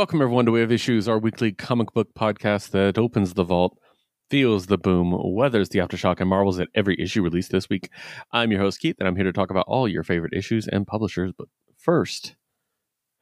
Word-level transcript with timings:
Welcome, 0.00 0.22
everyone, 0.22 0.46
to 0.46 0.52
We 0.52 0.60
Have 0.60 0.72
Issues, 0.72 1.08
our 1.08 1.18
weekly 1.18 1.52
comic 1.52 1.92
book 1.92 2.14
podcast 2.14 2.70
that 2.70 2.96
opens 2.96 3.34
the 3.34 3.44
vault, 3.44 3.76
feels 4.30 4.64
the 4.64 4.78
boom, 4.78 5.14
weathers 5.14 5.68
the 5.68 5.80
aftershock, 5.80 6.20
and 6.20 6.30
marvels 6.30 6.58
at 6.58 6.68
every 6.74 6.98
issue 6.98 7.22
released 7.22 7.50
this 7.50 7.68
week. 7.68 7.90
I'm 8.32 8.50
your 8.50 8.62
host, 8.62 8.80
Keith, 8.80 8.96
and 8.98 9.06
I'm 9.06 9.14
here 9.14 9.26
to 9.26 9.32
talk 9.34 9.50
about 9.50 9.66
all 9.68 9.86
your 9.86 10.02
favorite 10.02 10.32
issues 10.32 10.66
and 10.66 10.86
publishers. 10.86 11.32
But 11.36 11.48
first, 11.76 12.34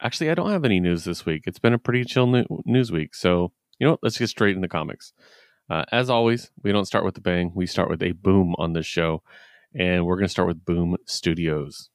actually, 0.01 0.29
I 0.31 0.35
don't 0.35 0.51
have 0.51 0.63
any 0.63 0.79
news 0.79 1.03
this 1.03 1.25
week. 1.25 1.43
It's 1.47 1.59
been 1.59 1.73
a 1.73 1.77
pretty 1.77 2.05
chill 2.05 2.27
new- 2.27 2.45
news 2.63 2.93
week. 2.93 3.13
So, 3.13 3.51
you 3.77 3.85
know 3.85 3.91
what? 3.91 3.99
Let's 4.01 4.17
get 4.17 4.29
straight 4.29 4.55
into 4.55 4.69
comics. 4.69 5.11
Uh, 5.69 5.83
as 5.91 6.09
always, 6.09 6.49
we 6.63 6.71
don't 6.71 6.85
start 6.85 7.03
with 7.03 7.17
a 7.17 7.21
bang, 7.21 7.51
we 7.53 7.65
start 7.65 7.89
with 7.89 8.01
a 8.01 8.13
boom 8.13 8.55
on 8.57 8.71
this 8.71 8.85
show. 8.85 9.21
And 9.75 10.05
we're 10.05 10.15
going 10.15 10.27
to 10.27 10.31
start 10.31 10.47
with 10.47 10.63
Boom 10.63 10.95
Studios 11.05 11.89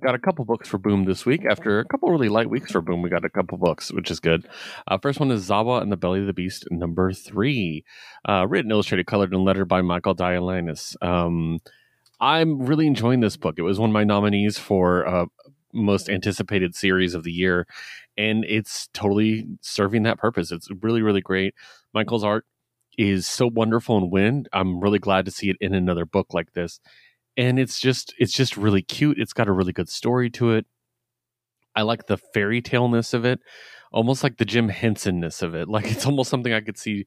got 0.00 0.14
a 0.14 0.18
couple 0.18 0.44
books 0.44 0.68
for 0.68 0.78
Boom 0.78 1.04
this 1.04 1.26
week. 1.26 1.44
After 1.44 1.78
a 1.78 1.84
couple 1.84 2.10
really 2.10 2.28
light 2.28 2.50
weeks 2.50 2.72
for 2.72 2.80
Boom, 2.80 3.02
we 3.02 3.10
got 3.10 3.24
a 3.24 3.30
couple 3.30 3.58
books, 3.58 3.92
which 3.92 4.10
is 4.10 4.18
good. 4.18 4.48
Uh, 4.88 4.98
first 4.98 5.20
one 5.20 5.30
is 5.30 5.48
Zawa 5.48 5.82
and 5.82 5.92
the 5.92 5.96
Belly 5.96 6.20
of 6.20 6.26
the 6.26 6.32
Beast, 6.32 6.66
number 6.70 7.12
three, 7.12 7.84
uh, 8.28 8.46
written, 8.48 8.70
illustrated, 8.70 9.06
colored, 9.06 9.32
and 9.32 9.44
lettered 9.44 9.68
by 9.68 9.82
Michael 9.82 10.14
Dialynas. 10.14 10.96
Um, 11.02 11.58
I'm 12.20 12.62
really 12.62 12.86
enjoying 12.86 13.20
this 13.20 13.36
book. 13.36 13.56
It 13.58 13.62
was 13.62 13.78
one 13.78 13.90
of 13.90 13.94
my 13.94 14.04
nominees 14.04 14.58
for 14.58 15.06
uh, 15.06 15.26
most 15.72 16.08
anticipated 16.08 16.74
series 16.74 17.14
of 17.14 17.22
the 17.22 17.32
year, 17.32 17.66
and 18.16 18.44
it's 18.48 18.88
totally 18.92 19.46
serving 19.60 20.02
that 20.04 20.18
purpose. 20.18 20.50
It's 20.50 20.68
really, 20.82 21.02
really 21.02 21.22
great. 21.22 21.54
Michael's 21.94 22.24
art 22.24 22.46
is 22.98 23.26
so 23.26 23.46
wonderful 23.46 23.96
and 23.96 24.10
wind. 24.10 24.48
I'm 24.52 24.80
really 24.80 24.98
glad 24.98 25.24
to 25.26 25.30
see 25.30 25.50
it 25.50 25.56
in 25.60 25.74
another 25.74 26.04
book 26.04 26.34
like 26.34 26.52
this 26.52 26.80
and 27.40 27.58
it's 27.58 27.80
just 27.80 28.14
it's 28.18 28.34
just 28.34 28.58
really 28.58 28.82
cute. 28.82 29.18
It's 29.18 29.32
got 29.32 29.48
a 29.48 29.52
really 29.52 29.72
good 29.72 29.88
story 29.88 30.28
to 30.30 30.52
it. 30.52 30.66
I 31.74 31.82
like 31.82 32.06
the 32.06 32.18
fairy 32.18 32.60
taleness 32.60 33.14
of 33.14 33.24
it, 33.24 33.40
almost 33.92 34.22
like 34.22 34.36
the 34.36 34.44
Jim 34.44 34.68
Hensonness 34.68 35.40
of 35.42 35.54
it. 35.54 35.66
Like 35.74 35.86
it's 35.90 36.04
almost 36.04 36.28
something 36.28 36.52
I 36.52 36.60
could 36.60 36.76
see 36.76 37.06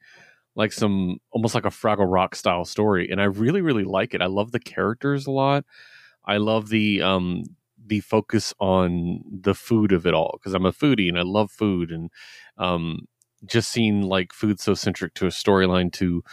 like 0.56 0.74
some 0.74 1.18
almost 1.32 1.54
like 1.54 1.66
a 1.66 1.70
Fraggle 1.70 2.12
Rock 2.12 2.36
style 2.36 2.66
story, 2.66 3.10
and 3.12 3.22
I 3.22 3.26
really 3.26 3.62
really 3.62 3.84
like 3.84 4.16
it. 4.16 4.24
I 4.24 4.26
love 4.26 4.52
the 4.52 4.60
characters 4.60 5.28
a 5.28 5.32
lot. 5.32 5.66
I 6.26 6.38
love 6.38 6.70
the 6.70 7.04
um 7.04 7.44
the 7.86 8.00
focus 8.00 8.56
on 8.60 9.22
the 9.30 9.54
food 9.54 9.92
of 9.92 10.08
it 10.08 10.16
all 10.16 10.40
because 10.40 10.56
I'm 10.56 10.66
a 10.66 10.74
foodie 10.74 11.10
and 11.10 11.20
I 11.20 11.24
love 11.24 11.52
food 11.52 11.92
and 11.92 12.10
um 12.58 13.08
just 13.46 13.72
seeing 13.72 14.02
like 14.02 14.34
food 14.34 14.60
so 14.60 14.74
centric 14.74 15.14
to 15.16 15.28
a 15.28 15.30
storyline 15.30 15.92
to 15.94 16.24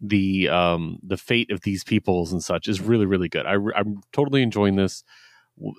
the 0.00 0.48
um 0.48 0.98
the 1.02 1.16
fate 1.16 1.50
of 1.50 1.62
these 1.62 1.82
peoples 1.84 2.32
and 2.32 2.42
such 2.42 2.68
is 2.68 2.80
really 2.80 3.06
really 3.06 3.28
good. 3.28 3.46
I, 3.46 3.54
I'm 3.76 4.02
totally 4.12 4.42
enjoying 4.42 4.76
this. 4.76 5.02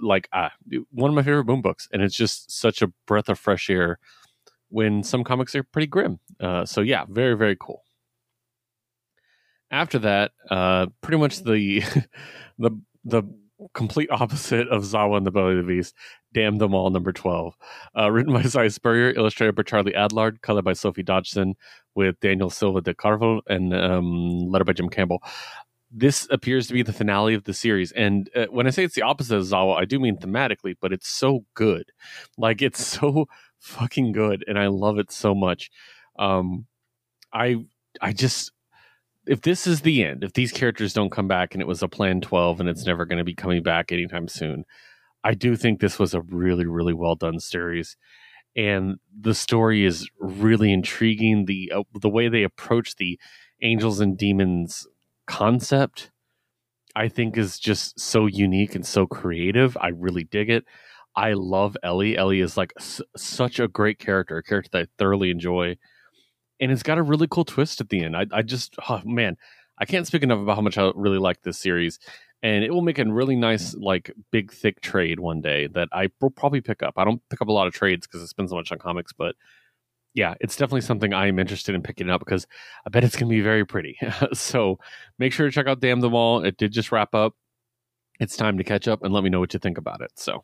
Like 0.01 0.27
uh, 0.33 0.49
one 0.91 1.09
of 1.09 1.15
my 1.15 1.23
favorite 1.23 1.45
boom 1.45 1.61
books, 1.61 1.87
and 1.93 2.01
it's 2.01 2.15
just 2.15 2.51
such 2.51 2.81
a 2.81 2.91
breath 3.07 3.29
of 3.29 3.39
fresh 3.39 3.69
air 3.69 3.97
when 4.69 5.03
some 5.03 5.23
comics 5.23 5.55
are 5.55 5.63
pretty 5.63 5.87
grim. 5.87 6.19
Uh, 6.39 6.65
so 6.65 6.81
yeah, 6.81 7.05
very 7.07 7.35
very 7.35 7.55
cool. 7.59 7.83
After 9.71 9.99
that, 9.99 10.31
uh, 10.49 10.87
pretty 11.01 11.17
much 11.17 11.43
the 11.43 11.81
the 12.59 12.71
the 13.05 13.23
complete 13.73 14.09
opposite 14.11 14.67
of 14.69 14.83
Zawa 14.83 15.17
and 15.17 15.25
the 15.25 15.31
Belly 15.31 15.57
of 15.57 15.65
the 15.65 15.73
Beast. 15.73 15.95
Damn 16.33 16.57
them 16.57 16.73
all, 16.73 16.89
number 16.89 17.11
twelve. 17.11 17.55
Uh, 17.97 18.11
written 18.11 18.33
by 18.33 18.41
Si 18.43 18.69
Spurrier, 18.69 19.11
illustrated 19.15 19.55
by 19.55 19.63
Charlie 19.63 19.93
Adlard, 19.93 20.41
colored 20.41 20.65
by 20.65 20.73
Sophie 20.73 21.03
Dodgson, 21.03 21.55
with 21.95 22.19
Daniel 22.19 22.49
Silva 22.49 22.81
de 22.81 22.93
Carvalho 22.93 23.41
and 23.47 23.73
um, 23.73 24.47
letter 24.49 24.65
by 24.65 24.73
Jim 24.73 24.89
Campbell. 24.89 25.21
This 25.91 26.27
appears 26.29 26.67
to 26.67 26.73
be 26.73 26.83
the 26.83 26.93
finale 26.93 27.33
of 27.33 27.45
the 27.45 27.53
series, 27.53 27.91
and 27.93 28.29
uh, 28.35 28.45
when 28.51 28.67
I 28.67 28.69
say 28.69 28.83
it's 28.83 28.93
the 28.93 29.01
opposite 29.01 29.35
of 29.35 29.43
Zawa, 29.43 29.75
I 29.75 29.85
do 29.85 29.99
mean 29.99 30.17
thematically, 30.17 30.75
but 30.79 30.93
it's 30.93 31.09
so 31.09 31.45
good. 31.55 31.91
Like 32.37 32.61
it's 32.61 32.85
so 32.99 33.27
fucking 33.59 34.11
good, 34.11 34.43
and 34.47 34.59
I 34.59 34.67
love 34.67 34.99
it 34.99 35.11
so 35.11 35.33
much. 35.33 35.71
Um, 36.17 36.67
I 37.33 37.65
I 38.01 38.13
just 38.13 38.51
if 39.29 39.41
this 39.43 39.67
is 39.67 39.81
the 39.81 40.03
end, 40.03 40.25
if 40.25 40.33
these 40.33 40.51
characters 40.53 40.93
don't 40.93 41.11
come 41.11 41.29
back 41.29 41.53
and 41.55 41.61
it 41.61 41.67
was 41.67 41.83
a 41.83 41.89
plan 41.89 42.21
12 42.21 42.59
and 42.61 42.69
it's 42.69 42.85
never 42.87 43.05
going 43.05 43.19
to 43.19 43.25
be 43.25 43.35
coming 43.35 43.63
back 43.63 43.91
anytime 43.91 44.27
soon, 44.27 44.65
I 45.23 45.35
do 45.35 45.55
think 45.55 45.79
this 45.81 45.99
was 45.99 46.13
a 46.15 46.21
really, 46.21 46.65
really 46.65 46.93
well 46.93 47.15
done 47.15 47.39
series. 47.39 47.97
And 48.55 48.97
the 49.19 49.35
story 49.35 49.85
is 49.85 50.09
really 50.19 50.73
intriguing. 50.73 51.45
The 51.45 51.71
uh, 51.75 51.83
the 52.01 52.09
way 52.09 52.29
they 52.29 52.43
approach 52.43 52.95
the 52.97 53.19
angels 53.61 53.99
and 54.01 54.17
demons 54.17 54.87
concept, 55.27 56.11
I 56.95 57.09
think, 57.09 57.37
is 57.37 57.59
just 57.59 57.99
so 57.99 58.27
unique 58.27 58.75
and 58.75 58.85
so 58.85 59.07
creative. 59.07 59.77
I 59.81 59.89
really 59.89 60.25
dig 60.25 60.49
it. 60.49 60.65
I 61.15 61.33
love 61.33 61.77
Ellie. 61.83 62.17
Ellie 62.17 62.41
is 62.41 62.57
like 62.57 62.73
s- 62.79 63.01
such 63.17 63.59
a 63.59 63.67
great 63.67 63.99
character, 63.99 64.37
a 64.37 64.43
character 64.43 64.69
that 64.73 64.81
I 64.83 64.87
thoroughly 64.97 65.31
enjoy 65.31 65.77
and 66.59 66.71
it's 66.71 66.83
got 66.83 66.97
a 66.97 67.03
really 67.03 67.27
cool 67.29 67.45
twist 67.45 67.81
at 67.81 67.89
the 67.89 68.03
end. 68.03 68.15
I, 68.15 68.25
I 68.31 68.41
just, 68.41 68.75
oh 68.89 69.01
man, 69.05 69.37
I 69.77 69.85
can't 69.85 70.07
speak 70.07 70.23
enough 70.23 70.39
about 70.39 70.55
how 70.55 70.61
much 70.61 70.77
I 70.77 70.91
really 70.95 71.17
like 71.17 71.41
this 71.41 71.57
series, 71.57 71.99
and 72.41 72.63
it 72.63 72.71
will 72.71 72.81
make 72.81 72.99
a 72.99 73.05
really 73.05 73.35
nice, 73.35 73.75
mm. 73.75 73.83
like, 73.83 74.11
big, 74.31 74.51
thick 74.51 74.81
trade 74.81 75.19
one 75.19 75.41
day 75.41 75.67
that 75.67 75.89
I 75.91 76.09
will 76.21 76.29
probably 76.29 76.61
pick 76.61 76.83
up. 76.83 76.95
I 76.97 77.05
don't 77.05 77.21
pick 77.29 77.41
up 77.41 77.47
a 77.47 77.53
lot 77.53 77.67
of 77.67 77.73
trades 77.73 78.07
because 78.07 78.21
I 78.21 78.25
spend 78.25 78.49
so 78.49 78.55
much 78.55 78.71
on 78.71 78.79
comics, 78.79 79.13
but 79.13 79.35
yeah, 80.13 80.33
it's 80.41 80.55
definitely 80.55 80.81
something 80.81 81.13
I 81.13 81.27
am 81.27 81.39
interested 81.39 81.75
in 81.75 81.83
picking 81.83 82.09
up 82.09 82.19
because 82.19 82.47
I 82.85 82.89
bet 82.89 83.03
it's 83.03 83.15
going 83.15 83.29
to 83.29 83.35
be 83.35 83.41
very 83.41 83.65
pretty. 83.65 83.97
so 84.33 84.79
make 85.17 85.33
sure 85.33 85.45
to 85.45 85.51
check 85.51 85.67
out 85.67 85.81
Damn 85.81 86.01
Them 86.01 86.15
All. 86.15 86.43
It 86.43 86.57
did 86.57 86.71
just 86.71 86.91
wrap 86.91 87.13
up. 87.13 87.35
It's 88.19 88.35
time 88.35 88.57
to 88.57 88.63
catch 88.63 88.87
up 88.87 89.03
and 89.03 89.13
let 89.13 89.23
me 89.23 89.29
know 89.29 89.39
what 89.39 89.53
you 89.53 89.59
think 89.59 89.77
about 89.77 90.01
it. 90.01 90.11
So. 90.15 90.43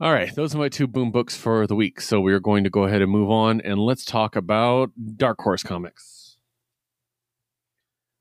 All 0.00 0.12
right, 0.12 0.34
those 0.34 0.56
are 0.56 0.58
my 0.58 0.68
two 0.68 0.88
boom 0.88 1.12
books 1.12 1.36
for 1.36 1.68
the 1.68 1.76
week. 1.76 2.00
So 2.00 2.20
we're 2.20 2.40
going 2.40 2.64
to 2.64 2.70
go 2.70 2.82
ahead 2.82 3.00
and 3.00 3.12
move 3.12 3.30
on 3.30 3.60
and 3.60 3.78
let's 3.78 4.04
talk 4.04 4.34
about 4.34 4.90
Dark 5.16 5.38
Horse 5.38 5.62
Comics. 5.62 6.36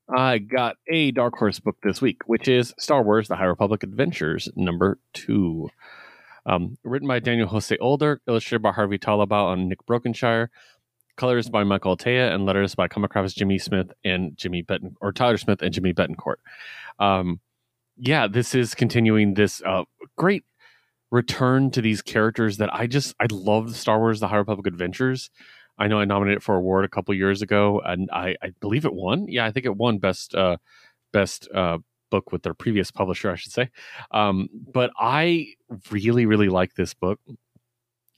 I 0.07 0.37
got 0.37 0.75
a 0.87 1.09
Dark 1.09 1.33
Horse 1.33 1.59
book 1.59 1.77
this 1.81 1.99
week, 1.99 2.21
which 2.27 2.47
is 2.47 2.75
Star 2.77 3.01
Wars 3.01 3.27
The 3.27 3.37
High 3.37 3.45
Republic 3.45 3.81
Adventures 3.81 4.49
number 4.55 4.99
two. 5.13 5.69
Um, 6.45 6.77
written 6.83 7.07
by 7.07 7.19
Daniel 7.19 7.47
Jose 7.47 7.75
Older, 7.77 8.21
illustrated 8.27 8.61
by 8.61 8.73
Harvey 8.73 8.99
Tolibao 8.99 9.53
and 9.53 9.67
Nick 9.67 9.83
Brokenshire, 9.87 10.49
colors 11.17 11.49
by 11.49 11.63
Michael 11.63 11.97
Atiyeh, 11.97 12.35
and 12.35 12.45
letters 12.45 12.75
by 12.75 12.87
Comicraft's 12.87 13.33
Jimmy 13.33 13.57
Smith 13.57 13.91
and 14.03 14.37
Jimmy 14.37 14.61
Betten 14.61 14.93
or 15.01 15.11
Tyler 15.11 15.37
Smith 15.37 15.63
and 15.63 15.73
Jimmy 15.73 15.91
Betancourt. 15.91 16.35
Um, 16.99 17.39
yeah, 17.97 18.27
this 18.27 18.53
is 18.53 18.75
continuing 18.75 19.33
this 19.33 19.61
uh, 19.65 19.85
great 20.17 20.43
return 21.13 21.69
to 21.69 21.79
these 21.79 22.01
characters 22.01 22.57
that 22.57 22.73
I 22.73 22.87
just 22.87 23.13
I 23.19 23.27
love 23.31 23.75
Star 23.75 23.99
Wars: 23.99 24.19
The 24.19 24.27
High 24.27 24.37
Republic 24.37 24.65
Adventures. 24.65 25.29
I 25.77 25.87
know 25.87 25.99
I 25.99 26.05
nominated 26.05 26.43
for 26.43 26.55
award 26.55 26.85
a 26.85 26.89
couple 26.89 27.13
years 27.13 27.41
ago, 27.41 27.81
and 27.85 28.09
I, 28.11 28.35
I 28.41 28.51
believe 28.59 28.83
it 28.85 28.93
won. 28.93 29.27
Yeah, 29.27 29.45
I 29.45 29.51
think 29.51 29.65
it 29.65 29.77
won 29.77 29.99
best 29.99 30.33
uh, 30.33 30.57
best 31.13 31.47
uh, 31.53 31.77
book 32.09 32.31
with 32.31 32.41
their 32.41 32.55
previous 32.55 32.89
publisher, 32.89 33.31
I 33.31 33.35
should 33.35 33.51
say. 33.51 33.69
Um, 34.11 34.49
but 34.51 34.91
I 34.97 35.53
really 35.91 36.25
really 36.25 36.49
like 36.49 36.73
this 36.73 36.95
book, 36.95 37.19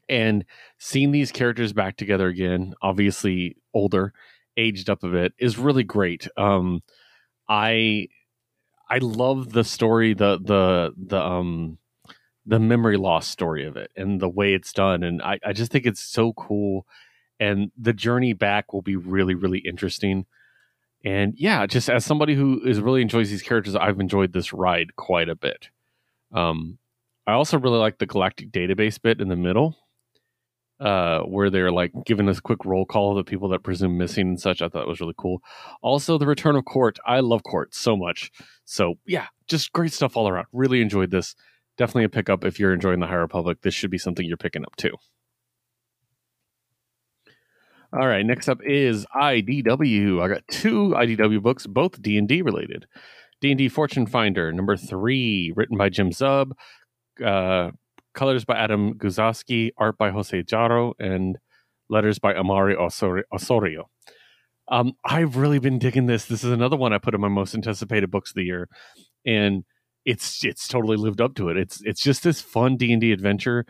and 0.07 0.45
seeing 0.79 1.11
these 1.11 1.33
characters 1.33 1.73
back 1.73 1.97
together 1.97 2.27
again, 2.27 2.75
obviously 2.81 3.57
older, 3.73 4.13
aged 4.55 4.89
up 4.89 5.03
a 5.03 5.09
bit, 5.09 5.33
is 5.37 5.57
really 5.57 5.83
great. 5.83 6.29
Um, 6.37 6.81
I 7.49 8.07
I 8.89 8.99
love 8.99 9.51
the 9.51 9.65
story, 9.65 10.13
the 10.13 10.39
the 10.41 10.93
the 10.95 11.21
um 11.21 11.77
the 12.45 12.59
memory 12.59 12.97
loss 12.97 13.27
story 13.27 13.65
of 13.65 13.75
it 13.75 13.91
and 13.95 14.19
the 14.19 14.29
way 14.29 14.53
it's 14.53 14.71
done. 14.71 15.03
And 15.03 15.21
I, 15.21 15.39
I 15.45 15.53
just 15.53 15.71
think 15.71 15.85
it's 15.85 16.01
so 16.01 16.33
cool. 16.33 16.85
And 17.39 17.71
the 17.77 17.93
journey 17.93 18.33
back 18.33 18.71
will 18.71 18.81
be 18.81 18.95
really, 18.95 19.33
really 19.33 19.59
interesting. 19.59 20.25
And 21.03 21.33
yeah, 21.37 21.65
just 21.65 21.89
as 21.89 22.05
somebody 22.05 22.35
who 22.35 22.61
is 22.65 22.79
really 22.79 23.01
enjoys 23.01 23.29
these 23.29 23.41
characters, 23.43 23.75
I've 23.75 23.99
enjoyed 23.99 24.33
this 24.33 24.53
ride 24.53 24.95
quite 24.95 25.29
a 25.29 25.35
bit. 25.35 25.69
Um, 26.31 26.77
I 27.27 27.33
also 27.33 27.59
really 27.59 27.77
like 27.77 27.97
the 27.97 28.05
galactic 28.05 28.51
database 28.51 29.01
bit 29.01 29.21
in 29.21 29.29
the 29.29 29.35
middle, 29.35 29.75
uh, 30.79 31.19
where 31.21 31.49
they're 31.49 31.71
like 31.71 31.91
giving 32.05 32.29
us 32.29 32.37
a 32.37 32.41
quick 32.41 32.65
roll 32.65 32.85
call 32.85 33.11
of 33.11 33.17
the 33.17 33.29
people 33.29 33.49
that 33.49 33.63
presume 33.63 33.97
missing 33.97 34.27
and 34.27 34.39
such. 34.39 34.61
I 34.61 34.69
thought 34.69 34.83
it 34.83 34.87
was 34.87 34.99
really 34.99 35.15
cool. 35.17 35.41
Also, 35.81 36.17
the 36.17 36.27
return 36.27 36.55
of 36.55 36.65
Court. 36.65 36.99
I 37.05 37.19
love 37.21 37.43
Court 37.43 37.73
so 37.73 37.95
much. 37.95 38.31
So 38.65 38.95
yeah, 39.05 39.27
just 39.47 39.73
great 39.73 39.93
stuff 39.93 40.15
all 40.15 40.27
around. 40.27 40.47
Really 40.51 40.81
enjoyed 40.81 41.11
this 41.11 41.35
definitely 41.77 42.05
a 42.05 42.09
pickup 42.09 42.43
if 42.43 42.59
you're 42.59 42.73
enjoying 42.73 42.99
the 42.99 43.07
High 43.07 43.15
Republic. 43.15 43.59
This 43.61 43.73
should 43.73 43.91
be 43.91 43.97
something 43.97 44.25
you're 44.25 44.37
picking 44.37 44.63
up 44.63 44.75
too. 44.75 44.95
All 47.93 48.07
right, 48.07 48.25
next 48.25 48.49
up 48.49 48.59
is 48.63 49.05
IDW. 49.15 50.21
I 50.21 50.27
got 50.27 50.47
two 50.49 50.89
IDW 50.89 51.41
books, 51.41 51.65
both 51.65 52.01
D 52.01 52.17
and 52.17 52.27
D 52.27 52.41
related. 52.41 52.87
D 53.39 53.51
and 53.51 53.57
D 53.57 53.69
Fortune 53.69 54.05
Finder 54.05 54.51
number 54.51 54.75
three, 54.75 55.53
written 55.55 55.77
by 55.77 55.89
Jim 55.89 56.09
Zub, 56.09 56.51
uh, 57.23 57.71
colors 58.13 58.43
by 58.43 58.55
Adam 58.55 58.95
Guzowski, 58.95 59.71
art 59.77 59.97
by 59.97 60.09
Jose 60.09 60.43
Jaro, 60.43 60.93
and 60.99 61.37
letters 61.89 62.19
by 62.19 62.33
Amauri 62.33 62.75
Osorio. 63.31 63.89
Um, 64.67 64.93
I've 65.05 65.37
really 65.37 65.59
been 65.59 65.79
digging 65.79 66.07
this. 66.07 66.25
This 66.25 66.43
is 66.43 66.51
another 66.51 66.75
one 66.75 66.91
I 66.91 66.97
put 66.97 67.13
in 67.13 67.21
my 67.21 67.27
most 67.27 67.53
anticipated 67.53 68.09
books 68.09 68.31
of 68.31 68.35
the 68.35 68.43
year, 68.43 68.67
and 69.25 69.63
it's 70.05 70.45
it's 70.45 70.67
totally 70.67 70.97
lived 70.97 71.19
up 71.19 71.35
to 71.35 71.49
it. 71.49 71.57
It's 71.57 71.81
it's 71.83 72.01
just 72.01 72.23
this 72.23 72.39
fun 72.39 72.77
D 72.77 72.91
and 72.91 73.01
D 73.01 73.11
adventure, 73.11 73.65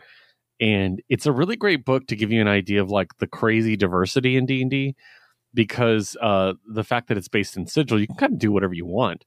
and 0.60 1.02
it's 1.08 1.26
a 1.26 1.32
really 1.32 1.56
great 1.56 1.84
book 1.84 2.06
to 2.06 2.16
give 2.16 2.30
you 2.30 2.40
an 2.40 2.48
idea 2.48 2.80
of 2.80 2.90
like 2.90 3.16
the 3.18 3.26
crazy 3.26 3.76
diversity 3.76 4.36
in 4.36 4.46
d&d 4.46 4.94
because 5.52 6.16
uh, 6.20 6.54
the 6.66 6.84
fact 6.84 7.08
that 7.08 7.16
it's 7.16 7.28
based 7.28 7.56
in 7.56 7.66
sigil 7.66 8.00
you 8.00 8.06
can 8.06 8.16
kind 8.16 8.32
of 8.34 8.38
do 8.38 8.52
whatever 8.52 8.74
you 8.74 8.86
want. 8.86 9.24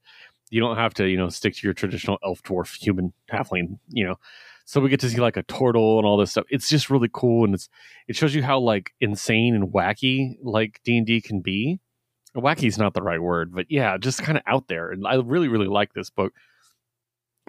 You 0.50 0.60
don't 0.60 0.76
have 0.76 0.94
to 0.94 1.06
you 1.06 1.16
know 1.16 1.28
stick 1.28 1.54
to 1.56 1.66
your 1.66 1.74
traditional 1.74 2.18
elf 2.24 2.42
dwarf 2.42 2.76
human 2.76 3.12
halfling 3.30 3.78
you 3.88 4.06
know. 4.06 4.16
So 4.64 4.80
we 4.80 4.88
get 4.88 5.00
to 5.00 5.10
see 5.10 5.16
like 5.16 5.36
a 5.36 5.42
turtle 5.42 5.98
and 5.98 6.06
all 6.06 6.16
this 6.16 6.30
stuff. 6.30 6.44
It's 6.48 6.68
just 6.68 6.90
really 6.90 7.10
cool 7.12 7.44
and 7.44 7.54
it's 7.54 7.68
it 8.08 8.16
shows 8.16 8.34
you 8.34 8.42
how 8.42 8.60
like 8.60 8.92
insane 9.00 9.54
and 9.54 9.72
wacky 9.72 10.36
like 10.42 10.80
d&d 10.84 11.20
can 11.22 11.40
be. 11.40 11.80
Wacky 12.36 12.68
is 12.68 12.78
not 12.78 12.94
the 12.94 13.02
right 13.02 13.20
word 13.20 13.52
but 13.52 13.66
yeah 13.68 13.96
just 13.98 14.22
kind 14.22 14.38
of 14.38 14.44
out 14.46 14.68
there 14.68 14.92
and 14.92 15.04
i 15.04 15.16
really 15.16 15.48
really 15.48 15.66
like 15.66 15.94
this 15.94 16.10
book 16.10 16.32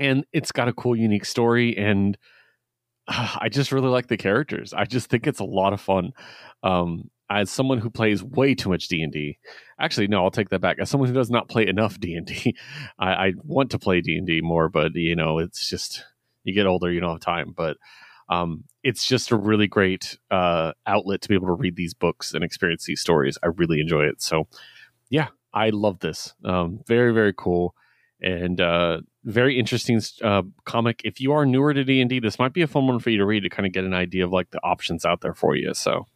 and 0.02 0.26
it's 0.34 0.52
got 0.52 0.68
a 0.68 0.74
cool 0.74 0.96
unique 0.96 1.26
story 1.26 1.78
and 1.78 2.18
uh, 3.08 3.38
i 3.42 3.48
just 3.48 3.72
really 3.72 3.88
like 3.88 4.08
the 4.08 4.18
characters. 4.18 4.74
I 4.74 4.86
just 4.86 5.08
think 5.08 5.28
it's 5.28 5.40
a 5.40 5.46
lot 5.46 5.74
of 5.74 5.80
fun. 5.80 6.12
Um, 6.64 7.10
as 7.30 7.50
someone 7.50 7.78
who 7.78 7.90
plays 7.90 8.22
way 8.22 8.54
too 8.54 8.68
much 8.68 8.90
d&d 8.90 9.38
actually 9.80 10.08
no 10.08 10.22
i'll 10.22 10.32
take 10.32 10.50
that 10.50 10.60
back. 10.60 10.78
As 10.80 10.90
someone 10.90 11.08
who 11.08 11.16
does 11.16 11.30
not 11.30 11.48
play 11.48 11.66
enough 11.66 12.00
d&d 12.00 12.56
I, 13.00 13.14
I 13.14 13.34
want 13.44 13.72
to 13.72 13.80
play 13.80 14.02
d&d 14.02 14.42
more 14.42 14.68
but 14.68 14.94
you 14.96 15.16
know 15.16 15.38
it's 15.40 15.70
just 15.70 16.04
you 16.44 16.54
get 16.54 16.66
older 16.66 16.92
you 16.92 17.00
don't 17.00 17.12
have 17.12 17.22
time. 17.22 17.54
But 17.56 17.78
um, 18.30 18.64
it's 18.84 19.06
just 19.06 19.32
a 19.32 19.36
really 19.36 19.68
great 19.68 20.18
uh, 20.32 20.72
outlet 20.88 21.22
to 21.22 21.30
be 21.30 21.36
able 21.36 21.48
to 21.48 21.54
read 21.54 21.76
these 21.76 21.94
books 21.94 22.34
and 22.34 22.44
experience 22.44 22.86
these 22.86 23.02
stories. 23.02 23.38
I 23.44 23.48
really 23.48 23.80
enjoy 23.80 24.06
it. 24.06 24.22
So 24.22 24.48
yeah 25.10 25.28
i 25.54 25.70
love 25.70 26.00
this. 26.00 26.34
Um, 26.46 26.80
very 26.88 27.14
very 27.14 27.34
cool. 27.38 27.76
And 28.22 28.62
uh, 28.62 29.02
very 29.24 29.58
interesting 29.58 30.02
uh, 30.24 30.44
comic. 30.66 31.02
If 31.04 31.20
you 31.20 31.34
are 31.34 31.46
newer 31.46 31.74
to 31.74 31.84
D 31.84 32.02
and 32.02 32.10
D, 32.10 32.20
this 32.20 32.40
might 32.40 32.54
be 32.54 32.62
a 32.62 32.68
fun 32.68 32.88
one 32.88 33.00
for 33.00 33.10
you 33.10 33.18
to 33.18 33.26
read 33.26 33.44
to 33.44 33.50
kind 33.50 33.66
of 33.66 33.74
get 33.74 33.84
an 33.84 33.94
idea 33.94 34.26
of 34.26 34.32
like 34.32 34.50
the 34.52 34.60
options 34.64 35.06
out 35.06 35.22
there 35.22 35.34
for 35.34 35.56
you. 35.56 35.74
So, 35.74 36.08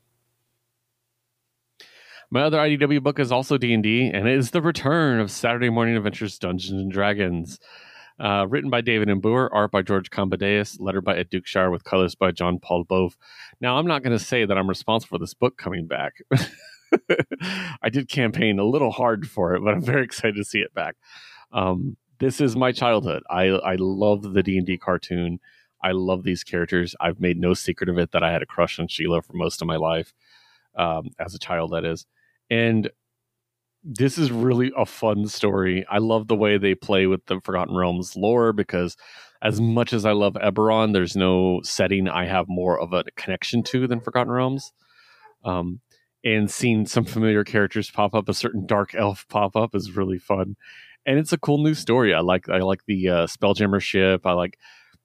my 2.32 2.42
other 2.42 2.58
IDW 2.58 3.04
book 3.04 3.20
is 3.20 3.32
also 3.32 3.58
D 3.58 3.74
and 3.74 3.84
D, 3.84 4.10
and 4.14 4.28
it 4.28 4.38
is 4.38 4.52
the 4.52 4.62
return 4.62 5.20
of 5.20 5.32
Saturday 5.32 5.70
Morning 5.70 5.96
Adventures: 5.96 6.40
Dungeons 6.40 6.82
and 6.82 6.92
Dragons. 6.92 7.60
Uh, 8.18 8.46
written 8.48 8.70
by 8.70 8.80
David 8.80 9.10
M. 9.10 9.22
Booher, 9.22 9.50
art 9.52 9.72
by 9.72 9.82
George 9.82 10.10
Kambadais, 10.10 10.78
letter 10.80 11.02
by 11.02 11.18
Ed 11.18 11.30
Dukeshire, 11.30 11.70
with 11.70 11.84
colors 11.84 12.16
by 12.16 12.32
John 12.32 12.60
Paul 12.60 12.86
Bove. 12.86 13.18
Now, 13.60 13.78
I'm 13.78 13.88
not 13.88 14.04
going 14.04 14.18
to 14.18 14.24
say 14.24 14.46
that 14.46 14.58
I'm 14.58 14.70
responsible 14.70 15.18
for 15.18 15.20
this 15.20 15.34
book 15.34 15.58
coming 15.58 15.86
back. 15.86 16.14
I 17.82 17.90
did 17.90 18.08
campaign 18.08 18.58
a 18.58 18.64
little 18.64 18.92
hard 18.92 19.30
for 19.30 19.54
it, 19.54 19.62
but 19.66 19.74
I'm 19.74 19.82
very 19.82 20.06
excited 20.06 20.38
to 20.38 20.46
see 20.46 20.60
it 20.60 20.74
back. 20.74 20.96
Um, 21.52 21.98
this 22.20 22.42
is 22.42 22.56
my 22.56 22.72
childhood. 22.72 23.24
I 23.30 23.46
I 23.48 23.76
love 23.78 24.34
the 24.34 24.44
D 24.44 24.58
and 24.58 24.66
D 24.66 24.78
cartoon. 24.78 25.40
I 25.84 25.92
love 25.92 26.24
these 26.24 26.44
characters. 26.44 26.96
I've 27.00 27.20
made 27.20 27.40
no 27.40 27.54
secret 27.54 27.90
of 27.90 27.98
it 27.98 28.12
that 28.12 28.24
I 28.24 28.32
had 28.32 28.42
a 28.42 28.46
crush 28.46 28.80
on 28.80 28.88
Sheila 28.88 29.22
for 29.22 29.34
most 29.34 29.62
of 29.62 29.68
my 29.68 29.76
life, 29.76 30.14
um, 30.76 31.12
as 31.20 31.36
a 31.36 31.40
child. 31.40 31.72
That 31.72 31.86
is, 31.86 32.06
and 32.50 32.90
this 33.84 34.18
is 34.18 34.32
really 34.32 34.72
a 34.76 34.86
fun 34.86 35.28
story. 35.28 35.86
I 35.90 36.00
love 36.00 36.28
the 36.28 36.36
way 36.36 36.58
they 36.58 36.74
play 36.74 37.06
with 37.06 37.26
the 37.28 37.40
Forgotten 37.44 37.76
Realms 37.76 38.16
lore 38.16 38.52
because, 38.52 38.98
as 39.42 39.62
much 39.62 39.94
as 39.94 40.06
I 40.06 40.14
love 40.14 40.34
Eberron, 40.34 40.94
there's 40.94 41.16
no 41.16 41.62
setting 41.64 42.08
I 42.10 42.26
have 42.26 42.48
more 42.48 42.80
of 42.80 42.94
a 42.94 43.04
connection 43.16 43.62
to 43.64 43.88
than 43.88 44.02
Forgotten 44.02 44.32
Realms. 44.32 44.72
Um, 45.44 45.82
and 46.24 46.50
seeing 46.50 46.88
some 46.88 47.06
familiar 47.06 47.44
characters 47.44 47.92
pop 47.92 48.16
up, 48.16 48.28
a 48.28 48.34
certain 48.34 48.66
dark 48.66 48.96
elf 48.96 49.28
pop 49.30 49.56
up, 49.56 49.76
is 49.76 49.96
really 49.96 50.18
fun 50.18 50.56
and 51.06 51.20
it's 51.20 51.34
a 51.34 51.38
cool 51.38 51.60
new 51.60 51.74
story. 51.74 52.14
I 52.14 52.22
like 52.22 52.50
I 52.50 52.60
like 52.60 52.86
the 52.88 53.10
uh, 53.10 53.28
Spelljammer 53.28 53.82
ship. 53.82 54.26
I 54.26 54.34
like 54.34 54.58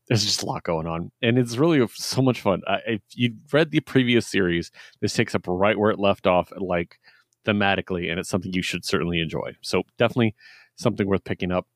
there's 0.08 0.24
just 0.24 0.42
a 0.42 0.46
lot 0.46 0.64
going 0.64 0.86
on, 0.86 1.12
and 1.22 1.38
it's 1.38 1.56
really 1.56 1.86
so 1.94 2.22
much 2.22 2.40
fun. 2.40 2.62
Uh, 2.66 2.78
if 2.86 3.00
you 3.14 3.34
read 3.52 3.70
the 3.70 3.80
previous 3.80 4.26
series, 4.26 4.70
this 5.00 5.14
takes 5.14 5.34
up 5.34 5.44
right 5.46 5.78
where 5.78 5.90
it 5.90 5.98
left 5.98 6.26
off, 6.26 6.52
like 6.56 6.98
thematically, 7.46 8.10
and 8.10 8.18
it's 8.18 8.28
something 8.28 8.52
you 8.52 8.62
should 8.62 8.84
certainly 8.84 9.20
enjoy. 9.20 9.56
So 9.62 9.82
definitely 9.98 10.34
something 10.76 11.06
worth 11.06 11.24
picking 11.24 11.52
up. 11.52 11.66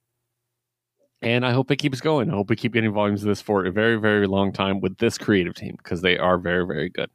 And 1.22 1.46
I 1.46 1.52
hope 1.52 1.70
it 1.70 1.76
keeps 1.76 2.00
going. 2.00 2.30
I 2.30 2.34
hope 2.34 2.50
we 2.50 2.56
keep 2.56 2.74
getting 2.74 2.92
volumes 2.92 3.22
of 3.22 3.28
this 3.28 3.40
for 3.40 3.64
a 3.64 3.72
very, 3.72 3.96
very 3.96 4.26
long 4.26 4.52
time 4.52 4.80
with 4.80 4.98
this 4.98 5.16
creative 5.16 5.54
team 5.54 5.76
because 5.78 6.02
they 6.02 6.18
are 6.18 6.36
very, 6.38 6.66
very 6.66 6.90
good. 6.90 7.08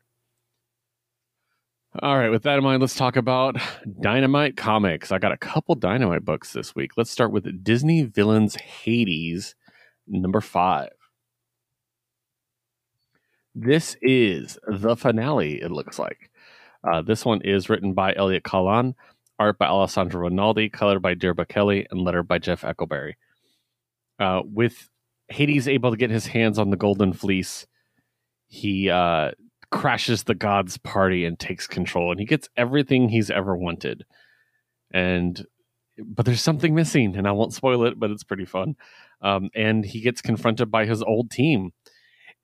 All 1.98 2.16
right, 2.16 2.30
with 2.30 2.44
that 2.44 2.60
in 2.60 2.64
mind, 2.64 2.82
let's 2.82 2.94
talk 2.94 3.16
about 3.16 3.58
Dynamite 4.00 4.56
Comics. 4.56 5.12
I 5.12 5.18
got 5.18 5.32
a 5.32 5.38
couple 5.38 5.74
Dynamite 5.74 6.24
books 6.24 6.54
this 6.54 6.76
week. 6.76 6.92
Let's 6.96 7.10
start 7.10 7.32
with 7.32 7.64
Disney 7.64 8.04
Villains 8.04 8.54
Hades, 8.56 9.56
number 10.08 10.40
five. 10.40 10.92
This 13.56 13.98
is 14.04 14.60
the 14.68 14.96
finale, 14.96 15.60
it 15.60 15.72
looks 15.72 15.98
like. 15.98 16.30
Uh, 16.84 17.02
this 17.02 17.26
one 17.26 17.42
is 17.42 17.70
written 17.70 17.96
by 17.96 18.14
Elliot 18.14 18.44
Kalan, 18.44 18.94
art 19.40 19.58
by 19.58 19.66
Alessandro 19.66 20.22
Rinaldi, 20.22 20.70
colored 20.70 21.02
by 21.02 21.16
Dearbhla 21.16 21.48
Kelly, 21.48 21.88
and 21.90 22.02
lettered 22.02 22.28
by 22.28 22.38
Jeff 22.38 22.62
Eckleberry. 22.62 23.14
Uh, 24.20 24.44
with 24.46 24.90
Hades 25.30 25.68
able 25.68 25.90
to 25.90 25.98
get 25.98 26.12
his 26.12 26.28
hands 26.28 26.60
on 26.60 26.70
the 26.70 26.78
Golden 26.78 27.14
Fleece, 27.14 27.66
he 28.48 28.92
uh, 28.92 29.32
crashes 29.72 30.24
the 30.24 30.36
gods 30.36 30.78
party 30.78 31.26
and 31.26 31.38
takes 31.38 31.68
control 31.68 32.12
and 32.12 32.20
he 32.20 32.26
gets 32.26 32.50
everything 32.58 33.10
he's 33.10 33.30
ever 33.30 33.56
wanted. 33.56 34.06
And 34.92 35.46
but 36.04 36.26
there's 36.26 36.42
something 36.42 36.74
missing 36.74 37.16
and 37.18 37.28
i 37.28 37.32
won't 37.32 37.54
spoil 37.54 37.84
it 37.84 38.00
but 38.00 38.10
it's 38.12 38.24
pretty 38.24 38.46
fun. 38.46 38.76
Um, 39.22 39.50
and 39.54 39.84
he 39.86 40.02
gets 40.02 40.22
confronted 40.22 40.72
by 40.72 40.86
his 40.86 41.04
old 41.04 41.30
team. 41.30 41.72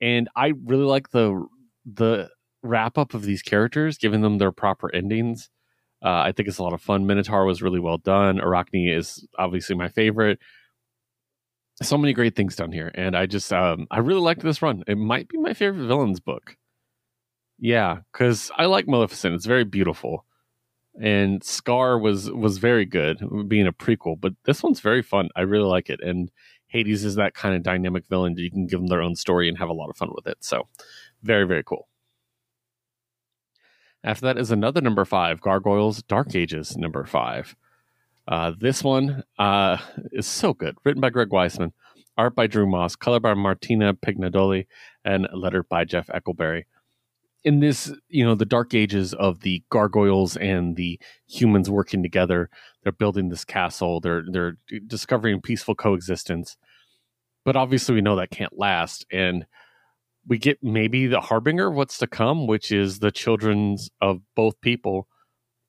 And 0.01 0.29
i 0.35 0.53
really 0.65 0.85
like 0.85 1.11
the 1.11 1.45
the 1.85 2.29
wrap 2.63 2.97
up 2.97 3.13
of 3.13 3.23
these 3.23 3.41
characters 3.41 3.97
giving 3.97 4.21
them 4.21 4.37
their 4.37 4.51
proper 4.51 4.93
endings. 4.93 5.49
Uh, 6.03 6.21
i 6.25 6.31
think 6.31 6.47
it's 6.47 6.59
a 6.59 6.63
lot 6.63 6.73
of 6.73 6.81
fun. 6.81 7.07
Minotaur 7.07 7.45
was 7.45 7.61
really 7.63 7.79
well 7.79 7.97
done. 7.97 8.39
Arachne 8.39 8.89
is 8.89 9.25
obviously 9.39 9.75
my 9.75 9.89
favorite. 9.89 10.39
So 11.81 11.97
many 11.97 12.13
great 12.13 12.35
things 12.35 12.55
done 12.55 12.71
here 12.71 12.91
and 12.93 13.17
i 13.17 13.25
just 13.25 13.51
um, 13.51 13.87
i 13.89 13.97
really 13.97 14.21
liked 14.21 14.41
this 14.41 14.61
run. 14.61 14.83
It 14.87 14.97
might 14.97 15.27
be 15.27 15.39
my 15.39 15.53
favorite 15.53 15.87
villains 15.87 16.19
book 16.19 16.55
yeah, 17.57 17.99
because 18.11 18.51
I 18.57 18.65
like 18.65 18.87
Maleficent. 18.87 19.35
It's 19.35 19.45
very 19.45 19.63
beautiful, 19.63 20.25
and 20.99 21.43
Scar 21.43 21.97
was 21.97 22.29
was 22.31 22.57
very 22.57 22.85
good, 22.85 23.19
being 23.47 23.67
a 23.67 23.73
prequel. 23.73 24.19
But 24.19 24.33
this 24.45 24.61
one's 24.61 24.81
very 24.81 25.01
fun. 25.01 25.29
I 25.35 25.41
really 25.41 25.67
like 25.67 25.89
it, 25.89 26.01
and 26.01 26.31
Hades 26.67 27.05
is 27.05 27.15
that 27.15 27.33
kind 27.33 27.55
of 27.55 27.63
dynamic 27.63 28.07
villain. 28.07 28.37
You 28.37 28.51
can 28.51 28.67
give 28.67 28.79
them 28.79 28.87
their 28.87 29.01
own 29.01 29.15
story 29.15 29.47
and 29.47 29.57
have 29.57 29.69
a 29.69 29.73
lot 29.73 29.89
of 29.89 29.97
fun 29.97 30.11
with 30.13 30.27
it. 30.27 30.37
So, 30.41 30.67
very 31.23 31.45
very 31.45 31.63
cool. 31.63 31.87
After 34.03 34.25
that 34.27 34.37
is 34.37 34.51
another 34.51 34.81
number 34.81 35.05
five, 35.05 35.41
Gargoyles 35.41 36.03
Dark 36.03 36.35
Ages 36.35 36.77
number 36.77 37.05
five. 37.05 37.55
Uh, 38.27 38.51
this 38.59 38.83
one 38.83 39.23
uh, 39.39 39.77
is 40.11 40.27
so 40.27 40.53
good. 40.53 40.75
Written 40.83 41.01
by 41.01 41.09
Greg 41.09 41.29
Weisman, 41.29 41.71
art 42.17 42.35
by 42.35 42.47
Drew 42.47 42.67
Moss, 42.67 42.95
color 42.95 43.19
by 43.19 43.33
Martina 43.33 43.93
Pignedoli, 43.93 44.67
and 45.03 45.27
lettered 45.33 45.69
by 45.69 45.85
Jeff 45.85 46.07
Eckleberry 46.07 46.65
in 47.45 47.59
this, 47.59 47.93
you 48.09 48.25
know, 48.25 48.33
the 48.33 48.43
dark 48.43 48.73
ages 48.73 49.13
of 49.13 49.41
the 49.41 49.63
gargoyles 49.69 50.35
and 50.35 50.75
the 50.75 50.99
humans 51.27 51.69
working 51.69 52.01
together, 52.01 52.49
they're 52.83 52.91
building 52.91 53.29
this 53.29 53.45
castle. 53.45 54.01
They're 54.01 54.23
they're 54.29 54.57
discovering 54.87 55.41
peaceful 55.41 55.75
coexistence. 55.75 56.57
But 57.45 57.55
obviously, 57.55 57.93
we 57.93 58.01
know 58.01 58.15
that 58.15 58.31
can't 58.31 58.57
last, 58.57 59.05
and 59.11 59.45
we 60.27 60.39
get 60.39 60.63
maybe 60.63 61.05
the 61.05 61.21
harbinger 61.21 61.67
of 61.67 61.75
what's 61.75 61.99
to 61.99 62.07
come, 62.07 62.47
which 62.47 62.71
is 62.71 62.97
the 62.97 63.11
children's 63.11 63.91
of 64.01 64.21
both 64.35 64.59
people 64.61 65.07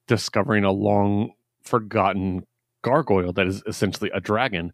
discovering 0.09 0.65
a 0.65 0.73
long 0.73 1.33
forgotten 1.63 2.47
gargoyle 2.83 3.35
that 3.35 3.47
is 3.47 3.63
essentially 3.67 4.11
a 4.15 4.21
dragon 4.21 4.73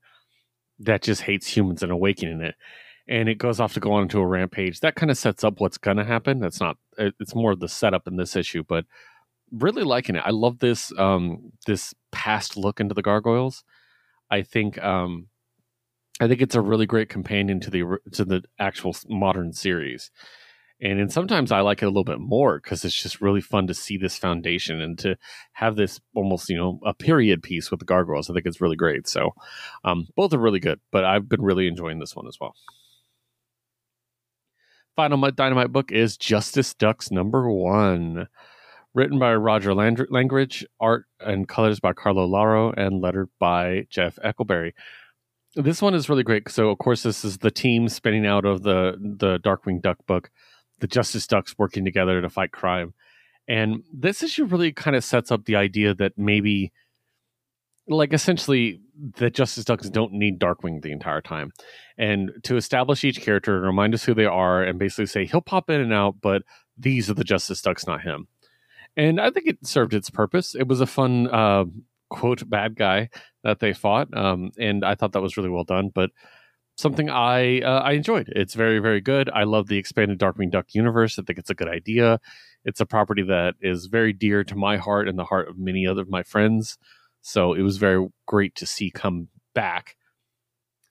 that 0.79 1.03
just 1.03 1.23
hates 1.23 1.57
humans 1.57 1.83
and 1.83 1.91
awakening 1.91 2.41
it 2.41 2.55
and 3.09 3.29
it 3.29 3.39
goes 3.39 3.61
off 3.61 3.75
to 3.75 3.81
go 3.81 3.93
on 3.93 4.03
into 4.03 4.21
a 4.21 4.27
rampage. 4.27 4.81
That 4.81 4.95
kind 4.95 5.11
of 5.11 5.19
sets 5.19 5.45
up 5.45 5.61
what's 5.61 5.79
going 5.79 5.97
to 5.97 6.05
happen. 6.05 6.41
That's 6.41 6.61
not. 6.61 6.77
It's 6.99 7.35
more 7.35 7.53
of 7.53 7.61
the 7.61 7.69
setup 7.69 8.07
in 8.07 8.17
this 8.17 8.37
issue, 8.37 8.63
but 8.67 8.85
really 9.51 9.83
liking 9.83 10.17
it. 10.17 10.23
I 10.25 10.31
love 10.31 10.59
this 10.59 10.93
um, 10.99 11.53
this 11.67 11.95
past 12.11 12.57
look 12.57 12.81
into 12.81 12.95
the 12.95 13.03
gargoyles. 13.03 13.65
I 14.31 14.43
think 14.43 14.83
um, 14.83 15.29
I 16.21 16.29
think 16.29 16.41
it's 16.41 16.55
a 16.55 16.61
really 16.61 16.87
great 16.87 17.09
companion 17.09 17.61
to 17.61 17.71
the 17.71 17.99
to 18.13 18.25
the 18.25 18.43
actual 18.59 18.97
modern 19.09 19.53
series. 19.53 20.11
And 20.81 20.99
and 20.99 21.13
sometimes 21.13 21.53
I 21.53 21.61
like 21.61 21.83
it 21.83 21.87
a 21.87 21.89
little 21.89 22.05
bit 22.05 22.19
more 22.19 22.59
because 22.59 22.85
it's 22.85 23.01
just 23.01 23.21
really 23.21 23.41
fun 23.41 23.67
to 23.69 23.75
see 23.75 23.97
this 23.97 24.17
foundation 24.17 24.81
and 24.81 24.99
to 25.01 25.17
have 25.53 25.77
this 25.77 26.01
almost 26.15 26.49
you 26.49 26.57
know 26.57 26.81
a 26.85 26.95
period 26.95 27.43
piece 27.43 27.71
with 27.71 27.81
the 27.81 27.87
gargoyles. 27.87 28.31
I 28.31 28.35
think 28.35 28.47
it's 28.47 28.61
really 28.61 28.77
great. 28.77 29.07
So 29.07 29.31
um, 29.85 30.09
both 30.17 30.33
are 30.33 30.39
really 30.39 30.61
good, 30.61 30.81
but 30.91 31.05
I've 31.05 31.29
been 31.29 31.43
really 31.43 31.69
enjoying 31.69 31.99
this 31.99 32.17
one 32.17 32.27
as 32.27 32.39
well. 32.41 32.55
Final 34.97 35.31
Dynamite 35.31 35.73
book 35.73 35.91
is 35.91 36.17
Justice 36.17 36.75
Ducks 36.75 37.11
number 37.11 37.51
one. 37.51 38.29
Written 38.95 39.19
by 39.19 39.35
Roger 39.35 39.75
Land- 39.75 40.07
Langridge, 40.11 40.67
art 40.79 41.07
and 41.19 41.49
colors 41.49 41.81
by 41.81 41.95
Carlo 41.95 42.27
Lauro, 42.27 42.73
and 42.73 43.01
lettered 43.01 43.31
by 43.39 43.87
Jeff 43.89 44.19
Eckleberry. 44.23 44.73
This 45.55 45.81
one 45.81 45.95
is 45.95 46.11
really 46.11 46.23
great. 46.23 46.51
So, 46.51 46.69
of 46.69 46.79
course, 46.79 47.03
this 47.03 47.25
is 47.25 47.39
the 47.39 47.51
team 47.51 47.89
spinning 47.89 48.27
out 48.27 48.45
of 48.45 48.63
the 48.63 48.99
the 49.01 49.39
Darkwing 49.39 49.81
Duck 49.81 49.99
book 50.07 50.31
the 50.83 50.87
Justice 50.89 51.27
Ducks 51.27 51.55
working 51.57 51.85
together 51.85 52.21
to 52.21 52.29
fight 52.29 52.53
crime. 52.53 52.93
And 53.49 53.85
this 53.93 54.23
issue 54.23 54.45
really 54.45 54.73
kind 54.73 54.97
of 54.97 55.05
sets 55.05 55.31
up 55.31 55.45
the 55.45 55.57
idea 55.57 55.95
that 55.95 56.19
maybe, 56.19 56.73
like, 57.93 58.13
essentially, 58.13 58.81
the 59.17 59.31
Justice 59.31 59.65
Ducks 59.65 59.89
don't 59.89 60.13
need 60.13 60.39
Darkwing 60.39 60.83
the 60.83 60.93
entire 60.93 61.21
time. 61.21 61.53
And 61.99 62.33
to 62.45 62.57
establish 62.57 63.05
each 63.05 63.21
character 63.21 63.57
and 63.57 63.67
remind 63.67 63.95
us 63.95 64.05
who 64.05 64.15
they 64.15 64.27
are, 64.27 64.63
and 64.63 64.79
basically 64.79 65.07
say 65.07 65.27
he'll 65.27 65.41
pop 65.41 65.71
in 65.71 65.81
and 65.81 65.93
out, 65.93 66.17
but 66.21 66.43
these 66.77 67.11
are 67.11 67.15
the 67.15 67.25
Justice 67.25 67.63
Ducks, 67.63 67.87
not 67.87 68.03
him. 68.03 68.29
And 68.97 69.21
I 69.21 69.31
think 69.31 69.47
it 69.47 69.67
served 69.67 69.95
its 69.95 70.11
purpose. 70.11 70.55
It 70.55 70.69
was 70.69 70.81
a 70.81 70.87
fun, 70.87 71.29
uh, 71.29 71.65
quote, 72.11 72.49
bad 72.49 72.77
guy 72.77 73.09
that 73.43 73.61
they 73.61 73.73
fought. 73.73 74.15
Um, 74.17 74.53
and 74.59 74.85
I 74.85 74.95
thought 74.95 75.13
that 75.13 75.23
was 75.23 75.37
really 75.37 75.49
well 75.49 75.65
done. 75.65 75.91
But 75.95 76.11
something 76.77 77.11
I 77.11 77.61
uh, 77.61 77.81
I 77.81 77.93
enjoyed. 77.93 78.33
It's 78.35 78.55
very 78.55 78.79
very 78.79 79.01
good. 79.01 79.31
I 79.31 79.45
love 79.45 79.69
the 79.69 79.79
expanded 79.79 80.19
Darkwing 80.19 80.51
Duck 80.51 80.75
universe. 80.75 81.19
I 81.19 81.23
think 81.23 81.39
it's 81.39 81.51
a 81.51 81.55
good 81.55 81.69
idea. 81.69 82.21
It's 82.65 82.81
a 82.81 82.87
property 82.87 83.23
that 83.25 83.55
is 83.61 83.87
very 83.87 84.13
dear 84.13 84.45
to 84.45 84.55
my 84.55 84.77
heart 84.77 85.09
and 85.09 85.19
the 85.19 85.25
heart 85.25 85.49
of 85.49 85.59
many 85.59 85.87
other 85.87 86.03
of 86.03 86.11
my 86.11 86.23
friends. 86.23 86.79
So 87.23 87.55
it 87.55 87.63
was 87.63 87.79
very 87.79 88.07
great 88.27 88.55
to 88.57 88.67
see 88.67 88.91
come 88.91 89.29
back. 89.55 89.97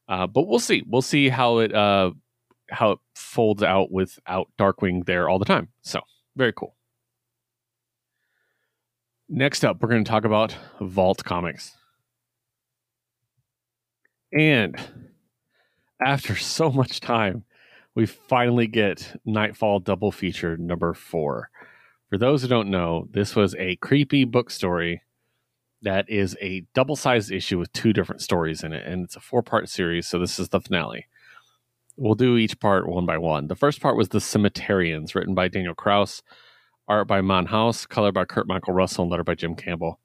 Uh, 0.07 0.27
but 0.27 0.47
we'll 0.47 0.59
see. 0.59 0.83
We'll 0.88 1.01
see 1.01 1.29
how 1.29 1.59
it 1.59 1.73
uh, 1.73 2.11
how 2.69 2.91
it 2.91 3.00
folds 3.15 3.61
out 3.61 3.91
without 3.91 4.50
Darkwing 4.57 5.05
there 5.05 5.29
all 5.29 5.39
the 5.39 5.45
time. 5.45 5.69
So 5.81 6.01
very 6.35 6.53
cool. 6.53 6.75
Next 9.29 9.63
up, 9.63 9.81
we're 9.81 9.89
going 9.89 10.03
to 10.03 10.09
talk 10.09 10.25
about 10.25 10.55
Vault 10.81 11.23
Comics. 11.23 11.77
And 14.33 14.75
after 16.05 16.35
so 16.38 16.71
much 16.71 17.00
time, 17.00 17.43
we 17.95 18.05
finally 18.05 18.67
get 18.67 19.19
Nightfall 19.25 19.79
double 19.79 20.11
feature 20.11 20.57
number 20.57 20.93
four. 20.93 21.50
For 22.09 22.17
those 22.17 22.41
who 22.41 22.47
don't 22.47 22.69
know, 22.69 23.07
this 23.11 23.35
was 23.35 23.55
a 23.55 23.77
creepy 23.77 24.25
book 24.25 24.50
story 24.50 25.01
that 25.81 26.09
is 26.09 26.38
a 26.41 26.65
double 26.73 26.95
sized 26.95 27.31
issue 27.31 27.57
with 27.57 27.73
two 27.73 27.93
different 27.93 28.21
stories 28.21 28.63
in 28.63 28.73
it. 28.73 28.85
And 28.85 29.03
it's 29.03 29.15
a 29.15 29.19
four 29.19 29.41
part 29.41 29.69
series. 29.69 30.07
So 30.07 30.19
this 30.19 30.39
is 30.39 30.50
the 30.50 30.61
finale. 30.61 31.07
We'll 31.97 32.15
do 32.15 32.38
each 32.38 32.59
part 32.59 32.88
one 32.88 33.05
by 33.05 33.17
one. 33.17 33.47
The 33.47 33.55
first 33.55 33.81
part 33.81 33.97
was 33.97 34.09
The 34.09 34.19
Cemeterians, 34.19 35.13
written 35.13 35.35
by 35.35 35.47
Daniel 35.47 35.75
Kraus, 35.75 36.23
art 36.88 37.07
by 37.07 37.21
Mann 37.21 37.47
House, 37.47 37.85
color 37.85 38.11
by 38.11 38.25
Kurt 38.25 38.47
Michael 38.47 38.73
Russell, 38.73 39.03
and 39.03 39.11
letter 39.11 39.23
by 39.23 39.35
Jim 39.35 39.55
Campbell. 39.55 40.00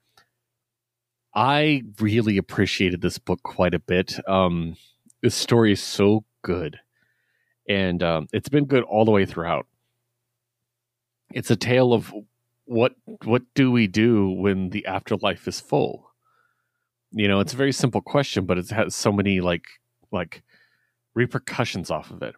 I 1.33 1.83
really 1.99 2.37
appreciated 2.37 3.01
this 3.01 3.19
book 3.19 3.41
quite 3.43 3.73
a 3.73 3.79
bit. 3.79 4.15
Um, 4.27 4.75
this 5.21 5.35
story 5.35 5.71
is 5.71 5.81
so 5.81 6.25
good, 6.43 6.77
and 7.67 8.03
um, 8.03 8.27
it's 8.33 8.49
been 8.49 8.65
good 8.65 8.83
all 8.83 9.05
the 9.05 9.11
way 9.11 9.25
throughout. 9.25 9.65
It's 11.31 11.51
a 11.51 11.55
tale 11.55 11.93
of 11.93 12.13
what 12.67 12.95
what 13.23 13.43
do 13.55 13.71
we 13.71 13.87
do 13.87 14.29
when 14.29 14.69
the 14.69 14.85
afterlife 14.85 15.47
is 15.47 15.59
full. 15.59 16.11
You 17.11 17.27
know, 17.27 17.39
it's 17.39 17.53
a 17.53 17.57
very 17.57 17.71
simple 17.71 18.01
question, 18.01 18.45
but 18.45 18.57
it 18.57 18.69
has 18.69 18.93
so 18.93 19.11
many 19.11 19.39
like 19.39 19.65
like 20.11 20.43
repercussions 21.15 21.89
off 21.89 22.11
of 22.11 22.21
it. 22.21 22.35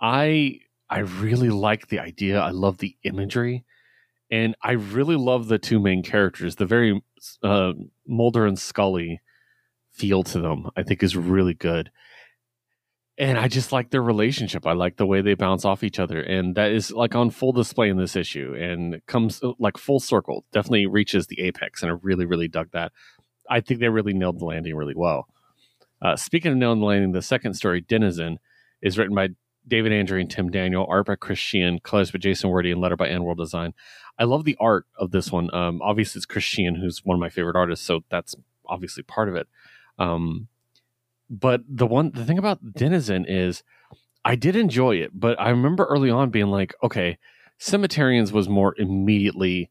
I 0.00 0.60
I 0.88 0.98
really 1.00 1.48
like 1.48 1.88
the 1.88 1.98
idea. 1.98 2.40
I 2.40 2.50
love 2.50 2.78
the 2.78 2.96
imagery, 3.02 3.64
and 4.30 4.54
I 4.62 4.72
really 4.72 5.16
love 5.16 5.48
the 5.48 5.58
two 5.58 5.80
main 5.80 6.02
characters. 6.02 6.56
The 6.56 6.66
very 6.66 7.02
uh, 7.42 7.72
Mulder 8.06 8.46
and 8.46 8.58
Scully 8.58 9.20
feel 9.92 10.22
to 10.24 10.40
them, 10.40 10.68
I 10.76 10.82
think 10.82 11.02
is 11.02 11.16
really 11.16 11.54
good. 11.54 11.90
And 13.18 13.38
I 13.38 13.48
just 13.48 13.72
like 13.72 13.90
their 13.90 14.02
relationship. 14.02 14.66
I 14.66 14.72
like 14.72 14.96
the 14.96 15.06
way 15.06 15.20
they 15.20 15.34
bounce 15.34 15.64
off 15.64 15.84
each 15.84 15.98
other. 15.98 16.20
And 16.20 16.54
that 16.54 16.72
is 16.72 16.90
like 16.90 17.14
on 17.14 17.30
full 17.30 17.52
display 17.52 17.90
in 17.90 17.98
this 17.98 18.16
issue 18.16 18.54
and 18.54 19.04
comes 19.06 19.42
uh, 19.42 19.52
like 19.58 19.76
full 19.76 20.00
circle. 20.00 20.44
Definitely 20.52 20.86
reaches 20.86 21.26
the 21.26 21.40
apex. 21.42 21.82
And 21.82 21.92
I 21.92 21.96
really, 22.02 22.24
really 22.24 22.48
dug 22.48 22.70
that. 22.72 22.92
I 23.50 23.60
think 23.60 23.80
they 23.80 23.90
really 23.90 24.14
nailed 24.14 24.40
the 24.40 24.46
landing 24.46 24.74
really 24.74 24.94
well. 24.96 25.26
Uh, 26.00 26.16
speaking 26.16 26.52
of 26.52 26.58
nailing 26.58 26.80
the 26.80 26.86
landing, 26.86 27.12
the 27.12 27.22
second 27.22 27.54
story, 27.54 27.80
Denizen, 27.80 28.38
is 28.80 28.98
written 28.98 29.14
by 29.14 29.28
David 29.68 29.92
Andry 29.92 30.20
and 30.20 30.30
Tim 30.30 30.50
Daniel, 30.50 30.86
art 30.88 31.06
by 31.06 31.14
Chris 31.14 31.38
Shehan, 31.38 31.82
colors 31.82 32.10
by 32.10 32.18
Jason 32.18 32.50
Wordie, 32.50 32.72
and 32.72 32.80
letter 32.80 32.96
by 32.96 33.08
AndWorld 33.08 33.36
Design. 33.36 33.74
I 34.18 34.24
love 34.24 34.44
the 34.44 34.56
art 34.58 34.86
of 34.98 35.12
this 35.12 35.30
one. 35.30 35.54
Um, 35.54 35.80
obviously, 35.82 36.18
it's 36.18 36.26
Chris 36.26 36.44
Shehan, 36.44 36.80
who's 36.80 37.04
one 37.04 37.14
of 37.14 37.20
my 37.20 37.28
favorite 37.28 37.56
artists, 37.56 37.86
so 37.86 38.00
that's 38.10 38.34
obviously 38.66 39.02
part 39.04 39.28
of 39.28 39.36
it. 39.36 39.46
Um, 39.98 40.48
but 41.32 41.62
the 41.66 41.86
one 41.86 42.12
the 42.12 42.26
thing 42.26 42.38
about 42.38 42.74
Denizen 42.74 43.24
is 43.26 43.62
I 44.24 44.36
did 44.36 44.54
enjoy 44.54 44.96
it, 44.96 45.10
but 45.14 45.40
I 45.40 45.48
remember 45.48 45.86
early 45.86 46.10
on 46.10 46.30
being 46.30 46.48
like, 46.48 46.74
okay, 46.82 47.18
Cemeterians 47.58 48.32
was 48.32 48.48
more 48.48 48.74
immediately 48.76 49.70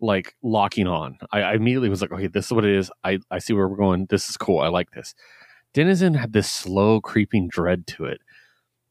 like 0.00 0.36
locking 0.42 0.86
on. 0.86 1.16
I, 1.32 1.40
I, 1.40 1.54
immediately 1.54 1.88
was 1.88 2.02
like, 2.02 2.12
okay, 2.12 2.26
this 2.26 2.46
is 2.46 2.52
what 2.52 2.66
it 2.66 2.76
is. 2.76 2.90
I, 3.02 3.20
I 3.30 3.38
see 3.38 3.54
where 3.54 3.66
we're 3.66 3.76
going. 3.76 4.06
This 4.10 4.28
is 4.28 4.36
cool. 4.36 4.60
I 4.60 4.68
like 4.68 4.90
this. 4.90 5.14
Denizen 5.72 6.14
had 6.14 6.34
this 6.34 6.48
slow 6.48 7.00
creeping 7.00 7.48
dread 7.48 7.86
to 7.88 8.04
it 8.04 8.20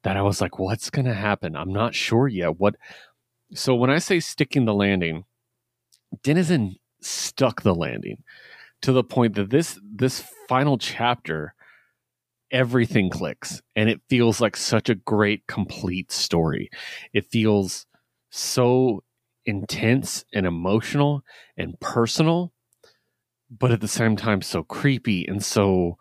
that 0.04 0.18
I 0.18 0.24
was 0.24 0.42
like, 0.42 0.58
what's 0.58 0.90
gonna 0.90 1.14
happen? 1.14 1.56
I'm 1.56 1.72
not 1.72 1.94
sure 1.94 2.28
yet. 2.28 2.60
What 2.60 2.76
so 3.54 3.76
when 3.76 3.92
I 3.92 4.00
say 4.00 4.20
sticking 4.20 4.66
the 4.66 4.74
landing, 4.74 5.26
Denizen 6.24 6.78
stuck 7.02 7.62
the 7.62 7.76
landing 7.76 8.24
to 8.82 8.92
the 8.92 9.04
point 9.04 9.36
that 9.36 9.52
this 9.52 9.80
this 9.84 10.24
final 10.50 10.78
chapter 10.80 11.54
everything 12.54 13.10
clicks 13.10 13.62
and 13.76 13.90
it 13.90 14.00
feels 14.10 14.40
like 14.40 14.56
such 14.56 14.88
a 14.88 14.96
great 14.96 15.46
complete 15.48 16.12
story. 16.12 16.70
It 17.12 17.26
feels 17.32 17.86
so 18.30 19.04
intense 19.46 20.24
and 20.34 20.46
emotional 20.46 21.22
and 21.58 21.78
personal 21.82 22.54
but 23.60 23.72
at 23.72 23.82
the 23.82 23.88
same 23.88 24.16
time 24.16 24.42
so 24.42 24.64
creepy 24.64 25.26
and 25.28 25.44
so 25.44 25.98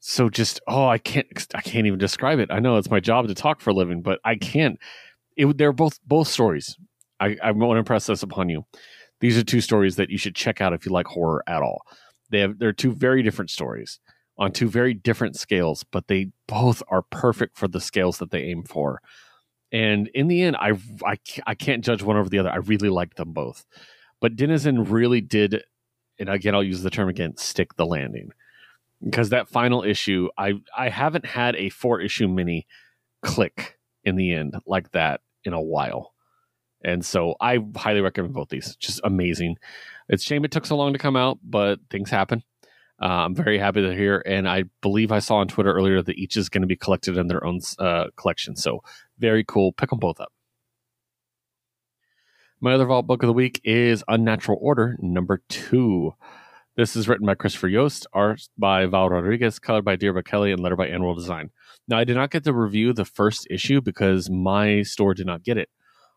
so 0.00 0.28
just 0.30 0.60
oh 0.66 0.86
i 0.86 0.98
can't 0.98 1.26
i 1.54 1.60
can't 1.60 1.86
even 1.86 1.98
describe 1.98 2.38
it. 2.38 2.48
I 2.50 2.60
know 2.60 2.76
it's 2.76 2.90
my 2.90 3.00
job 3.00 3.28
to 3.28 3.34
talk 3.34 3.60
for 3.60 3.70
a 3.70 3.74
living 3.74 4.02
but 4.02 4.20
i 4.24 4.36
can't. 4.36 4.78
It 5.36 5.58
they're 5.58 5.72
both 5.72 6.00
both 6.06 6.28
stories. 6.28 6.76
I 7.20 7.36
i 7.42 7.50
want 7.50 7.76
to 7.76 7.78
impress 7.80 8.06
this 8.06 8.22
upon 8.22 8.48
you. 8.48 8.64
These 9.20 9.36
are 9.38 9.44
two 9.44 9.60
stories 9.60 9.96
that 9.96 10.10
you 10.10 10.18
should 10.18 10.34
check 10.34 10.60
out 10.60 10.72
if 10.72 10.86
you 10.86 10.92
like 10.92 11.06
horror 11.06 11.44
at 11.46 11.62
all. 11.62 11.82
They 12.30 12.40
have 12.40 12.58
they're 12.58 12.72
two 12.72 12.92
very 12.92 13.22
different 13.22 13.50
stories 13.50 14.00
on 14.38 14.52
two 14.52 14.68
very 14.68 14.94
different 14.94 15.36
scales, 15.36 15.84
but 15.84 16.08
they 16.08 16.30
both 16.46 16.82
are 16.88 17.02
perfect 17.02 17.56
for 17.56 17.68
the 17.68 17.80
scales 17.80 18.18
that 18.18 18.30
they 18.30 18.42
aim 18.42 18.62
for. 18.64 19.00
And 19.72 20.08
in 20.14 20.28
the 20.28 20.42
end, 20.42 20.56
I 20.56 20.72
I, 21.04 21.18
I 21.46 21.54
can't 21.54 21.84
judge 21.84 22.02
one 22.02 22.16
over 22.16 22.28
the 22.28 22.38
other. 22.38 22.50
I 22.50 22.56
really 22.56 22.88
like 22.90 23.14
them 23.14 23.32
both, 23.32 23.64
but 24.20 24.36
Denizen 24.36 24.84
really 24.84 25.20
did, 25.20 25.62
and 26.18 26.28
again 26.28 26.54
I'll 26.54 26.62
use 26.62 26.82
the 26.82 26.90
term 26.90 27.08
again, 27.08 27.36
stick 27.36 27.74
the 27.76 27.86
landing, 27.86 28.30
because 29.02 29.30
that 29.30 29.48
final 29.48 29.82
issue, 29.82 30.28
I 30.38 30.54
I 30.76 30.88
haven't 30.88 31.26
had 31.26 31.56
a 31.56 31.70
four 31.70 32.00
issue 32.00 32.28
mini 32.28 32.66
click 33.22 33.78
in 34.04 34.16
the 34.16 34.32
end 34.32 34.54
like 34.66 34.92
that 34.92 35.20
in 35.44 35.52
a 35.52 35.60
while. 35.60 36.12
And 36.84 37.04
so 37.04 37.34
I 37.40 37.58
highly 37.74 38.00
recommend 38.00 38.34
both 38.34 38.50
these. 38.50 38.76
Just 38.76 39.00
amazing. 39.02 39.56
It's 40.08 40.22
shame 40.22 40.44
it 40.44 40.52
took 40.52 40.66
so 40.66 40.76
long 40.76 40.92
to 40.92 40.98
come 40.98 41.16
out, 41.16 41.38
but 41.42 41.80
things 41.90 42.10
happen. 42.10 42.44
Uh, 43.00 43.24
I'm 43.26 43.34
very 43.34 43.58
happy 43.58 43.82
they're 43.82 43.92
here, 43.92 44.22
and 44.24 44.48
I 44.48 44.64
believe 44.80 45.12
I 45.12 45.18
saw 45.18 45.36
on 45.36 45.48
Twitter 45.48 45.72
earlier 45.72 46.02
that 46.02 46.16
each 46.16 46.36
is 46.36 46.48
going 46.48 46.62
to 46.62 46.66
be 46.66 46.76
collected 46.76 47.18
in 47.18 47.26
their 47.26 47.44
own 47.44 47.60
uh, 47.78 48.06
collection. 48.16 48.56
So 48.56 48.82
very 49.18 49.44
cool. 49.44 49.72
Pick 49.72 49.90
them 49.90 49.98
both 49.98 50.20
up. 50.20 50.32
My 52.60 52.72
other 52.72 52.86
vault 52.86 53.06
book 53.06 53.22
of 53.22 53.26
the 53.26 53.34
week 53.34 53.60
is 53.64 54.02
Unnatural 54.08 54.58
Order 54.62 54.96
number 55.00 55.42
two. 55.48 56.14
This 56.76 56.96
is 56.96 57.06
written 57.06 57.26
by 57.26 57.34
Christopher 57.34 57.68
Yost, 57.68 58.06
art 58.14 58.48
by 58.56 58.86
Val 58.86 59.10
Rodriguez, 59.10 59.58
colored 59.58 59.84
by 59.84 59.96
Deirdre 59.96 60.22
Kelly, 60.22 60.52
and 60.52 60.60
letter 60.60 60.76
by 60.76 60.88
AndWorld 60.88 61.16
Design. 61.16 61.50
Now, 61.88 61.98
I 61.98 62.04
did 62.04 62.16
not 62.16 62.30
get 62.30 62.44
to 62.44 62.52
review 62.52 62.92
the 62.92 63.04
first 63.04 63.46
issue 63.50 63.80
because 63.80 64.30
my 64.30 64.82
store 64.82 65.14
did 65.14 65.26
not 65.26 65.42
get 65.42 65.58
it. 65.58 65.68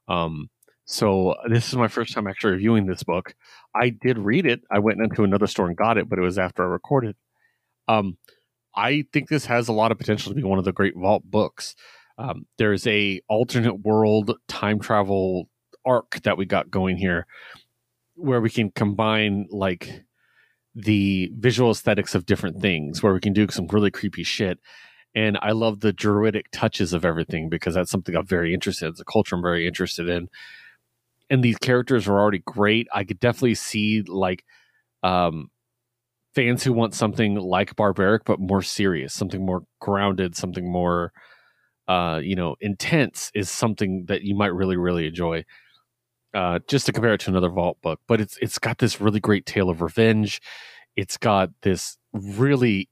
Um, 0.07 0.49
so 0.91 1.35
this 1.47 1.67
is 1.67 1.75
my 1.75 1.87
first 1.87 2.15
time 2.15 2.25
actually 2.25 2.53
reviewing 2.53 2.87
this 2.87 3.03
book. 3.03 3.35
I 3.75 3.89
did 3.89 4.17
read 4.17 4.47
it. 4.47 4.61
I 4.71 4.79
went 4.79 4.99
into 4.99 5.23
another 5.23 5.45
store 5.45 5.67
and 5.67 5.77
got 5.77 5.99
it, 5.99 6.09
but 6.09 6.17
it 6.17 6.23
was 6.23 6.39
after 6.39 6.63
I 6.63 6.65
recorded. 6.65 7.15
Um, 7.87 8.17
I 8.75 9.03
think 9.13 9.29
this 9.29 9.45
has 9.45 9.67
a 9.67 9.73
lot 9.73 9.91
of 9.91 9.99
potential 9.99 10.31
to 10.31 10.35
be 10.35 10.41
one 10.41 10.57
of 10.57 10.65
the 10.65 10.71
great 10.71 10.95
vault 10.97 11.21
books. 11.25 11.75
Um, 12.17 12.47
there's 12.57 12.87
a 12.87 13.21
alternate 13.29 13.81
world 13.81 14.35
time 14.47 14.79
travel 14.79 15.47
arc 15.85 16.23
that 16.23 16.39
we 16.39 16.47
got 16.47 16.71
going 16.71 16.97
here, 16.97 17.27
where 18.15 18.41
we 18.41 18.49
can 18.49 18.71
combine 18.71 19.45
like 19.51 20.05
the 20.73 21.31
visual 21.37 21.69
aesthetics 21.69 22.15
of 22.15 22.25
different 22.25 22.63
things, 22.63 23.03
where 23.03 23.13
we 23.13 23.19
can 23.19 23.33
do 23.33 23.45
some 23.51 23.67
really 23.67 23.91
creepy 23.91 24.23
shit. 24.23 24.57
And 25.13 25.37
I 25.39 25.51
love 25.51 25.81
the 25.81 25.93
druidic 25.93 26.47
touches 26.51 26.93
of 26.93 27.05
everything 27.05 27.47
because 27.47 27.75
that's 27.75 27.91
something 27.91 28.15
I'm 28.15 28.25
very 28.25 28.55
interested 28.55 28.87
in. 28.87 28.91
It's 28.93 29.01
a 29.01 29.05
culture 29.05 29.35
I'm 29.35 29.43
very 29.43 29.67
interested 29.67 30.09
in 30.09 30.29
and 31.29 31.43
these 31.43 31.57
characters 31.57 32.07
are 32.07 32.19
already 32.19 32.39
great. 32.45 32.87
I 32.93 33.03
could 33.03 33.19
definitely 33.19 33.55
see 33.55 34.01
like 34.01 34.43
um, 35.03 35.49
fans 36.35 36.63
who 36.63 36.73
want 36.73 36.93
something 36.93 37.35
like 37.35 37.75
barbaric 37.75 38.25
but 38.25 38.39
more 38.39 38.61
serious, 38.61 39.13
something 39.13 39.45
more 39.45 39.63
grounded, 39.79 40.35
something 40.35 40.71
more 40.71 41.11
uh, 41.89 42.19
you 42.23 42.35
know, 42.35 42.55
intense 42.61 43.31
is 43.33 43.49
something 43.49 44.05
that 44.07 44.21
you 44.21 44.35
might 44.35 44.53
really, 44.53 44.77
really 44.77 45.07
enjoy. 45.07 45.43
Uh, 46.35 46.59
just 46.67 46.85
to 46.85 46.91
compare 46.91 47.15
it 47.15 47.19
to 47.19 47.31
another 47.31 47.49
Vault 47.49 47.81
book, 47.81 47.99
but 48.07 48.21
it's 48.21 48.37
it's 48.39 48.59
got 48.59 48.77
this 48.77 49.01
really 49.01 49.19
great 49.19 49.47
tale 49.47 49.71
of 49.71 49.81
revenge. 49.81 50.39
It's 50.95 51.17
got 51.17 51.49
this 51.63 51.97
really 52.13 52.87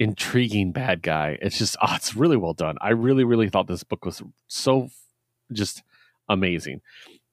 intriguing 0.00 0.72
bad 0.72 1.02
guy. 1.02 1.38
It's 1.40 1.56
just 1.56 1.76
oh, 1.82 1.94
it's 1.94 2.16
really 2.16 2.36
well 2.36 2.54
done. 2.54 2.76
I 2.80 2.90
really, 2.90 3.22
really 3.22 3.48
thought 3.48 3.68
this 3.68 3.84
book 3.84 4.04
was 4.04 4.20
so 4.48 4.88
just 5.52 5.84
amazing, 6.28 6.80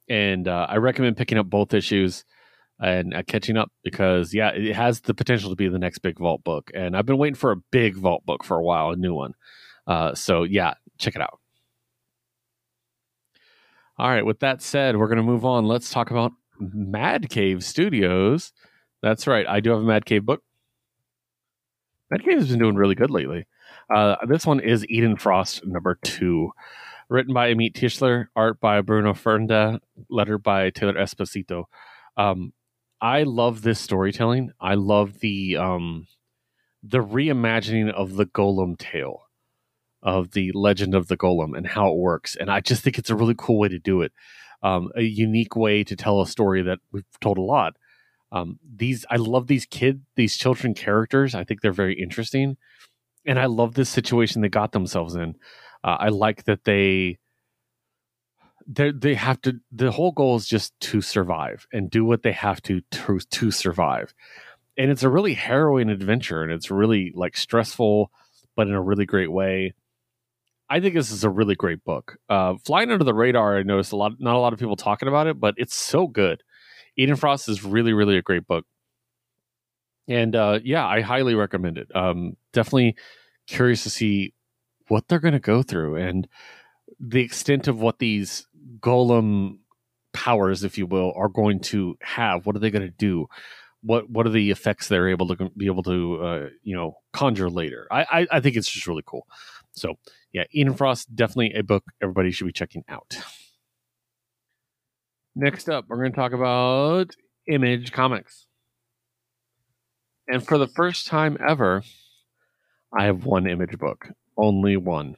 and 0.09 0.47
uh, 0.47 0.67
I 0.69 0.77
recommend 0.77 1.17
picking 1.17 1.37
up 1.37 1.49
both 1.49 1.73
issues 1.73 2.25
and 2.79 3.13
uh, 3.13 3.23
catching 3.27 3.57
up 3.57 3.71
because 3.83 4.33
yeah, 4.33 4.49
it 4.49 4.75
has 4.75 5.01
the 5.01 5.13
potential 5.13 5.49
to 5.49 5.55
be 5.55 5.67
the 5.67 5.79
next 5.79 5.99
big 5.99 6.19
Vault 6.19 6.43
book, 6.43 6.71
and 6.73 6.95
I've 6.95 7.05
been 7.05 7.17
waiting 7.17 7.35
for 7.35 7.51
a 7.51 7.57
big 7.71 7.95
Vault 7.95 8.25
book 8.25 8.43
for 8.43 8.57
a 8.57 8.63
while, 8.63 8.91
a 8.91 8.95
new 8.95 9.13
one. 9.13 9.33
Uh, 9.87 10.13
so 10.15 10.43
yeah, 10.43 10.73
check 10.97 11.15
it 11.15 11.21
out. 11.21 11.39
All 13.97 14.09
right, 14.09 14.25
with 14.25 14.39
that 14.39 14.61
said, 14.61 14.97
we're 14.97 15.07
going 15.07 15.17
to 15.17 15.23
move 15.23 15.45
on. 15.45 15.65
Let's 15.65 15.91
talk 15.91 16.09
about 16.09 16.31
Mad 16.59 17.29
Cave 17.29 17.63
Studios. 17.63 18.51
That's 19.01 19.27
right, 19.27 19.47
I 19.47 19.59
do 19.59 19.69
have 19.71 19.79
a 19.79 19.83
Mad 19.83 20.05
Cave 20.05 20.25
book. 20.25 20.41
Mad 22.09 22.23
Cave 22.23 22.39
has 22.39 22.49
been 22.49 22.59
doing 22.59 22.75
really 22.75 22.95
good 22.95 23.11
lately. 23.11 23.45
Uh, 23.93 24.15
this 24.27 24.45
one 24.45 24.59
is 24.59 24.85
Eden 24.89 25.15
Frost 25.17 25.65
number 25.65 25.99
two, 26.03 26.51
written 27.09 27.33
by 27.33 27.53
Amit 27.53 27.73
Tischler, 27.73 28.27
art 28.35 28.59
by 28.59 28.81
Bruno 28.81 29.13
Frenda, 29.13 29.79
letter 30.09 30.37
by 30.37 30.69
Taylor 30.69 30.93
Esposito. 30.93 31.65
Um, 32.17 32.53
I 33.01 33.23
love 33.23 33.61
this 33.61 33.79
storytelling. 33.79 34.51
I 34.59 34.75
love 34.75 35.19
the 35.19 35.57
um, 35.57 36.07
the 36.81 36.99
reimagining 36.99 37.91
of 37.91 38.15
the 38.15 38.25
Golem 38.25 38.77
tale 38.77 39.23
of 40.03 40.31
the 40.31 40.51
legend 40.53 40.93
of 40.93 41.07
the 41.07 41.17
golem 41.17 41.57
and 41.57 41.65
how 41.65 41.87
it 41.87 41.97
works. 41.97 42.35
And 42.35 42.51
I 42.51 42.59
just 42.59 42.83
think 42.83 42.99
it's 42.99 43.09
a 43.09 43.15
really 43.15 43.35
cool 43.37 43.57
way 43.57 43.69
to 43.69 43.79
do 43.79 44.01
it. 44.01 44.11
Um, 44.61 44.89
a 44.95 45.01
unique 45.01 45.55
way 45.55 45.83
to 45.83 45.95
tell 45.95 46.21
a 46.21 46.27
story 46.27 46.61
that 46.63 46.79
we've 46.91 47.05
told 47.21 47.37
a 47.37 47.41
lot. 47.41 47.77
Um, 48.31 48.59
these 48.63 49.05
I 49.09 49.17
love 49.17 49.47
these 49.47 49.65
kid, 49.65 50.01
these 50.15 50.37
children 50.37 50.73
characters. 50.73 51.35
I 51.35 51.43
think 51.43 51.61
they're 51.61 51.71
very 51.71 51.99
interesting, 52.01 52.57
and 53.25 53.39
I 53.39 53.45
love 53.45 53.75
this 53.75 53.89
situation 53.89 54.41
they 54.41 54.49
got 54.49 54.71
themselves 54.71 55.15
in. 55.15 55.35
Uh, 55.83 55.97
I 55.99 56.09
like 56.09 56.45
that 56.45 56.63
they 56.63 57.17
they 58.67 58.91
they 58.91 59.15
have 59.15 59.41
to. 59.41 59.59
The 59.71 59.91
whole 59.91 60.11
goal 60.11 60.35
is 60.35 60.47
just 60.47 60.79
to 60.81 61.01
survive 61.01 61.67
and 61.73 61.89
do 61.89 62.05
what 62.05 62.23
they 62.23 62.31
have 62.31 62.61
to 62.63 62.81
to 62.91 63.19
to 63.19 63.51
survive, 63.51 64.13
and 64.77 64.89
it's 64.89 65.03
a 65.03 65.09
really 65.09 65.33
harrowing 65.33 65.89
adventure, 65.89 66.43
and 66.43 66.51
it's 66.51 66.71
really 66.71 67.11
like 67.15 67.35
stressful, 67.37 68.11
but 68.55 68.67
in 68.67 68.73
a 68.73 68.81
really 68.81 69.05
great 69.05 69.31
way. 69.31 69.73
I 70.69 70.79
think 70.79 70.95
this 70.95 71.11
is 71.11 71.23
a 71.23 71.29
really 71.29 71.55
great 71.55 71.83
book. 71.83 72.17
Uh, 72.29 72.55
Flying 72.65 72.89
Under 72.89 73.03
the 73.03 73.13
Radar, 73.13 73.57
I 73.57 73.63
noticed 73.63 73.91
a 73.91 73.95
lot, 73.95 74.13
not 74.19 74.35
a 74.35 74.39
lot 74.39 74.53
of 74.53 74.59
people 74.59 74.75
talking 74.75 75.07
about 75.07 75.27
it, 75.27 75.39
but 75.39 75.53
it's 75.57 75.75
so 75.75 76.07
good. 76.07 76.41
Eden 76.97 77.15
Frost 77.15 77.49
is 77.49 77.63
really, 77.63 77.93
really 77.93 78.17
a 78.17 78.21
great 78.23 78.47
book. 78.47 78.65
And 80.07 80.35
uh, 80.35 80.59
yeah, 80.63 80.87
I 80.87 81.01
highly 81.01 81.35
recommend 81.35 81.77
it. 81.77 81.93
Um, 81.95 82.37
definitely 82.53 82.95
curious 83.45 83.83
to 83.83 83.89
see 83.89 84.33
what 84.87 85.07
they're 85.07 85.19
going 85.19 85.33
to 85.33 85.39
go 85.39 85.63
through 85.63 85.95
and 85.95 86.27
the 86.99 87.21
extent 87.21 87.67
of 87.67 87.79
what 87.79 87.99
these 87.99 88.47
golem 88.79 89.57
powers, 90.13 90.63
if 90.63 90.77
you 90.77 90.85
will, 90.85 91.13
are 91.15 91.29
going 91.29 91.59
to 91.59 91.97
have. 92.01 92.45
What 92.45 92.55
are 92.55 92.59
they 92.59 92.71
going 92.71 92.87
to 92.87 92.93
do? 92.93 93.27
What 93.81 94.09
What 94.09 94.25
are 94.25 94.31
the 94.31 94.51
effects 94.51 94.87
they're 94.87 95.09
able 95.09 95.27
to 95.35 95.49
be 95.57 95.65
able 95.65 95.83
to 95.83 96.23
uh, 96.23 96.49
you 96.63 96.75
know 96.75 96.97
conjure 97.11 97.49
later? 97.49 97.87
I, 97.91 98.03
I 98.03 98.27
I 98.31 98.39
think 98.39 98.55
it's 98.55 98.71
just 98.71 98.87
really 98.87 99.03
cool. 99.05 99.27
So 99.73 99.95
yeah, 100.31 100.43
Eden 100.51 100.75
Frost 100.75 101.15
definitely 101.15 101.53
a 101.53 101.63
book 101.63 101.83
everybody 102.01 102.31
should 102.31 102.45
be 102.47 102.53
checking 102.53 102.83
out. 102.87 103.17
Next 105.35 105.67
up, 105.67 105.85
we're 105.87 105.97
going 105.97 106.11
to 106.11 106.15
talk 106.15 106.31
about 106.31 107.15
Image 107.47 107.91
Comics. 107.91 108.45
And 110.27 110.45
for 110.45 110.57
the 110.57 110.67
first 110.67 111.07
time 111.07 111.37
ever, 111.45 111.83
I 112.97 113.05
have 113.05 113.25
one 113.25 113.47
image 113.47 113.77
book, 113.77 114.09
only 114.37 114.77
one. 114.77 115.15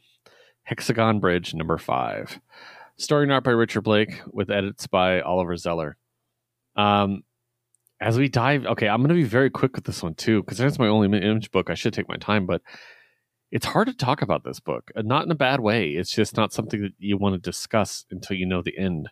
Hexagon 0.63 1.19
Bridge 1.19 1.53
number 1.53 1.77
five. 1.77 2.39
Story 2.97 3.23
and 3.23 3.31
art 3.31 3.43
by 3.43 3.51
Richard 3.51 3.81
Blake 3.81 4.21
with 4.31 4.49
edits 4.49 4.87
by 4.87 5.21
Oliver 5.21 5.57
Zeller. 5.57 5.97
Um, 6.75 7.23
as 8.01 8.17
we 8.17 8.27
dive, 8.29 8.65
okay, 8.65 8.87
I'm 8.87 9.01
going 9.01 9.09
to 9.09 9.15
be 9.15 9.23
very 9.23 9.49
quick 9.49 9.75
with 9.75 9.85
this 9.85 10.03
one 10.03 10.15
too, 10.15 10.41
because 10.41 10.57
that's 10.57 10.79
my 10.79 10.87
only 10.87 11.07
image 11.17 11.51
book. 11.51 11.69
I 11.69 11.75
should 11.75 11.93
take 11.93 12.09
my 12.09 12.17
time, 12.17 12.45
but 12.45 12.61
it's 13.51 13.65
hard 13.65 13.87
to 13.87 13.93
talk 13.93 14.21
about 14.21 14.43
this 14.43 14.59
book, 14.59 14.91
not 14.95 15.25
in 15.25 15.31
a 15.31 15.35
bad 15.35 15.59
way. 15.59 15.91
It's 15.91 16.11
just 16.11 16.35
not 16.35 16.51
something 16.51 16.81
that 16.81 16.93
you 16.97 17.17
want 17.17 17.35
to 17.35 17.39
discuss 17.39 18.05
until 18.11 18.35
you 18.35 18.45
know 18.45 18.61
the 18.61 18.77
end. 18.77 19.09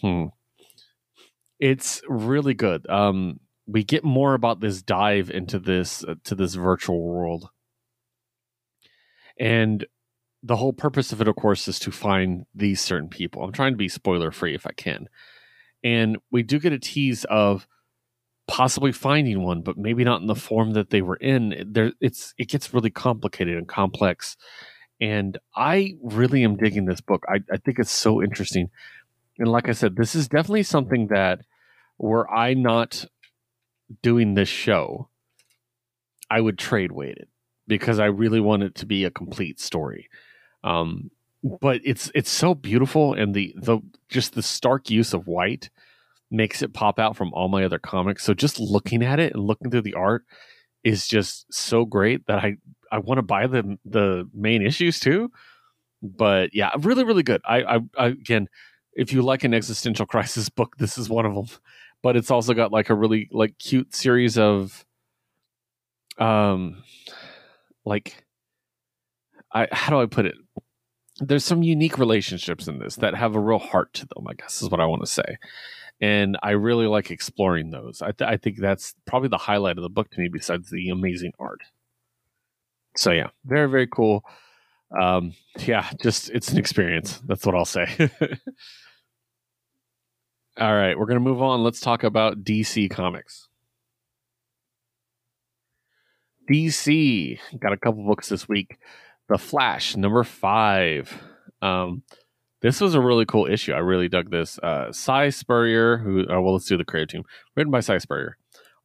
Hmm. 0.00 0.26
It's 1.58 2.02
really 2.08 2.54
good. 2.54 2.88
Um, 2.90 3.40
we 3.66 3.84
get 3.84 4.04
more 4.04 4.34
about 4.34 4.60
this 4.60 4.82
dive 4.82 5.30
into 5.30 5.58
this 5.58 6.04
uh, 6.04 6.16
to 6.24 6.34
this 6.34 6.54
virtual 6.54 7.00
world, 7.00 7.48
and 9.38 9.84
the 10.42 10.56
whole 10.56 10.74
purpose 10.74 11.10
of 11.10 11.20
it, 11.20 11.28
of 11.28 11.36
course, 11.36 11.66
is 11.68 11.78
to 11.80 11.90
find 11.90 12.44
these 12.54 12.80
certain 12.80 13.08
people. 13.08 13.42
I'm 13.42 13.52
trying 13.52 13.72
to 13.72 13.78
be 13.78 13.88
spoiler 13.88 14.30
free 14.30 14.54
if 14.54 14.66
I 14.66 14.72
can, 14.72 15.08
and 15.82 16.18
we 16.30 16.42
do 16.42 16.58
get 16.58 16.72
a 16.72 16.78
tease 16.78 17.24
of 17.24 17.66
possibly 18.46 18.92
finding 18.92 19.42
one, 19.42 19.62
but 19.62 19.78
maybe 19.78 20.04
not 20.04 20.20
in 20.20 20.26
the 20.26 20.34
form 20.34 20.72
that 20.72 20.90
they 20.90 21.00
were 21.00 21.16
in. 21.16 21.66
There, 21.66 21.92
it's 22.00 22.34
it 22.36 22.48
gets 22.48 22.74
really 22.74 22.90
complicated 22.90 23.56
and 23.56 23.66
complex, 23.66 24.36
and 25.00 25.38
I 25.56 25.94
really 26.02 26.44
am 26.44 26.56
digging 26.56 26.84
this 26.84 27.00
book. 27.00 27.24
I, 27.28 27.40
I 27.50 27.56
think 27.56 27.78
it's 27.78 27.90
so 27.90 28.22
interesting, 28.22 28.68
and 29.38 29.48
like 29.48 29.68
I 29.68 29.72
said, 29.72 29.96
this 29.96 30.14
is 30.14 30.28
definitely 30.28 30.64
something 30.64 31.06
that 31.08 31.40
were 31.98 32.30
I 32.30 32.52
not 32.52 33.06
doing 34.02 34.34
this 34.34 34.48
show, 34.48 35.08
I 36.30 36.40
would 36.40 36.58
trade 36.58 36.92
weight 36.92 37.16
it 37.16 37.28
because 37.66 37.98
I 37.98 38.06
really 38.06 38.40
want 38.40 38.62
it 38.62 38.74
to 38.76 38.86
be 38.86 39.04
a 39.04 39.10
complete 39.10 39.60
story. 39.60 40.08
Um, 40.62 41.10
but 41.60 41.80
it's 41.84 42.10
it's 42.14 42.30
so 42.30 42.54
beautiful, 42.54 43.12
and 43.12 43.34
the 43.34 43.54
the 43.56 43.80
just 44.08 44.34
the 44.34 44.42
stark 44.42 44.90
use 44.90 45.12
of 45.12 45.26
white 45.26 45.70
makes 46.30 46.62
it 46.62 46.72
pop 46.72 46.98
out 46.98 47.16
from 47.16 47.32
all 47.32 47.48
my 47.48 47.64
other 47.64 47.78
comics. 47.78 48.24
So 48.24 48.34
just 48.34 48.58
looking 48.58 49.02
at 49.02 49.20
it 49.20 49.34
and 49.34 49.44
looking 49.44 49.70
through 49.70 49.82
the 49.82 49.94
art 49.94 50.24
is 50.82 51.06
just 51.06 51.52
so 51.52 51.84
great 51.84 52.26
that 52.26 52.38
I 52.38 52.56
I 52.90 52.98
want 52.98 53.18
to 53.18 53.22
buy 53.22 53.46
the 53.46 53.78
the 53.84 54.28
main 54.32 54.62
issues 54.62 55.00
too. 55.00 55.30
But 56.02 56.54
yeah, 56.54 56.70
really 56.78 57.04
really 57.04 57.22
good. 57.22 57.40
I, 57.44 57.62
I, 57.62 57.80
I 57.98 58.06
again, 58.06 58.48
if 58.92 59.12
you 59.12 59.22
like 59.22 59.44
an 59.44 59.54
existential 59.54 60.06
crisis 60.14 60.48
book, 60.48 60.76
this 60.78 60.96
is 60.96 61.08
one 61.08 61.26
of 61.26 61.34
them. 61.34 61.46
But 62.02 62.16
it's 62.16 62.30
also 62.30 62.52
got 62.54 62.72
like 62.72 62.90
a 62.90 62.94
really 62.94 63.28
like 63.32 63.58
cute 63.58 63.94
series 63.94 64.38
of 64.38 64.84
um 66.18 66.82
like 67.84 68.24
I 69.52 69.68
how 69.72 69.90
do 69.90 70.00
I 70.00 70.06
put 70.06 70.26
it? 70.26 70.34
There's 71.20 71.44
some 71.44 71.62
unique 71.62 71.98
relationships 71.98 72.66
in 72.66 72.80
this 72.80 72.96
that 72.96 73.14
have 73.14 73.36
a 73.36 73.40
real 73.40 73.58
heart 73.58 73.92
to 73.94 74.06
them, 74.06 74.26
I 74.28 74.34
guess 74.34 74.62
is 74.62 74.70
what 74.70 74.80
I 74.80 74.86
want 74.86 75.02
to 75.02 75.06
say 75.06 75.38
and 76.00 76.36
I 76.42 76.50
really 76.50 76.86
like 76.86 77.10
exploring 77.10 77.70
those. 77.70 78.02
I, 78.02 78.12
th- 78.12 78.28
I 78.28 78.36
think 78.36 78.58
that's 78.58 78.94
probably 79.06 79.28
the 79.28 79.38
highlight 79.38 79.78
of 79.78 79.82
the 79.82 79.88
book 79.88 80.10
to 80.10 80.20
me, 80.20 80.28
besides 80.28 80.70
the 80.70 80.90
amazing 80.90 81.32
art. 81.38 81.60
So 82.96 83.10
yeah, 83.10 83.28
very 83.44 83.68
very 83.68 83.86
cool. 83.86 84.24
Um, 84.98 85.34
yeah, 85.60 85.90
just 86.00 86.30
it's 86.30 86.50
an 86.50 86.58
experience. 86.58 87.20
That's 87.26 87.44
what 87.46 87.54
I'll 87.54 87.64
say. 87.64 87.86
All 90.60 90.74
right, 90.74 90.96
we're 90.98 91.06
gonna 91.06 91.20
move 91.20 91.42
on. 91.42 91.64
Let's 91.64 91.80
talk 91.80 92.04
about 92.04 92.44
DC 92.44 92.90
Comics. 92.90 93.48
DC 96.50 97.38
got 97.58 97.72
a 97.72 97.76
couple 97.76 98.04
books 98.04 98.28
this 98.28 98.48
week. 98.48 98.78
The 99.28 99.38
Flash 99.38 99.96
number 99.96 100.22
five. 100.24 101.22
Um, 101.62 102.02
this 102.60 102.80
was 102.80 102.94
a 102.94 103.00
really 103.00 103.26
cool 103.26 103.46
issue. 103.46 103.72
I 103.72 103.78
really 103.78 104.08
dug 104.08 104.30
this. 104.30 104.58
Uh, 104.58 104.92
Si 104.92 105.30
Spurrier, 105.30 105.98
who, 105.98 106.22
uh, 106.22 106.40
well, 106.40 106.54
let's 106.54 106.66
do 106.66 106.76
the 106.76 106.84
creative 106.84 107.08
team. 107.08 107.22
Written 107.56 107.70
by 107.70 107.80
Si 107.80 107.98
Spurrier. 107.98 108.36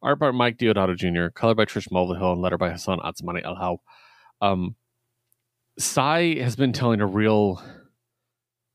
Art 0.02 0.18
by 0.18 0.30
Mike 0.30 0.58
Deodato 0.58 0.96
Jr., 0.96 1.30
color 1.30 1.54
by 1.54 1.66
Trish 1.66 1.88
Mulvihill, 1.90 2.32
and 2.32 2.40
letter 2.40 2.56
by 2.56 2.70
Hassan 2.70 3.00
Otsmane 3.00 3.44
Elhaou. 3.44 3.78
Um, 4.40 4.76
Si 5.78 6.40
has 6.40 6.56
been 6.56 6.72
telling 6.72 7.00
a 7.00 7.06
real, 7.06 7.62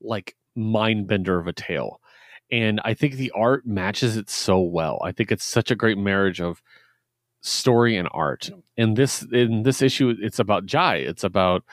like, 0.00 0.36
mind 0.54 1.06
bender 1.08 1.38
of 1.38 1.46
a 1.46 1.52
tale. 1.52 2.00
And 2.50 2.80
I 2.84 2.94
think 2.94 3.14
the 3.14 3.32
art 3.32 3.66
matches 3.66 4.16
it 4.16 4.30
so 4.30 4.60
well. 4.60 5.00
I 5.04 5.12
think 5.12 5.32
it's 5.32 5.44
such 5.44 5.70
a 5.70 5.76
great 5.76 5.98
marriage 5.98 6.40
of 6.40 6.62
story 7.46 7.96
and 7.96 8.08
art. 8.10 8.50
And 8.76 8.96
this 8.96 9.22
in 9.22 9.62
this 9.62 9.80
issue, 9.80 10.14
it's 10.20 10.38
about 10.38 10.66
Jai. 10.66 10.96
It's 10.96 11.24
about 11.24 11.64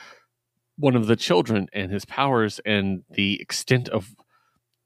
one 0.76 0.96
of 0.96 1.06
the 1.06 1.16
children 1.16 1.68
and 1.72 1.90
his 1.90 2.04
powers 2.04 2.60
and 2.64 3.02
the 3.10 3.40
extent 3.40 3.88
of 3.88 4.14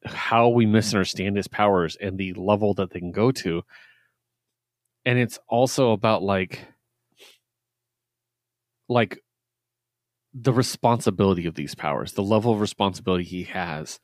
how 0.05 0.48
we 0.48 0.66
misunderstand 0.66 1.37
his 1.37 1.48
powers 1.48 1.96
and 2.01 2.18
the 2.18 2.33
level 2.35 2.74
that 2.74 2.90
they 2.90 3.01
can 3.01 3.12
go 3.12 3.31
to. 3.33 3.62
And 5.05 5.18
it's 5.18 5.38
also 5.48 5.92
about 5.92 6.22
like 6.22 6.61
like 8.88 9.22
the 10.33 10.53
responsibility 10.53 11.46
of 11.46 11.55
these 11.55 11.74
powers, 11.74 12.12
the 12.12 12.22
level 12.22 12.53
of 12.53 12.61
responsibility 12.61 13.24
he 13.24 13.44
has, 13.44 14.01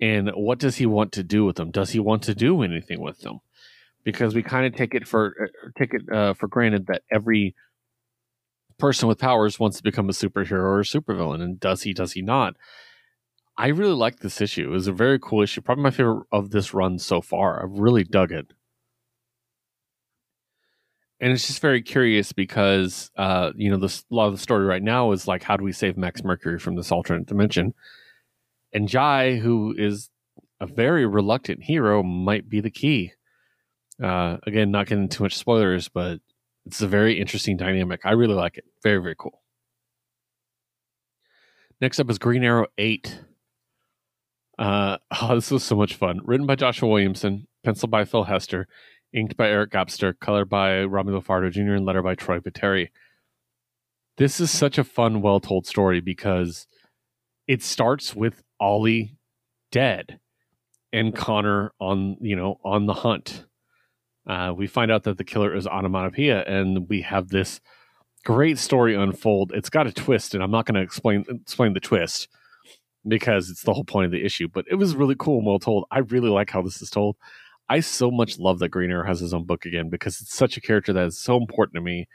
and 0.00 0.30
what 0.30 0.58
does 0.58 0.76
he 0.76 0.86
want 0.86 1.12
to 1.12 1.22
do 1.22 1.44
with 1.44 1.56
them? 1.56 1.70
Does 1.70 1.90
he 1.90 2.00
want 2.00 2.22
to 2.24 2.34
do 2.34 2.62
anything 2.62 3.00
with 3.00 3.20
them? 3.20 3.40
Because 4.04 4.34
we 4.34 4.42
kind 4.42 4.66
of 4.66 4.74
take 4.74 4.94
it 4.94 5.08
for 5.08 5.34
uh, 5.42 5.68
take 5.78 5.94
it 5.94 6.02
uh, 6.12 6.34
for 6.34 6.46
granted 6.46 6.86
that 6.88 7.02
every 7.10 7.54
person 8.78 9.08
with 9.08 9.18
powers 9.18 9.58
wants 9.58 9.78
to 9.78 9.82
become 9.82 10.08
a 10.08 10.12
superhero 10.12 10.62
or 10.64 10.80
a 10.80 10.84
supervillain, 10.84 11.42
and 11.42 11.58
does 11.58 11.82
he? 11.82 11.94
Does 11.94 12.12
he 12.12 12.22
not? 12.22 12.54
I 13.56 13.68
really 13.68 13.94
like 13.94 14.18
this 14.18 14.40
issue. 14.40 14.64
It 14.64 14.70
was 14.70 14.88
a 14.88 14.92
very 14.92 15.18
cool 15.18 15.42
issue. 15.42 15.60
Probably 15.60 15.84
my 15.84 15.90
favorite 15.90 16.26
of 16.32 16.50
this 16.50 16.74
run 16.74 16.98
so 16.98 17.20
far. 17.20 17.62
I've 17.62 17.78
really 17.78 18.04
dug 18.04 18.32
it. 18.32 18.52
And 21.20 21.32
it's 21.32 21.46
just 21.46 21.60
very 21.60 21.80
curious 21.80 22.32
because, 22.32 23.10
uh, 23.16 23.52
you 23.54 23.70
know, 23.70 23.76
a 23.76 23.90
lot 24.10 24.26
of 24.26 24.32
the 24.32 24.38
story 24.38 24.64
right 24.64 24.82
now 24.82 25.12
is 25.12 25.28
like, 25.28 25.44
how 25.44 25.56
do 25.56 25.64
we 25.64 25.72
save 25.72 25.96
Max 25.96 26.24
Mercury 26.24 26.58
from 26.58 26.74
this 26.74 26.90
alternate 26.90 27.26
dimension? 27.26 27.72
And 28.72 28.88
Jai, 28.88 29.36
who 29.36 29.74
is 29.78 30.10
a 30.60 30.66
very 30.66 31.06
reluctant 31.06 31.62
hero, 31.62 32.02
might 32.02 32.48
be 32.48 32.60
the 32.60 32.70
key. 32.70 33.12
Uh, 34.02 34.38
again, 34.46 34.70
not 34.70 34.86
getting 34.86 35.08
too 35.08 35.22
much 35.22 35.36
spoilers, 35.36 35.88
but 35.88 36.20
it's 36.66 36.80
a 36.80 36.88
very 36.88 37.20
interesting 37.20 37.56
dynamic. 37.56 38.00
I 38.04 38.12
really 38.12 38.34
like 38.34 38.58
it. 38.58 38.64
Very, 38.82 38.98
very 38.98 39.14
cool. 39.18 39.42
Next 41.80 42.00
up 42.00 42.10
is 42.10 42.18
Green 42.18 42.44
Arrow 42.44 42.66
8. 42.78 43.20
Uh, 44.58 44.98
oh, 45.22 45.34
this 45.34 45.50
was 45.50 45.64
so 45.64 45.76
much 45.76 45.94
fun. 45.94 46.20
Written 46.24 46.46
by 46.46 46.54
Joshua 46.54 46.88
Williamson, 46.88 47.46
penciled 47.62 47.90
by 47.90 48.04
Phil 48.04 48.24
Hester, 48.24 48.66
inked 49.12 49.36
by 49.36 49.48
Eric 49.48 49.70
Gapstur, 49.70 50.18
colored 50.18 50.48
by 50.48 50.70
Romulo 50.70 51.22
Fajardo 51.22 51.50
Jr., 51.50 51.74
and 51.74 51.84
letter 51.84 52.02
by 52.02 52.14
Troy 52.14 52.40
Peteri. 52.40 52.90
This 54.16 54.40
is 54.40 54.50
such 54.50 54.78
a 54.78 54.84
fun, 54.84 55.22
well 55.22 55.40
told 55.40 55.66
story 55.66 56.00
because 56.00 56.66
it 57.46 57.62
starts 57.62 58.14
with 58.14 58.42
Ollie 58.60 59.16
dead 59.70 60.20
and 60.92 61.14
Connor 61.14 61.72
on, 61.80 62.16
you 62.20 62.36
know, 62.36 62.60
on 62.64 62.86
the 62.86 62.94
hunt. 62.94 63.44
Uh, 64.26 64.52
we 64.56 64.66
find 64.66 64.90
out 64.90 65.02
that 65.04 65.18
the 65.18 65.24
killer 65.24 65.54
is 65.54 65.66
Onomatopoeia, 65.66 66.42
and 66.44 66.88
we 66.88 67.02
have 67.02 67.28
this 67.28 67.60
great 68.24 68.58
story 68.58 68.94
unfold. 68.94 69.52
It's 69.54 69.70
got 69.70 69.86
a 69.86 69.92
twist, 69.92 70.34
and 70.34 70.42
I'm 70.42 70.50
not 70.50 70.66
going 70.66 70.76
to 70.76 70.80
explain 70.80 71.24
explain 71.28 71.74
the 71.74 71.80
twist 71.80 72.28
because 73.06 73.50
it's 73.50 73.62
the 73.62 73.74
whole 73.74 73.84
point 73.84 74.06
of 74.06 74.12
the 74.12 74.24
issue. 74.24 74.48
But 74.48 74.64
it 74.70 74.76
was 74.76 74.96
really 74.96 75.16
cool 75.18 75.38
and 75.38 75.46
well 75.46 75.58
told. 75.58 75.84
I 75.90 75.98
really 75.98 76.30
like 76.30 76.50
how 76.50 76.62
this 76.62 76.80
is 76.80 76.90
told. 76.90 77.16
I 77.68 77.80
so 77.80 78.10
much 78.10 78.38
love 78.38 78.58
that 78.58 78.68
Green 78.70 78.90
Arrow 78.90 79.06
has 79.06 79.20
his 79.20 79.32
own 79.32 79.44
book 79.44 79.64
again 79.64 79.88
because 79.88 80.20
it's 80.20 80.34
such 80.34 80.56
a 80.56 80.60
character 80.60 80.92
that 80.92 81.06
is 81.06 81.18
so 81.18 81.36
important 81.36 81.76
to 81.76 81.80
me. 81.80 82.08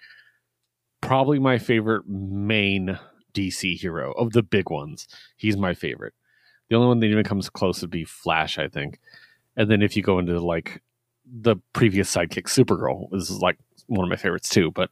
Probably 1.01 1.39
my 1.39 1.57
favorite 1.57 2.07
main 2.07 2.99
DC 3.33 3.79
hero 3.79 4.11
of 4.13 4.33
the 4.33 4.43
big 4.43 4.69
ones. 4.69 5.07
He's 5.37 5.57
my 5.57 5.73
favorite. 5.73 6.13
The 6.69 6.75
only 6.75 6.87
one 6.87 6.99
that 6.99 7.07
even 7.07 7.23
comes 7.23 7.49
close 7.49 7.81
would 7.81 7.89
be 7.89 8.03
Flash, 8.03 8.57
I 8.57 8.67
think. 8.67 8.99
And 9.55 9.71
then 9.71 9.81
if 9.81 9.97
you 9.97 10.03
go 10.03 10.19
into 10.19 10.39
like 10.39 10.81
the 11.31 11.57
previous 11.73 12.13
sidekick, 12.13 12.45
Supergirl, 12.45 13.13
is 13.13 13.31
like 13.31 13.57
one 13.87 14.05
of 14.05 14.09
my 14.09 14.15
favorites 14.15 14.49
too. 14.49 14.71
But 14.71 14.89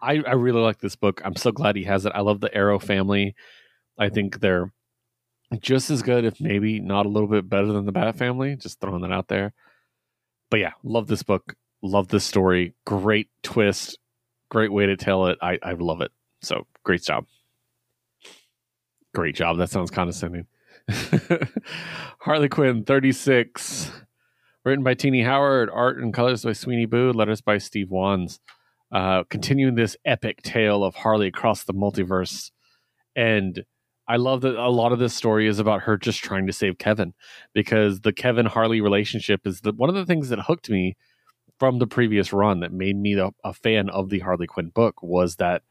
I, 0.00 0.22
I 0.26 0.32
really 0.32 0.60
like 0.60 0.78
this 0.78 0.96
book. 0.96 1.20
I'm 1.24 1.36
so 1.36 1.52
glad 1.52 1.76
he 1.76 1.84
has 1.84 2.06
it. 2.06 2.12
I 2.14 2.20
love 2.20 2.40
the 2.40 2.54
Arrow 2.54 2.78
family. 2.78 3.34
I 3.98 4.08
think 4.08 4.40
they're 4.40 4.72
just 5.60 5.90
as 5.90 6.02
good, 6.02 6.24
if 6.24 6.40
maybe 6.40 6.80
not 6.80 7.06
a 7.06 7.08
little 7.08 7.28
bit 7.28 7.48
better 7.48 7.72
than 7.72 7.86
the 7.86 7.92
Bat 7.92 8.16
Family. 8.16 8.56
Just 8.56 8.80
throwing 8.80 9.02
that 9.02 9.12
out 9.12 9.28
there. 9.28 9.52
But 10.50 10.60
yeah, 10.60 10.72
love 10.82 11.06
this 11.06 11.22
book. 11.22 11.54
Love 11.82 12.08
this 12.08 12.24
story. 12.24 12.74
Great 12.84 13.28
twist. 13.42 13.98
Great 14.50 14.72
way 14.72 14.86
to 14.86 14.96
tell 14.96 15.26
it. 15.26 15.38
I, 15.40 15.58
I 15.62 15.72
love 15.72 16.00
it. 16.00 16.12
So 16.42 16.66
great 16.84 17.02
job. 17.02 17.26
Great 19.14 19.34
job. 19.34 19.58
That 19.58 19.70
sounds 19.70 19.90
condescending. 19.90 20.46
Harley 22.20 22.48
Quinn 22.48 22.84
36. 22.84 23.90
Written 24.66 24.82
by 24.82 24.94
Tini 24.94 25.22
Howard, 25.22 25.70
art 25.72 25.98
and 25.98 26.12
colors 26.12 26.42
by 26.42 26.52
Sweeney 26.52 26.86
Boo, 26.86 27.12
letters 27.12 27.40
by 27.40 27.56
Steve 27.56 27.88
Wands. 27.88 28.40
Uh, 28.90 29.22
continuing 29.30 29.76
this 29.76 29.96
epic 30.04 30.42
tale 30.42 30.82
of 30.82 30.96
Harley 30.96 31.28
across 31.28 31.62
the 31.62 31.72
multiverse. 31.72 32.50
And 33.14 33.64
I 34.08 34.16
love 34.16 34.40
that 34.40 34.56
a 34.56 34.68
lot 34.68 34.90
of 34.90 34.98
this 34.98 35.14
story 35.14 35.46
is 35.46 35.60
about 35.60 35.82
her 35.82 35.96
just 35.96 36.18
trying 36.18 36.48
to 36.48 36.52
save 36.52 36.78
Kevin 36.78 37.14
because 37.54 38.00
the 38.00 38.12
Kevin 38.12 38.46
Harley 38.46 38.80
relationship 38.80 39.46
is 39.46 39.60
the, 39.60 39.70
one 39.70 39.88
of 39.88 39.94
the 39.94 40.04
things 40.04 40.30
that 40.30 40.40
hooked 40.40 40.68
me 40.68 40.96
from 41.60 41.78
the 41.78 41.86
previous 41.86 42.32
run 42.32 42.58
that 42.58 42.72
made 42.72 42.96
me 42.96 43.14
a, 43.14 43.30
a 43.44 43.54
fan 43.54 43.88
of 43.90 44.10
the 44.10 44.18
Harley 44.18 44.48
Quinn 44.48 44.70
book 44.70 45.00
was 45.00 45.36
that 45.36 45.62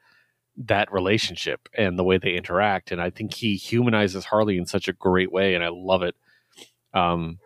that 0.56 0.90
relationship 0.94 1.68
and 1.78 2.00
the 2.00 2.04
way 2.06 2.18
they 2.18 2.36
interact 2.36 2.94
and 2.94 3.02
I 3.02 3.10
think 3.10 3.34
he 3.34 3.58
humanizes 3.58 4.24
Harley 4.24 4.58
in 4.58 4.66
such 4.66 4.88
a 4.88 4.94
great 4.94 5.34
way 5.34 5.54
and 5.54 5.66
I 5.66 5.70
love 5.70 6.02
it. 6.02 6.16
Um 6.94 7.40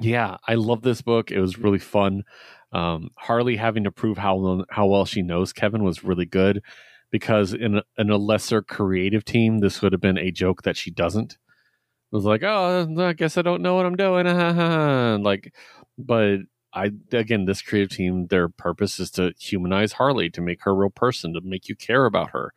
yeah, 0.00 0.36
I 0.46 0.54
love 0.54 0.82
this 0.82 1.02
book. 1.02 1.30
It 1.30 1.40
was 1.40 1.58
really 1.58 1.78
fun. 1.78 2.24
Um, 2.72 3.10
Harley 3.16 3.56
having 3.56 3.84
to 3.84 3.92
prove 3.92 4.18
how 4.18 4.64
how 4.70 4.86
well 4.86 5.04
she 5.04 5.22
knows 5.22 5.52
Kevin 5.52 5.84
was 5.84 6.02
really 6.02 6.26
good 6.26 6.62
because 7.10 7.52
in 7.52 7.76
a, 7.76 7.82
in 7.96 8.10
a 8.10 8.16
lesser 8.16 8.60
creative 8.60 9.24
team, 9.24 9.58
this 9.58 9.80
would 9.80 9.92
have 9.92 10.00
been 10.00 10.18
a 10.18 10.32
joke 10.32 10.62
that 10.62 10.76
she 10.76 10.90
doesn't. 10.90 11.34
It 11.34 12.16
was 12.16 12.24
like, 12.24 12.42
oh, 12.42 12.88
I 12.98 13.12
guess 13.12 13.38
I 13.38 13.42
don't 13.42 13.62
know 13.62 13.76
what 13.76 13.86
I'm 13.86 13.96
doing. 13.96 14.26
like, 15.22 15.54
but 15.96 16.38
I 16.72 16.90
again, 17.12 17.44
this 17.44 17.62
creative 17.62 17.96
team, 17.96 18.26
their 18.26 18.48
purpose 18.48 18.98
is 18.98 19.10
to 19.12 19.32
humanize 19.38 19.92
Harley, 19.92 20.28
to 20.30 20.40
make 20.40 20.62
her 20.64 20.72
a 20.72 20.74
real 20.74 20.90
person, 20.90 21.34
to 21.34 21.40
make 21.40 21.68
you 21.68 21.76
care 21.76 22.04
about 22.04 22.30
her, 22.30 22.52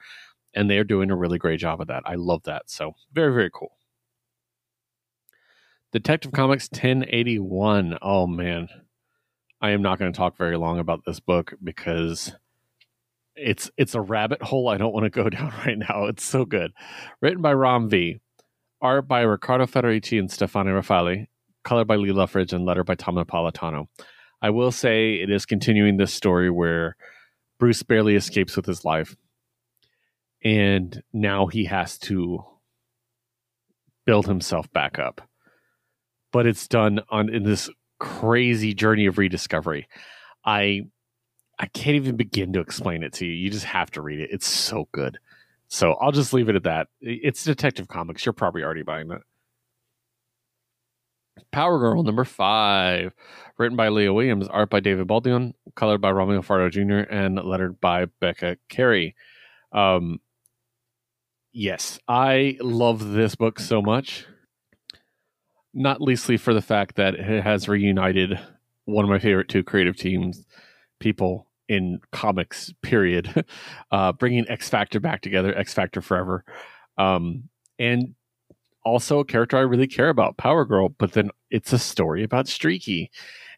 and 0.56 0.70
they 0.70 0.80
are 0.80 0.84
doing 0.84 1.12
a 1.12 1.16
really 1.16 1.38
great 1.38 1.60
job 1.60 1.80
of 1.80 1.88
that. 1.88 2.02
I 2.06 2.16
love 2.16 2.42
that. 2.44 2.64
So 2.72 2.94
very, 3.14 3.32
very 3.34 3.52
cool. 3.54 3.77
Detective 5.94 6.34
Comics 6.34 6.70
1081. 6.72 7.98
Oh 8.02 8.28
man, 8.28 8.68
I 9.62 9.72
am 9.72 9.82
not 9.82 10.00
going 10.00 10.12
to 10.12 10.18
talk 10.18 10.38
very 10.38 10.58
long 10.58 10.80
about 10.80 11.02
this 11.06 11.20
book 11.20 11.54
because 11.64 12.34
it's 13.36 13.72
it's 13.78 13.96
a 13.96 14.02
rabbit 14.02 14.42
hole 14.42 14.68
I 14.68 14.78
don't 14.78 14.94
want 14.94 15.06
to 15.06 15.10
go 15.10 15.30
down 15.30 15.54
right 15.66 15.78
now. 15.78 16.06
It's 16.06 16.26
so 16.26 16.44
good. 16.44 16.74
Written 17.22 17.42
by 17.42 17.54
Ram 17.54 17.90
V. 17.90 18.20
Art 18.82 19.08
by 19.08 19.22
Riccardo 19.22 19.66
Federici 19.66 20.20
and 20.20 20.30
Stefano 20.30 20.74
Raffaele. 20.74 21.28
Color 21.64 21.86
by 21.86 21.96
Lee 21.96 22.12
Loughridge, 22.12 22.54
and 22.54 22.66
letter 22.66 22.84
by 22.84 22.96
Tom 22.96 23.16
Napolitano. 23.16 23.88
I 24.42 24.52
will 24.52 24.72
say 24.72 25.16
it 25.16 25.30
is 25.30 25.46
continuing 25.46 25.98
this 25.98 26.14
story 26.14 26.50
where 26.50 26.96
Bruce 27.60 27.84
barely 27.84 28.16
escapes 28.16 28.56
with 28.56 28.66
his 28.66 28.86
life. 28.86 29.16
And 30.44 31.02
now 31.12 31.48
he 31.48 31.66
has 31.66 31.98
to 32.00 32.46
build 34.06 34.28
himself 34.28 34.72
back 34.72 35.00
up. 35.00 35.28
But 36.38 36.46
it's 36.46 36.68
done 36.68 37.00
on 37.10 37.34
in 37.34 37.42
this 37.42 37.68
crazy 37.98 38.76
journey 38.76 39.08
of 39.08 39.18
rediscovery. 39.18 39.88
I 40.46 40.84
I 41.58 41.66
can't 41.66 41.96
even 41.96 42.16
begin 42.16 42.54
to 42.54 42.60
explain 42.60 43.02
it 43.02 43.14
to 43.14 43.26
you. 43.26 43.32
You 43.32 43.50
just 43.50 43.66
have 43.66 43.90
to 43.94 44.04
read 44.04 44.20
it. 44.20 44.30
It's 44.32 44.46
so 44.46 44.88
good. 44.92 45.18
So 45.68 45.94
I'll 45.94 46.12
just 46.12 46.34
leave 46.34 46.48
it 46.48 46.56
at 46.56 46.62
that. 46.62 46.90
It's 47.02 47.44
Detective 47.44 47.88
Comics. 47.88 48.24
You're 48.24 48.34
probably 48.34 48.64
already 48.64 48.84
buying 48.84 49.08
that. 49.08 49.22
Power 51.50 51.80
Girl 51.80 52.04
number 52.04 52.24
five, 52.24 53.16
written 53.58 53.76
by 53.76 53.90
Leah 53.90 54.14
Williams, 54.14 54.48
art 54.48 54.70
by 54.70 54.80
David 54.80 55.08
Baldeón, 55.08 55.54
colored 55.74 56.02
by 56.02 56.12
Romulo 56.12 56.46
Fardo 56.46 56.70
Jr., 56.70 57.12
and 57.12 57.44
lettered 57.44 57.82
by 57.82 58.06
Becca 58.20 58.58
Carey. 58.70 59.16
Um, 59.72 60.22
yes, 61.52 61.98
I 62.08 62.60
love 62.62 63.10
this 63.14 63.34
book 63.34 63.60
so 63.60 63.82
much. 63.82 64.28
Not 65.80 66.02
leastly 66.02 66.38
for 66.38 66.56
the 66.56 66.62
fact 66.62 66.96
that 66.96 67.14
it 67.14 67.44
has 67.44 67.70
reunited 67.70 68.40
one 68.86 69.06
of 69.06 69.12
my 69.12 69.20
favorite 69.20 69.48
two 69.48 69.64
creative 69.64 69.96
teams 69.96 70.44
people 71.00 71.46
in 71.70 72.00
comics 72.12 72.74
period. 72.82 73.46
Uh 73.92 74.12
bringing 74.12 74.50
x 74.50 74.68
factor 74.70 75.00
back 75.00 75.22
together 75.22 75.56
x 75.56 75.76
factor 75.76 76.02
forever. 76.02 76.44
Um 76.98 77.50
and 77.78 78.16
also 78.84 79.20
a 79.20 79.26
character 79.26 79.56
i 79.58 79.62
really 79.62 79.86
care 79.88 80.10
about 80.10 80.38
power 80.38 80.66
girl 80.66 80.90
but 80.90 81.12
then 81.12 81.30
it's 81.52 81.72
a 81.74 81.78
story 81.80 82.24
about 82.24 82.48
streaky. 82.48 83.12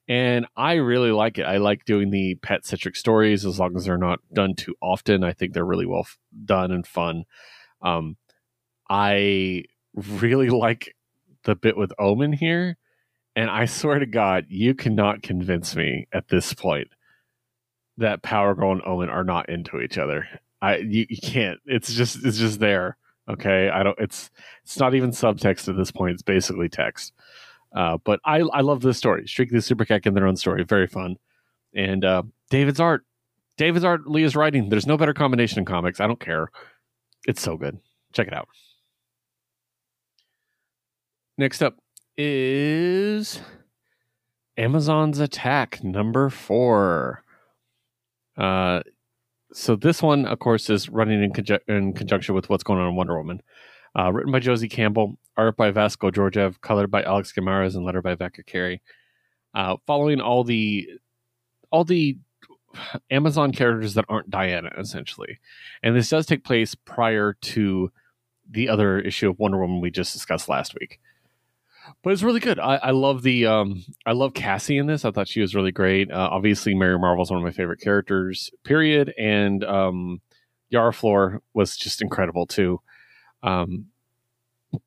And 0.10 0.46
i 0.58 0.74
really 0.74 1.12
like 1.12 1.38
it. 1.38 1.44
I 1.44 1.56
like 1.58 1.86
doing 1.86 2.10
the 2.10 2.36
pet 2.42 2.66
centric 2.66 2.98
stories 2.98 3.46
as 3.46 3.60
long 3.60 3.78
as 3.78 3.86
they're 3.86 3.98
not 3.98 4.20
done 4.34 4.56
too 4.56 4.76
often. 4.82 5.24
I 5.24 5.32
think 5.32 5.54
they're 5.54 5.66
really 5.66 5.86
well 5.86 6.02
f- 6.02 6.18
done 6.44 6.72
and 6.72 6.86
fun. 6.86 7.24
Um 7.82 8.18
i 8.90 9.64
really 9.96 10.50
like 10.68 10.96
the 11.50 11.56
bit 11.56 11.76
with 11.76 11.92
omen 12.00 12.32
here 12.32 12.78
and 13.36 13.50
i 13.50 13.66
swear 13.66 14.00
to 14.00 14.06
god 14.06 14.46
you 14.50 14.74
cannot 14.74 15.22
convince 15.22 15.76
me 15.76 16.08
at 16.14 16.28
this 16.30 16.54
point 16.54 16.88
that 18.00 18.24
Power 18.24 18.56
Girl 18.56 18.72
and 18.72 18.82
Omen 18.86 19.10
are 19.10 19.24
not 19.24 19.50
into 19.50 19.80
each 19.80 19.98
other. 19.98 20.28
I 20.62 20.78
you, 20.78 21.06
you 21.10 21.18
can't. 21.22 21.60
It's 21.66 21.94
just 21.94 22.26
it's 22.26 22.38
just 22.38 22.60
there. 22.60 22.98
Okay, 23.30 23.70
I 23.70 23.84
don't. 23.84 24.00
It's 24.00 24.32
it's 24.64 24.80
not 24.80 24.96
even 24.96 25.12
subtext 25.12 25.70
at 25.70 25.78
this 25.78 25.92
point. 25.92 26.14
It's 26.14 26.24
basically 26.24 26.70
text. 26.70 27.14
Uh, 27.76 27.98
but 28.04 28.20
I 28.26 28.40
I 28.40 28.62
love 28.62 28.82
this 28.82 28.98
story. 28.98 29.28
Streaky 29.28 29.56
the 29.56 29.62
Super 29.62 29.86
Cat 29.86 30.06
in 30.06 30.14
their 30.16 30.28
own 30.28 30.38
story. 30.38 30.64
Very 30.64 30.88
fun. 30.88 31.18
And 31.76 32.04
uh, 32.04 32.24
David's 32.50 32.80
art. 32.80 33.06
David's 33.58 33.86
art. 33.86 34.08
Leah's 34.08 34.36
writing. 34.36 34.70
There's 34.70 34.88
no 34.88 34.98
better 34.98 35.14
combination 35.14 35.60
in 35.60 35.66
comics. 35.66 36.00
I 36.00 36.08
don't 36.08 36.20
care. 36.20 36.50
it's 37.28 37.42
so 37.42 37.58
good. 37.58 37.80
Check 38.14 38.28
it 38.28 38.34
out. 38.34 38.48
Next 41.40 41.62
up 41.62 41.78
is 42.18 43.40
Amazon's 44.58 45.20
Attack 45.20 45.82
number 45.82 46.30
four. 46.30 47.24
Uh, 48.36 48.82
so 49.54 49.78
this 49.78 50.04
one, 50.04 50.26
of 50.26 50.40
course, 50.40 50.70
is 50.70 50.90
running 50.90 51.24
in, 51.24 51.32
conju- 51.32 51.62
in 51.66 51.94
conjunction 51.94 52.36
with 52.36 52.50
what's 52.50 52.64
going 52.64 52.82
on 52.82 52.90
in 52.90 52.96
Wonder 52.98 53.18
Woman. 53.18 53.42
Uh, 53.98 54.12
written 54.12 54.34
by 54.34 54.40
Josie 54.40 54.68
Campbell, 54.68 55.18
art 55.38 55.56
by 55.56 55.72
Vasco 55.72 56.12
Georgiev, 56.12 56.60
colored 56.60 56.92
by 56.92 57.04
Alex 57.04 57.32
Guimaraes, 57.32 57.74
and 57.74 57.86
letter 57.86 58.02
by 58.02 58.16
Becca 58.16 58.44
Carey. 58.44 58.82
Uh, 59.54 59.78
following 59.88 60.20
all 60.20 60.44
the 60.44 60.90
all 61.72 61.86
the 61.86 62.18
Amazon 63.10 63.54
characters 63.54 63.94
that 63.94 64.04
aren't 64.10 64.30
Diana, 64.30 64.74
essentially, 64.78 65.40
and 65.84 65.96
this 65.96 66.10
does 66.10 66.26
take 66.26 66.44
place 66.44 66.76
prior 66.76 67.38
to 67.44 67.94
the 68.52 68.68
other 68.68 69.00
issue 69.00 69.30
of 69.30 69.40
Wonder 69.40 69.58
Woman 69.60 69.80
we 69.80 69.90
just 69.90 70.12
discussed 70.12 70.50
last 70.50 70.76
week. 70.78 71.00
But 72.04 72.14
it's 72.14 72.24
really 72.24 72.40
good. 72.40 72.60
I, 72.60 72.76
I 72.76 72.92
love 72.92 73.24
the 73.24 73.46
um, 73.46 73.84
I 74.06 74.14
love 74.14 74.34
Cassie 74.34 74.78
in 74.78 74.88
this. 74.88 75.06
I 75.06 75.12
thought 75.12 75.28
she 75.28 75.42
was 75.42 75.56
really 75.56 75.72
great. 75.72 76.12
Uh, 76.12 76.30
obviously, 76.32 76.74
Mary 76.74 76.98
Marvel's 76.98 77.32
one 77.32 77.40
of 77.40 77.44
my 77.44 77.52
favorite 77.52 77.82
characters. 77.82 78.52
Period. 78.64 79.14
And 79.18 79.64
um, 79.64 80.22
Yara 80.70 80.94
Flor 80.94 81.42
was 81.54 81.76
just 81.78 82.02
incredible 82.02 82.46
too. 82.46 82.82
Um, 83.44 83.88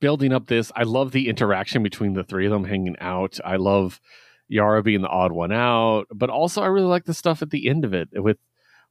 building 0.00 0.32
up 0.32 0.46
this, 0.46 0.70
I 0.76 0.84
love 0.84 1.12
the 1.12 1.28
interaction 1.28 1.82
between 1.82 2.14
the 2.14 2.24
three 2.24 2.46
of 2.46 2.52
them 2.52 2.64
hanging 2.64 2.96
out. 3.00 3.38
I 3.44 3.56
love 3.56 4.00
Yara 4.48 4.82
being 4.82 5.02
the 5.02 5.08
odd 5.08 5.32
one 5.32 5.52
out, 5.52 6.06
but 6.12 6.30
also 6.30 6.62
I 6.62 6.66
really 6.66 6.86
like 6.86 7.04
the 7.04 7.14
stuff 7.14 7.42
at 7.42 7.50
the 7.50 7.68
end 7.68 7.84
of 7.84 7.94
it 7.94 8.08
with 8.12 8.38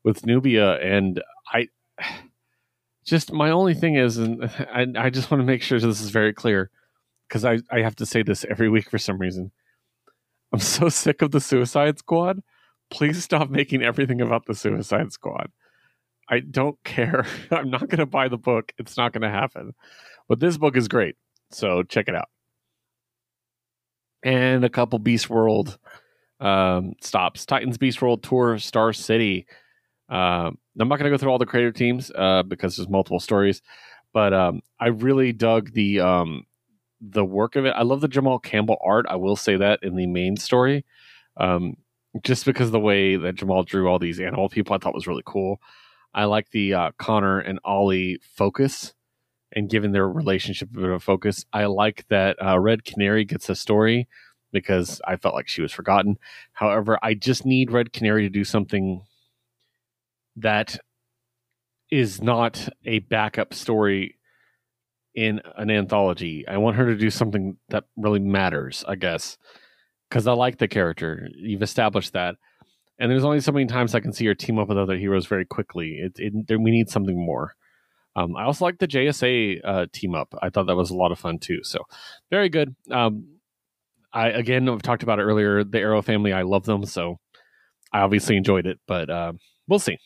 with 0.03 0.25
Nubia 0.25 0.75
and 0.79 1.21
I. 1.51 1.67
Just 3.03 3.33
my 3.33 3.49
only 3.49 3.73
thing 3.73 3.95
is, 3.95 4.17
and 4.17 4.43
I, 4.71 4.85
I 4.95 5.09
just 5.09 5.31
want 5.31 5.41
to 5.41 5.45
make 5.45 5.63
sure 5.63 5.79
this 5.79 6.01
is 6.01 6.11
very 6.11 6.33
clear 6.33 6.69
because 7.31 7.45
I, 7.45 7.59
I 7.71 7.79
have 7.79 7.95
to 7.95 8.05
say 8.05 8.23
this 8.23 8.45
every 8.49 8.67
week 8.67 8.89
for 8.89 8.97
some 8.97 9.17
reason. 9.17 9.51
I'm 10.51 10.59
so 10.59 10.89
sick 10.89 11.21
of 11.21 11.31
the 11.31 11.39
Suicide 11.39 11.97
Squad. 11.97 12.43
Please 12.89 13.23
stop 13.23 13.49
making 13.49 13.83
everything 13.83 14.19
about 14.19 14.47
the 14.47 14.53
Suicide 14.53 15.13
Squad. 15.13 15.49
I 16.27 16.41
don't 16.41 16.77
care. 16.83 17.25
I'm 17.51 17.69
not 17.69 17.87
going 17.87 17.99
to 17.99 18.05
buy 18.05 18.27
the 18.27 18.37
book. 18.37 18.73
It's 18.77 18.97
not 18.97 19.13
going 19.13 19.21
to 19.21 19.29
happen. 19.29 19.73
But 20.27 20.41
this 20.41 20.57
book 20.57 20.75
is 20.75 20.89
great. 20.89 21.15
So 21.51 21.83
check 21.83 22.09
it 22.09 22.15
out. 22.15 22.27
And 24.23 24.65
a 24.65 24.69
couple 24.69 24.99
Beast 24.99 25.29
World 25.29 25.79
um, 26.41 26.95
stops. 27.01 27.45
Titans 27.45 27.77
Beast 27.77 28.01
World 28.01 28.23
Tour 28.23 28.57
Star 28.57 28.91
City. 28.91 29.47
Uh, 30.09 30.51
I'm 30.77 30.89
not 30.89 30.99
going 30.99 31.05
to 31.05 31.09
go 31.09 31.17
through 31.17 31.31
all 31.31 31.39
the 31.39 31.45
creative 31.45 31.75
teams 31.75 32.11
uh, 32.13 32.43
because 32.43 32.75
there's 32.75 32.89
multiple 32.89 33.21
stories, 33.21 33.61
but 34.13 34.33
um, 34.33 34.61
I 34.81 34.87
really 34.87 35.31
dug 35.31 35.71
the 35.71 36.01
um, 36.01 36.45
the 37.01 37.25
work 37.25 37.55
of 37.55 37.65
it. 37.65 37.73
I 37.75 37.81
love 37.81 38.01
the 38.01 38.07
Jamal 38.07 38.39
Campbell 38.39 38.77
art. 38.83 39.05
I 39.09 39.15
will 39.15 39.35
say 39.35 39.57
that 39.57 39.79
in 39.81 39.95
the 39.95 40.07
main 40.07 40.37
story, 40.37 40.85
um, 41.37 41.75
just 42.23 42.45
because 42.45 42.71
the 42.71 42.79
way 42.79 43.15
that 43.15 43.35
Jamal 43.35 43.63
drew 43.63 43.87
all 43.87 43.99
these 43.99 44.19
animal 44.19 44.49
people, 44.49 44.75
I 44.75 44.77
thought 44.77 44.93
was 44.93 45.07
really 45.07 45.23
cool. 45.25 45.59
I 46.13 46.25
like 46.25 46.51
the 46.51 46.73
uh, 46.73 46.91
Connor 46.97 47.39
and 47.39 47.59
Ollie 47.63 48.19
focus 48.21 48.93
and 49.53 49.69
giving 49.69 49.91
their 49.91 50.07
relationship 50.07 50.69
a 50.69 50.79
bit 50.79 50.89
of 50.89 51.03
focus. 51.03 51.45
I 51.51 51.65
like 51.65 52.05
that 52.09 52.37
uh, 52.43 52.59
Red 52.59 52.85
Canary 52.85 53.25
gets 53.25 53.49
a 53.49 53.55
story 53.55 54.07
because 54.51 55.01
I 55.07 55.15
felt 55.15 55.35
like 55.35 55.47
she 55.47 55.61
was 55.61 55.71
forgotten. 55.71 56.17
However, 56.53 56.99
I 57.01 57.13
just 57.13 57.45
need 57.45 57.71
Red 57.71 57.93
Canary 57.93 58.23
to 58.23 58.29
do 58.29 58.43
something 58.43 59.03
that 60.35 60.77
is 61.89 62.21
not 62.21 62.69
a 62.85 62.99
backup 62.99 63.53
story 63.53 64.17
in 65.15 65.41
an 65.57 65.69
anthology. 65.69 66.45
I 66.47 66.57
want 66.57 66.77
her 66.77 66.85
to 66.85 66.95
do 66.95 67.09
something 67.09 67.57
that 67.69 67.85
really 67.97 68.19
matters, 68.19 68.83
I 68.87 68.95
guess, 68.95 69.37
because 70.09 70.27
I 70.27 70.33
like 70.33 70.57
the 70.57 70.67
character. 70.67 71.27
You've 71.35 71.63
established 71.63 72.13
that. 72.13 72.35
And 72.99 73.09
there's 73.09 73.23
only 73.23 73.39
so 73.39 73.51
many 73.51 73.65
times 73.65 73.95
I 73.95 73.99
can 73.99 74.13
see 74.13 74.25
her 74.27 74.35
team 74.35 74.59
up 74.59 74.69
with 74.69 74.77
other 74.77 74.97
heroes 74.97 75.25
very 75.25 75.45
quickly. 75.45 75.99
It, 75.99 76.13
it 76.17 76.59
we 76.59 76.71
need 76.71 76.89
something 76.89 77.17
more. 77.17 77.55
Um, 78.15 78.35
I 78.35 78.43
also 78.43 78.65
like 78.65 78.77
the 78.77 78.87
JSA 78.87 79.61
uh, 79.63 79.85
team 79.91 80.13
up. 80.15 80.33
I 80.41 80.49
thought 80.49 80.67
that 80.67 80.75
was 80.75 80.91
a 80.91 80.95
lot 80.95 81.11
of 81.11 81.19
fun 81.19 81.39
too. 81.39 81.63
So 81.63 81.79
very 82.29 82.49
good. 82.49 82.75
Um, 82.91 83.37
I 84.13 84.27
again 84.27 84.67
I've 84.67 84.81
talked 84.81 85.03
about 85.03 85.19
it 85.19 85.23
earlier. 85.23 85.63
The 85.63 85.79
Arrow 85.79 86.01
family, 86.01 86.33
I 86.33 86.41
love 86.41 86.65
them, 86.65 86.85
so 86.85 87.19
I 87.93 88.01
obviously 88.01 88.35
enjoyed 88.35 88.67
it. 88.67 88.79
But 88.85 89.09
uh, 89.09 89.33
we'll 89.67 89.79
see. 89.79 89.97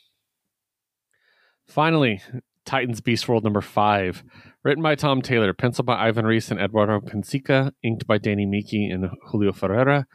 Finally, 1.67 2.21
Titans 2.65 3.01
Beast 3.01 3.27
World 3.27 3.43
number 3.43 3.61
five, 3.61 4.23
written 4.65 4.83
by 4.83 4.95
Tom 4.95 5.21
Taylor, 5.21 5.53
penciled 5.53 5.85
by 5.85 6.07
Ivan 6.07 6.25
Reis 6.25 6.49
and 6.49 6.59
Eduardo 6.59 6.99
Pansica, 6.99 7.71
inked 7.83 8.07
by 8.07 8.17
Danny 8.17 8.47
Miki 8.47 8.89
and 8.89 9.07
Julio 9.27 9.53
Ferreira, 9.53 10.07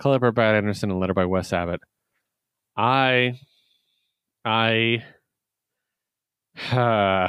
colored 0.00 0.20
by 0.20 0.30
Brad 0.30 0.54
Anderson, 0.56 0.90
and 0.90 0.98
letter 0.98 1.12
by 1.12 1.26
Wes 1.26 1.52
Abbott. 1.52 1.80
I, 2.74 3.38
I, 4.44 5.04
uh, 6.72 7.28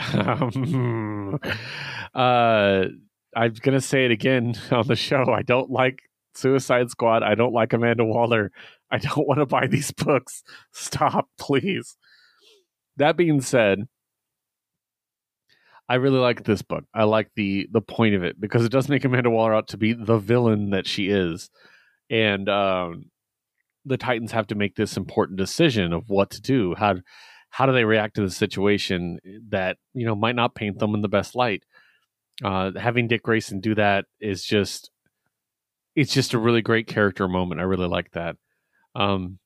uh, 2.18 2.86
I'm 3.36 3.54
gonna 3.62 3.82
say 3.82 4.06
it 4.06 4.12
again 4.12 4.56
on 4.72 4.88
the 4.88 4.96
show. 4.96 5.26
I 5.32 5.44
don't 5.44 5.70
like 5.70 6.00
Suicide 6.34 6.90
Squad. 6.90 7.24
I 7.24 7.36
don't 7.36 7.54
like 7.54 7.74
Amanda 7.74 8.06
Waller. 8.06 8.52
I 8.90 9.00
don't 9.00 9.18
want 9.28 9.40
to 9.40 9.46
buy 9.46 9.68
these 9.68 9.92
books. 9.92 10.44
Stop, 10.72 11.28
please. 11.38 11.98
That 12.96 13.18
being 13.18 13.42
said, 13.42 13.88
I 15.90 15.96
really 15.96 16.20
like 16.20 16.44
this 16.44 16.62
book. 16.62 16.86
I 16.94 17.04
like 17.06 17.32
the 17.36 17.68
the 17.72 17.82
point 17.82 18.14
of 18.14 18.24
it 18.24 18.40
because 18.40 18.64
it 18.64 18.72
does 18.72 18.88
make 18.88 19.04
Amanda 19.04 19.32
Waller 19.32 19.56
out 19.56 19.70
to 19.70 19.78
be 19.78 19.94
the 19.94 20.20
villain 20.20 20.70
that 20.70 20.86
she 20.86 21.10
is, 21.10 21.50
and 22.12 22.48
um, 22.48 23.06
the 23.86 23.98
Titans 23.98 24.32
have 24.32 24.48
to 24.48 24.56
make 24.56 24.76
this 24.76 24.98
important 24.98 25.40
decision 25.40 25.92
of 25.92 26.10
what 26.10 26.30
to 26.32 26.42
do. 26.42 26.76
How 26.76 26.98
how 27.50 27.66
do 27.66 27.74
they 27.74 27.86
react 27.86 28.16
to 28.16 28.22
the 28.22 28.30
situation 28.30 29.18
that 29.50 29.78
you 29.94 30.06
know 30.06 30.16
might 30.16 30.36
not 30.36 30.54
paint 30.54 30.78
them 30.78 30.94
in 30.94 31.02
the 31.02 31.10
best 31.10 31.36
light? 31.36 31.64
Uh, 32.44 32.72
having 32.80 33.08
Dick 33.08 33.24
Grayson 33.24 33.60
do 33.60 33.74
that 33.76 34.06
is 34.22 34.46
just 34.46 34.92
it's 35.96 36.14
just 36.14 36.36
a 36.36 36.40
really 36.40 36.62
great 36.62 36.86
character 36.86 37.28
moment. 37.28 37.60
I 37.60 37.64
really 37.64 37.88
like 37.88 38.12
that. 38.12 38.36
Um, 38.96 39.40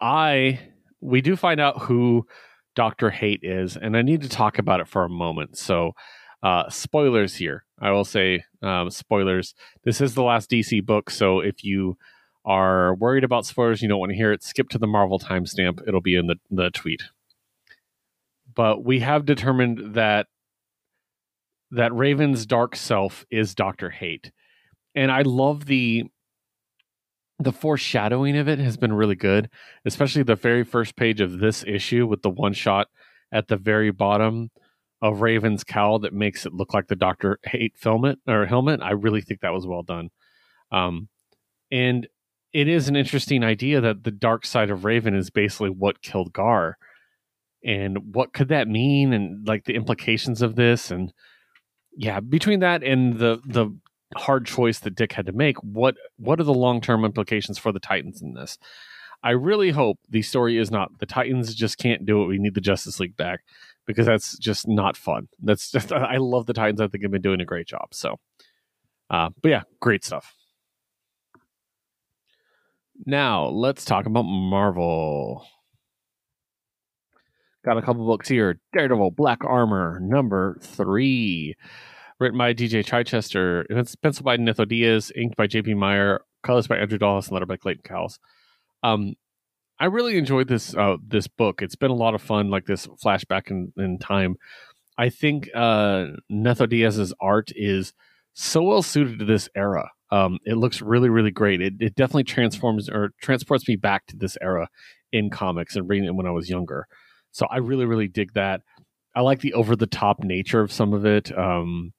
I 0.00 0.58
we 1.00 1.20
do 1.20 1.36
find 1.36 1.60
out 1.60 1.82
who 1.82 2.26
Dr. 2.74 3.10
Hate 3.10 3.40
is, 3.42 3.76
and 3.76 3.96
I 3.96 4.02
need 4.02 4.22
to 4.22 4.28
talk 4.28 4.58
about 4.58 4.80
it 4.80 4.88
for 4.88 5.04
a 5.04 5.08
moment. 5.08 5.58
So, 5.58 5.92
uh, 6.42 6.68
spoilers 6.68 7.36
here. 7.36 7.64
I 7.80 7.90
will 7.90 8.04
say 8.04 8.44
um, 8.62 8.90
spoilers. 8.90 9.54
This 9.84 10.00
is 10.00 10.14
the 10.14 10.22
last 10.22 10.50
DC 10.50 10.84
book, 10.84 11.10
so 11.10 11.40
if 11.40 11.62
you 11.64 11.96
are 12.44 12.94
worried 12.94 13.24
about 13.24 13.46
spoilers, 13.46 13.82
you 13.82 13.88
don't 13.88 14.00
want 14.00 14.10
to 14.10 14.16
hear 14.16 14.32
it, 14.32 14.42
skip 14.42 14.68
to 14.70 14.78
the 14.78 14.86
Marvel 14.86 15.18
timestamp. 15.18 15.86
It'll 15.86 16.00
be 16.00 16.16
in 16.16 16.26
the, 16.26 16.36
the 16.50 16.70
tweet. 16.70 17.02
But 18.54 18.84
we 18.84 19.00
have 19.00 19.24
determined 19.24 19.94
that 19.94 20.26
that 21.70 21.94
Raven's 21.94 22.44
dark 22.44 22.76
self 22.76 23.24
is 23.30 23.54
Doctor 23.54 23.88
Hate, 23.90 24.30
and 24.94 25.10
I 25.10 25.22
love 25.22 25.66
the 25.66 26.04
the 27.38 27.52
foreshadowing 27.52 28.36
of 28.36 28.48
it 28.48 28.58
has 28.58 28.76
been 28.76 28.92
really 28.92 29.14
good, 29.14 29.50
especially 29.84 30.22
the 30.22 30.34
very 30.34 30.64
first 30.64 30.96
page 30.96 31.20
of 31.20 31.38
this 31.38 31.64
issue 31.66 32.06
with 32.06 32.22
the 32.22 32.30
one 32.30 32.52
shot 32.52 32.88
at 33.32 33.48
the 33.48 33.56
very 33.56 33.90
bottom 33.90 34.50
of 35.00 35.20
Raven's 35.20 35.64
cowl 35.64 35.98
that 36.00 36.12
makes 36.12 36.46
it 36.46 36.54
look 36.54 36.72
like 36.72 36.86
the 36.86 36.96
Doctor 36.96 37.38
Hate 37.44 37.74
helmet 37.82 38.18
or 38.28 38.46
helmet. 38.46 38.80
I 38.82 38.92
really 38.92 39.20
think 39.20 39.40
that 39.40 39.52
was 39.52 39.66
well 39.66 39.82
done. 39.82 40.10
Um, 40.70 41.08
and 41.70 42.06
it 42.52 42.68
is 42.68 42.88
an 42.88 42.96
interesting 42.96 43.42
idea 43.42 43.80
that 43.80 44.04
the 44.04 44.10
dark 44.10 44.46
side 44.46 44.70
of 44.70 44.84
Raven 44.84 45.14
is 45.14 45.30
basically 45.30 45.70
what 45.70 46.02
killed 46.02 46.32
Gar. 46.32 46.76
And 47.64 48.14
what 48.14 48.32
could 48.32 48.48
that 48.48 48.68
mean? 48.68 49.12
And 49.12 49.46
like 49.46 49.64
the 49.64 49.74
implications 49.74 50.42
of 50.42 50.54
this 50.54 50.90
and 50.90 51.12
yeah, 51.96 52.20
between 52.20 52.60
that 52.60 52.82
and 52.82 53.18
the 53.18 53.40
the 53.44 53.76
hard 54.16 54.46
choice 54.46 54.78
that 54.80 54.94
Dick 54.94 55.12
had 55.12 55.26
to 55.26 55.32
make. 55.32 55.56
What 55.58 55.96
what 56.16 56.40
are 56.40 56.44
the 56.44 56.54
long 56.54 56.80
term 56.80 57.04
implications 57.04 57.58
for 57.58 57.72
the 57.72 57.80
Titans 57.80 58.22
in 58.22 58.34
this? 58.34 58.58
I 59.22 59.30
really 59.30 59.70
hope 59.70 59.98
the 60.08 60.22
story 60.22 60.58
is 60.58 60.70
not 60.70 60.98
the 60.98 61.06
Titans 61.06 61.54
just 61.54 61.78
can't 61.78 62.04
do 62.04 62.22
it. 62.22 62.26
We 62.26 62.38
need 62.38 62.54
the 62.54 62.60
Justice 62.60 62.98
League 62.98 63.16
back 63.16 63.40
because 63.86 64.06
that's 64.06 64.36
just 64.38 64.66
not 64.66 64.96
fun. 64.96 65.28
That's 65.42 65.70
just 65.70 65.92
I 65.92 66.16
love 66.16 66.46
the 66.46 66.52
Titans. 66.54 66.80
I 66.80 66.88
think 66.88 67.02
have 67.02 67.12
been 67.12 67.22
doing 67.22 67.40
a 67.40 67.46
great 67.46 67.66
job. 67.66 67.88
So, 67.92 68.18
uh, 69.10 69.30
but 69.40 69.48
yeah, 69.48 69.62
great 69.80 70.04
stuff. 70.04 70.34
Now 73.06 73.46
let's 73.46 73.84
talk 73.84 74.06
about 74.06 74.22
Marvel. 74.22 75.46
Got 77.64 77.78
a 77.78 77.82
couple 77.82 78.04
books 78.04 78.28
here. 78.28 78.58
Daredevil, 78.72 79.12
Black 79.12 79.44
Armor, 79.44 80.00
number 80.00 80.58
three 80.60 81.54
written 82.22 82.38
by 82.38 82.54
DG 82.54 82.84
Chichester, 82.84 83.66
penciled 84.02 84.24
by 84.24 84.36
Netho 84.36 84.66
Diaz, 84.66 85.12
inked 85.14 85.36
by 85.36 85.46
JP 85.46 85.76
Mayer, 85.76 86.22
colors 86.42 86.66
by 86.66 86.78
Andrew 86.78 86.98
Dalhouse, 86.98 87.26
and 87.26 87.32
letter 87.32 87.46
by 87.46 87.56
Clayton 87.56 87.82
Cowles. 87.84 88.18
Um, 88.82 89.14
I 89.78 89.86
really 89.86 90.16
enjoyed 90.16 90.48
this 90.48 90.74
uh, 90.76 90.96
this 91.06 91.26
book. 91.26 91.60
It's 91.60 91.76
been 91.76 91.90
a 91.90 91.94
lot 91.94 92.14
of 92.14 92.22
fun, 92.22 92.50
like 92.50 92.66
this 92.66 92.86
flashback 92.86 93.50
in, 93.50 93.72
in 93.76 93.98
time. 93.98 94.36
I 94.96 95.08
think 95.08 95.50
uh, 95.54 96.08
Netho 96.30 96.68
Diaz's 96.68 97.12
art 97.20 97.50
is 97.56 97.92
so 98.34 98.62
well 98.62 98.82
suited 98.82 99.18
to 99.18 99.24
this 99.24 99.48
era. 99.54 99.90
Um, 100.10 100.38
it 100.44 100.54
looks 100.54 100.82
really, 100.82 101.08
really 101.08 101.30
great. 101.30 101.60
It, 101.60 101.74
it 101.80 101.94
definitely 101.94 102.24
transforms 102.24 102.88
or 102.88 103.12
transports 103.20 103.66
me 103.66 103.76
back 103.76 104.06
to 104.06 104.16
this 104.16 104.36
era 104.40 104.68
in 105.10 105.30
comics 105.30 105.74
and 105.74 105.88
reading 105.88 106.06
it 106.06 106.14
when 106.14 106.26
I 106.26 106.30
was 106.30 106.50
younger. 106.50 106.86
So 107.32 107.46
I 107.46 107.56
really, 107.58 107.86
really 107.86 108.08
dig 108.08 108.34
that. 108.34 108.60
I 109.14 109.20
like 109.20 109.40
the 109.40 109.54
over 109.54 109.76
the 109.76 109.86
top 109.86 110.24
nature 110.24 110.60
of 110.60 110.72
some 110.72 110.92
of 110.92 111.04
it. 111.04 111.36
Um, 111.36 111.92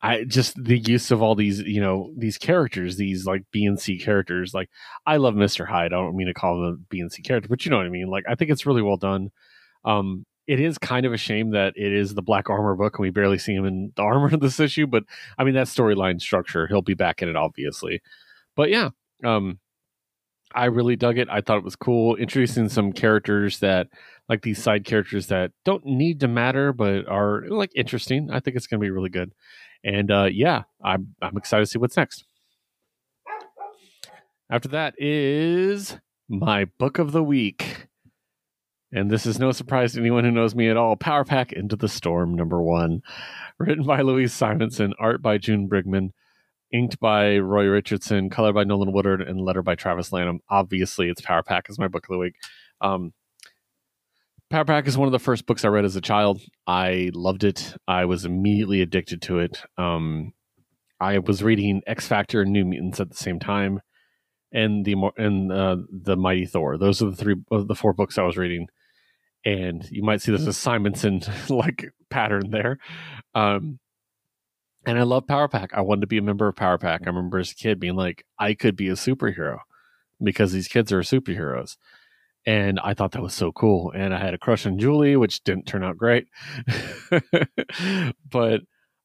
I 0.00 0.24
just 0.24 0.62
the 0.62 0.78
use 0.78 1.10
of 1.10 1.22
all 1.22 1.34
these, 1.34 1.60
you 1.60 1.80
know, 1.80 2.12
these 2.16 2.38
characters, 2.38 2.96
these 2.96 3.26
like 3.26 3.42
B 3.50 3.64
and 3.64 3.78
C 3.78 3.98
characters. 3.98 4.54
Like 4.54 4.70
I 5.06 5.16
love 5.16 5.34
Mister 5.34 5.66
Hyde. 5.66 5.86
I 5.92 5.96
don't 5.96 6.16
mean 6.16 6.28
to 6.28 6.34
call 6.34 6.56
him 6.56 6.64
a 6.64 6.76
B 6.88 7.00
and 7.00 7.10
C 7.12 7.22
character, 7.22 7.48
but 7.48 7.64
you 7.64 7.70
know 7.70 7.78
what 7.78 7.86
I 7.86 7.90
mean. 7.90 8.08
Like 8.08 8.24
I 8.28 8.34
think 8.34 8.50
it's 8.50 8.66
really 8.66 8.82
well 8.82 8.96
done. 8.96 9.30
Um, 9.84 10.24
it 10.46 10.60
is 10.60 10.78
kind 10.78 11.04
of 11.04 11.12
a 11.12 11.18
shame 11.18 11.50
that 11.50 11.74
it 11.76 11.92
is 11.92 12.14
the 12.14 12.22
Black 12.22 12.48
Armor 12.48 12.74
book 12.74 12.96
and 12.96 13.02
we 13.02 13.10
barely 13.10 13.38
see 13.38 13.54
him 13.54 13.66
in 13.66 13.92
the 13.96 14.02
armor 14.02 14.32
of 14.32 14.40
this 14.40 14.60
issue. 14.60 14.86
But 14.86 15.04
I 15.36 15.44
mean 15.44 15.54
that 15.54 15.66
storyline 15.66 16.20
structure, 16.20 16.66
he'll 16.66 16.82
be 16.82 16.94
back 16.94 17.20
in 17.22 17.28
it 17.28 17.36
obviously. 17.36 18.00
But 18.56 18.70
yeah, 18.70 18.90
um, 19.24 19.58
I 20.54 20.66
really 20.66 20.96
dug 20.96 21.18
it. 21.18 21.28
I 21.30 21.40
thought 21.40 21.58
it 21.58 21.64
was 21.64 21.76
cool, 21.76 22.16
introducing 22.16 22.68
some 22.68 22.92
characters 22.92 23.58
that 23.60 23.88
like 24.28 24.42
these 24.42 24.62
side 24.62 24.84
characters 24.84 25.26
that 25.28 25.52
don't 25.64 25.84
need 25.84 26.20
to 26.20 26.28
matter 26.28 26.72
but 26.72 27.06
are 27.08 27.44
like 27.48 27.70
interesting. 27.74 28.30
I 28.30 28.40
think 28.40 28.56
it's 28.56 28.66
going 28.66 28.80
to 28.80 28.84
be 28.84 28.90
really 28.90 29.10
good. 29.10 29.32
And 29.84 30.10
uh, 30.10 30.28
yeah, 30.30 30.62
I'm 30.82 31.14
I'm 31.22 31.36
excited 31.36 31.66
to 31.66 31.70
see 31.70 31.78
what's 31.78 31.96
next. 31.96 32.24
After 34.50 34.68
that 34.68 34.94
is 34.98 35.98
my 36.28 36.64
book 36.78 36.98
of 36.98 37.12
the 37.12 37.22
week. 37.22 37.88
And 38.90 39.10
this 39.10 39.26
is 39.26 39.38
no 39.38 39.52
surprise 39.52 39.92
to 39.92 40.00
anyone 40.00 40.24
who 40.24 40.30
knows 40.30 40.54
me 40.54 40.70
at 40.70 40.78
all. 40.78 40.96
Power 40.96 41.24
Pack 41.24 41.52
Into 41.52 41.76
the 41.76 41.88
Storm, 41.88 42.34
number 42.34 42.62
one. 42.62 43.02
Written 43.58 43.84
by 43.84 44.00
Louise 44.00 44.32
Simonson, 44.32 44.94
art 44.98 45.20
by 45.20 45.36
June 45.36 45.68
Brigman, 45.68 46.12
inked 46.72 47.00
by 47.00 47.38
Roy 47.38 47.64
Richardson, 47.66 48.30
colored 48.30 48.54
by 48.54 48.64
Nolan 48.64 48.92
Woodard, 48.92 49.22
and 49.22 49.40
letter 49.40 49.62
by 49.62 49.74
Travis 49.74 50.12
Lanham. 50.12 50.40
Obviously, 50.48 51.08
it's 51.08 51.20
Power 51.20 51.42
Pack 51.42 51.70
is 51.70 51.78
my 51.78 51.88
book 51.88 52.04
of 52.04 52.12
the 52.12 52.18
week. 52.18 52.34
Um, 52.80 53.12
Power 54.50 54.64
Pack 54.64 54.86
is 54.86 54.96
one 54.96 55.08
of 55.08 55.12
the 55.12 55.18
first 55.18 55.46
books 55.46 55.64
I 55.64 55.68
read 55.68 55.84
as 55.84 55.96
a 55.96 56.00
child. 56.00 56.40
I 56.66 57.10
loved 57.12 57.44
it. 57.44 57.74
I 57.86 58.06
was 58.06 58.24
immediately 58.24 58.80
addicted 58.80 59.20
to 59.22 59.38
it. 59.40 59.62
Um, 59.76 60.32
I 61.00 61.18
was 61.18 61.42
reading 61.42 61.82
X 61.86 62.06
Factor 62.06 62.42
and 62.42 62.52
New 62.52 62.64
Mutants 62.64 62.98
at 63.00 63.10
the 63.10 63.16
same 63.16 63.38
time, 63.38 63.80
and 64.52 64.84
the 64.84 64.94
and 65.16 65.52
uh, 65.52 65.76
the 65.90 66.16
Mighty 66.16 66.46
Thor. 66.46 66.78
Those 66.78 67.02
are 67.02 67.10
the 67.10 67.16
three 67.16 67.36
of 67.50 67.68
the 67.68 67.74
four 67.74 67.92
books 67.92 68.18
I 68.18 68.22
was 68.22 68.36
reading. 68.36 68.66
And 69.44 69.86
you 69.90 70.02
might 70.02 70.20
see 70.20 70.34
a 70.34 70.52
Simonson 70.52 71.22
like 71.48 71.86
pattern 72.10 72.50
there. 72.50 72.78
Um, 73.34 73.78
and 74.88 74.98
I 74.98 75.02
love 75.02 75.26
Power 75.26 75.48
Pack. 75.48 75.74
I 75.74 75.82
wanted 75.82 76.00
to 76.00 76.06
be 76.06 76.18
a 76.18 76.22
member 76.22 76.48
of 76.48 76.56
Power 76.56 76.78
Pack. 76.78 77.02
I 77.04 77.06
remember 77.10 77.38
as 77.38 77.52
a 77.52 77.54
kid 77.54 77.78
being 77.78 77.94
like, 77.94 78.24
I 78.38 78.54
could 78.54 78.74
be 78.74 78.88
a 78.88 78.92
superhero 78.92 79.58
because 80.22 80.52
these 80.52 80.66
kids 80.66 80.92
are 80.92 81.00
superheroes 81.00 81.76
and 82.46 82.80
I 82.80 82.94
thought 82.94 83.12
that 83.12 83.22
was 83.22 83.34
so 83.34 83.52
cool. 83.52 83.92
And 83.94 84.14
I 84.14 84.18
had 84.18 84.32
a 84.32 84.38
crush 84.38 84.64
on 84.64 84.78
Julie, 84.78 85.16
which 85.16 85.44
didn't 85.44 85.66
turn 85.66 85.84
out 85.84 85.98
great, 85.98 86.28
but 88.30 88.62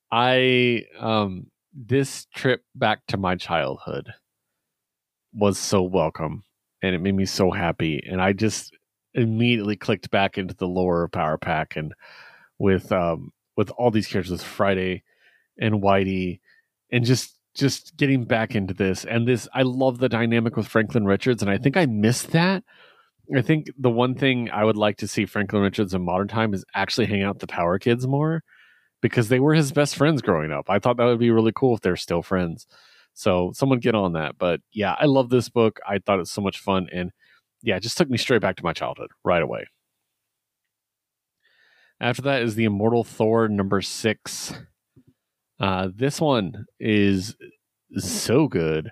I 0.09 0.83
um, 0.97 1.47
this 1.73 2.27
trip 2.33 2.61
back 2.73 3.01
to 3.09 3.17
my 3.17 3.35
childhood 3.35 4.13
was 5.33 5.59
so 5.59 5.81
welcome, 5.81 6.43
and 6.81 6.95
it 6.95 7.01
made 7.01 7.15
me 7.15 7.25
so 7.25 7.51
happy, 7.51 8.01
and 8.09 8.21
I 8.21 8.31
just 8.31 8.77
immediately 9.13 9.75
clicked 9.75 10.09
back 10.09 10.37
into 10.37 10.55
the 10.55 10.67
lore 10.67 11.03
of 11.03 11.11
Power 11.11 11.37
Pack 11.37 11.75
and 11.75 11.93
with 12.59 12.93
um, 12.93 13.31
with 13.57 13.71
all 13.71 13.91
these 13.91 14.07
characters, 14.07 14.41
Friday 14.41 15.03
and 15.59 15.81
Whitey, 15.81 16.39
and 16.91 17.05
just 17.05 17.37
just 17.55 17.95
getting 17.97 18.25
back 18.25 18.55
into 18.55 18.73
this 18.73 19.05
and 19.05 19.27
this 19.27 19.47
i 19.53 19.61
love 19.61 19.99
the 19.99 20.09
dynamic 20.09 20.57
with 20.57 20.67
franklin 20.67 21.05
richards 21.05 21.43
and 21.43 21.51
i 21.51 21.57
think 21.59 21.77
i 21.77 21.85
missed 21.85 22.31
that 22.31 22.63
I 23.35 23.41
think 23.41 23.71
the 23.77 23.89
one 23.89 24.15
thing 24.15 24.49
I 24.51 24.63
would 24.63 24.75
like 24.75 24.97
to 24.97 25.07
see 25.07 25.25
Franklin 25.25 25.61
Richards 25.61 25.93
in 25.93 26.03
modern 26.03 26.27
time 26.27 26.53
is 26.53 26.65
actually 26.75 27.07
hang 27.07 27.23
out 27.23 27.35
with 27.35 27.41
the 27.41 27.47
Power 27.47 27.79
Kids 27.79 28.05
more 28.05 28.43
because 29.01 29.29
they 29.29 29.39
were 29.39 29.53
his 29.53 29.71
best 29.71 29.95
friends 29.95 30.21
growing 30.21 30.51
up. 30.51 30.69
I 30.69 30.79
thought 30.79 30.97
that 30.97 31.05
would 31.05 31.19
be 31.19 31.31
really 31.31 31.53
cool 31.55 31.75
if 31.75 31.81
they're 31.81 31.95
still 31.95 32.21
friends. 32.21 32.67
So 33.13 33.51
someone 33.55 33.79
get 33.79 33.95
on 33.95 34.13
that. 34.13 34.37
But 34.37 34.61
yeah, 34.71 34.95
I 34.99 35.05
love 35.05 35.29
this 35.29 35.49
book. 35.49 35.79
I 35.87 35.99
thought 35.99 36.17
it 36.17 36.19
was 36.19 36.31
so 36.31 36.41
much 36.41 36.59
fun. 36.59 36.87
And 36.91 37.11
yeah, 37.61 37.77
it 37.77 37.83
just 37.83 37.97
took 37.97 38.09
me 38.09 38.17
straight 38.17 38.41
back 38.41 38.57
to 38.57 38.63
my 38.63 38.73
childhood 38.73 39.11
right 39.23 39.41
away. 39.41 39.67
After 41.99 42.23
that 42.23 42.41
is 42.41 42.55
the 42.55 42.65
Immortal 42.65 43.05
Thor 43.05 43.47
number 43.47 43.81
six. 43.81 44.53
Uh, 45.59 45.89
this 45.95 46.19
one 46.19 46.65
is 46.79 47.35
so 47.95 48.47
good. 48.47 48.89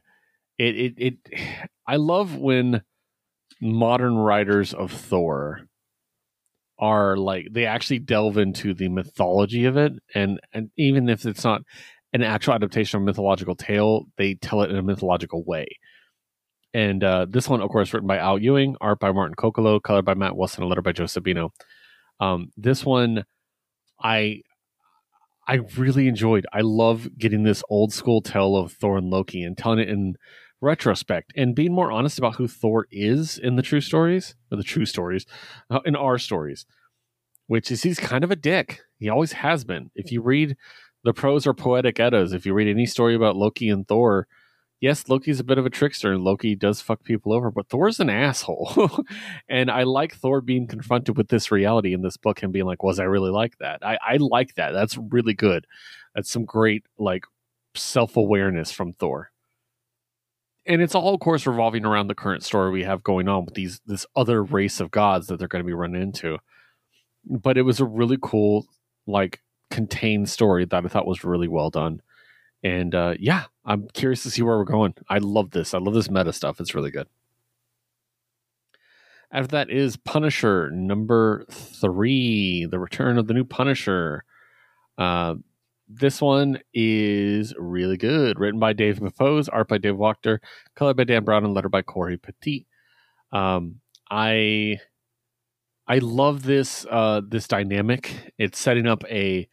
It, 0.58 0.76
it, 0.76 0.94
it, 0.98 1.16
I 1.88 1.96
love 1.96 2.36
when 2.36 2.84
modern 3.62 4.16
writers 4.16 4.74
of 4.74 4.92
Thor 4.92 5.62
are 6.82 7.16
like 7.16 7.48
they 7.52 7.66
actually 7.66 8.00
delve 8.00 8.38
into 8.38 8.74
the 8.74 8.90
mythology 8.90 9.66
of 9.66 9.78
it 9.78 9.94
and 10.16 10.40
and 10.52 10.72
even 10.78 11.08
if 11.08 11.26
it's 11.26 11.44
not 11.44 11.62
an 12.12 12.24
actual 12.24 12.56
adaptation 12.56 12.98
of 12.98 13.04
a 13.04 13.06
mythological 13.06 13.56
tale 13.56 14.06
they 14.18 14.34
tell 14.34 14.64
it 14.64 14.72
in 14.72 14.76
a 14.76 14.82
mythological 14.82 15.44
way 15.46 15.68
and 16.74 17.04
uh, 17.04 17.26
this 17.30 17.48
one 17.48 17.62
of 17.62 17.70
course 17.70 17.94
written 17.94 18.08
by 18.08 18.18
al 18.18 18.40
ewing 18.40 18.76
art 18.82 19.00
by 19.00 19.12
martin 19.12 19.36
coccolo 19.36 19.80
colored 19.80 20.06
by 20.06 20.16
matt 20.16 20.36
wilson 20.36 20.64
a 20.64 20.68
letter 20.68 20.82
by 20.82 20.92
joe 20.92 21.04
sabino 21.04 21.50
um, 22.20 22.50
this 22.58 22.84
one 22.84 23.24
i 24.02 24.42
i 25.48 25.56
really 25.78 26.08
enjoyed 26.08 26.46
i 26.54 26.62
love 26.62 27.08
getting 27.18 27.44
this 27.44 27.64
old 27.70 27.94
school 27.94 28.22
tale 28.22 28.56
of 28.56 28.72
thor 28.72 28.98
and 28.98 29.10
loki 29.10 29.44
and 29.44 29.58
telling 29.58 29.80
it 29.80 29.90
in 29.90 30.16
retrospect 30.62 31.34
and 31.36 31.56
being 31.56 31.74
more 31.74 31.92
honest 31.92 32.20
about 32.20 32.36
who 32.36 32.48
Thor 32.48 32.88
is 32.92 33.38
in 33.38 33.56
the 33.56 33.64
true 33.64 33.82
stories, 33.82 34.36
or 34.52 34.58
the 34.58 34.64
true 34.64 34.86
stories, 34.86 35.26
uh, 35.70 35.80
in 35.86 35.96
our 35.96 36.18
stories, 36.18 36.66
which 37.48 37.72
is 37.72 37.84
he's 37.84 38.00
kind 38.00 38.24
of 38.24 38.32
a 38.32 38.36
dick. 38.36 38.82
He 39.00 39.10
always 39.10 39.34
has 39.34 39.64
been. 39.64 39.90
If 39.96 40.12
you 40.12 40.22
read 40.22 40.56
the 41.04 41.14
prose 41.14 41.48
or 41.48 41.54
poetic 41.54 42.00
eddas, 42.00 42.32
if 42.32 42.46
you 42.46 42.54
read 42.54 42.68
any 42.68 42.86
story 42.86 43.16
about 43.16 43.36
Loki 43.36 43.70
and 43.70 43.88
Thor, 43.88 44.28
yes, 44.82 45.08
Loki's 45.08 45.40
a 45.40 45.46
bit 45.46 45.58
of 45.58 45.66
a 45.66 45.70
trickster 45.70 46.12
and 46.12 46.24
Loki 46.24 46.56
does 46.56 46.82
fuck 46.82 47.04
people 47.04 47.32
over, 47.32 47.50
but 47.50 47.70
Thor's 47.70 48.02
an 48.02 48.10
asshole. 48.10 49.06
and 49.50 49.72
I 49.72 49.84
like 49.84 50.16
Thor 50.16 50.42
being 50.42 50.68
confronted 50.68 51.18
with 51.18 51.30
this 51.30 51.52
reality 51.52 51.94
in 51.94 52.02
this 52.02 52.18
book 52.18 52.44
and 52.44 52.52
being 52.52 52.66
like, 52.66 52.84
was 52.84 53.00
I 53.00 53.04
really 53.04 53.32
like 53.32 53.58
that? 53.60 53.80
I, 53.82 53.98
I 54.06 54.18
like 54.18 54.56
that. 54.56 54.72
That's 54.72 54.98
really 54.98 55.34
good. 55.34 55.66
That's 56.14 56.30
some 56.30 56.44
great, 56.44 56.84
like, 56.98 57.24
self 57.74 58.18
awareness 58.18 58.70
from 58.72 58.92
Thor 58.92 59.32
and 60.66 60.82
it's 60.82 60.96
all 60.96 61.14
of 61.14 61.20
course 61.20 61.48
revolving 61.48 61.86
around 61.86 62.08
the 62.08 62.16
current 62.16 62.44
story 62.44 62.72
we 62.72 62.84
have 62.84 63.04
going 63.04 63.28
on 63.28 63.46
with 63.46 63.54
these 63.54 63.82
this 63.86 64.06
other 64.16 64.44
race 64.44 64.80
of 64.80 64.92
gods 64.92 65.28
that 65.28 65.40
they're 65.40 65.48
going 65.48 65.64
to 65.64 65.68
be 65.68 65.74
running 65.74 66.02
into 66.02 66.38
but 67.26 67.58
it 67.58 67.64
was 67.64 67.80
a 67.80 67.86
really 67.86 68.18
cool 68.22 68.66
like 69.08 69.42
contained 69.70 70.30
story 70.30 70.66
that 70.66 70.86
i 70.86 70.88
thought 70.88 71.08
was 71.08 71.24
really 71.24 71.48
well 71.48 71.70
done 71.70 72.02
and 72.64 72.96
uh, 72.96 73.14
yeah 73.20 73.46
i'm 73.66 73.88
curious 73.94 74.24
to 74.24 74.32
see 74.32 74.42
where 74.42 74.58
we're 74.58 74.64
going 74.64 74.94
i 75.10 75.18
love 75.18 75.52
this 75.52 75.74
i 75.74 75.78
love 75.78 75.94
this 75.94 76.10
meta 76.10 76.34
stuff 76.34 76.60
it's 76.60 76.76
really 76.76 76.92
good 76.92 77.08
after 79.32 79.48
that 79.48 79.70
is 79.70 79.98
punisher 79.98 80.70
number 80.72 81.46
three 81.50 82.66
the 82.70 82.80
return 82.80 83.18
of 83.18 83.28
the 83.28 83.34
new 83.34 83.46
punisher 83.46 84.24
uh, 84.98 85.36
this 85.94 86.22
one 86.22 86.60
is 86.74 87.54
really 87.58 87.98
good. 87.98 88.40
Written 88.40 88.60
by 88.60 88.74
Dave 88.74 89.00
Pepose, 89.00 89.50
art 89.50 89.68
by 89.68 89.78
Dave 89.78 89.96
Wachter, 89.96 90.40
colored 90.76 90.98
by 90.98 91.04
Dan 91.04 91.24
Brown, 91.24 91.44
and 91.44 91.54
letter 91.54 91.70
by 91.70 91.82
Cory 91.82 92.18
Petit. 92.18 92.66
Um, 93.32 93.82
I 94.10 94.80
I 95.88 95.98
love 95.98 96.44
this 96.44 96.86
uh, 96.90 97.22
this 97.28 97.48
dynamic. 97.48 98.34
It's 98.38 98.60
setting 98.60 98.88
up 98.88 99.04
a 99.10 99.48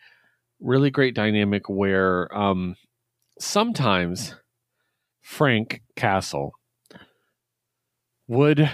really 0.61 0.91
great 0.91 1.15
dynamic 1.15 1.69
where 1.69 2.33
um, 2.37 2.77
sometimes 3.39 4.35
Frank 5.21 5.83
Castle 5.97 6.53
would 8.27 8.71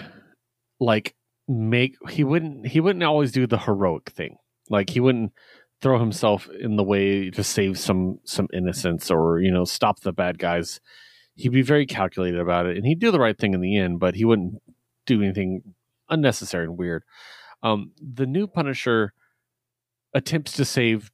like 0.81 1.15
make 1.49 1.97
he 2.11 2.25
wouldn't 2.25 2.67
he 2.67 2.81
wouldn't 2.81 3.05
always 3.05 3.33
do 3.33 3.47
the 3.47 3.59
heroic 3.59 4.11
thing. 4.11 4.37
Like 4.71 4.91
he 4.91 5.01
wouldn't 5.01 5.33
throw 5.81 5.99
himself 5.99 6.49
in 6.61 6.77
the 6.77 6.85
way 6.85 7.31
to 7.31 7.45
save 7.45 7.79
some 7.79 8.19
some 8.25 8.49
innocence 8.53 9.11
or 9.11 9.41
you 9.41 9.51
know 9.51 9.65
stop 9.65 10.01
the 10.01 10.13
bad 10.13 10.39
guys. 10.39 10.81
He'd 11.37 11.53
be 11.53 11.63
very 11.63 11.87
calculated 11.87 12.41
about 12.41 12.67
it 12.67 12.77
and 12.77 12.87
he'd 12.87 13.01
do 13.01 13.11
the 13.11 13.21
right 13.21 13.39
thing 13.39 13.55
in 13.55 13.61
the 13.61 13.77
end 13.77 14.01
but 14.01 14.15
he 14.15 14.25
wouldn't 14.25 14.63
do 15.07 15.23
anything 15.23 15.75
unnecessary 16.09 16.65
and 16.65 16.79
weird. 16.79 17.03
Um, 17.63 17.93
the 18.01 18.27
new 18.27 18.47
punisher 18.47 19.13
attempts 20.13 20.53
to 20.53 20.65
save 20.65 21.11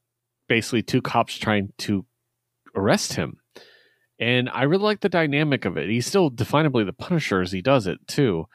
basically 0.48 0.82
two 0.82 1.00
cops 1.00 1.36
trying 1.36 1.72
to 1.78 2.04
arrest 2.74 3.14
him 3.14 3.39
and 4.20 4.48
i 4.50 4.62
really 4.62 4.84
like 4.84 5.00
the 5.00 5.08
dynamic 5.08 5.64
of 5.64 5.76
it 5.76 5.88
he's 5.88 6.06
still 6.06 6.30
definably 6.30 6.86
the 6.86 6.92
punisher 6.92 7.40
as 7.40 7.50
he 7.50 7.60
does 7.60 7.86
it 7.86 7.98
too 8.06 8.46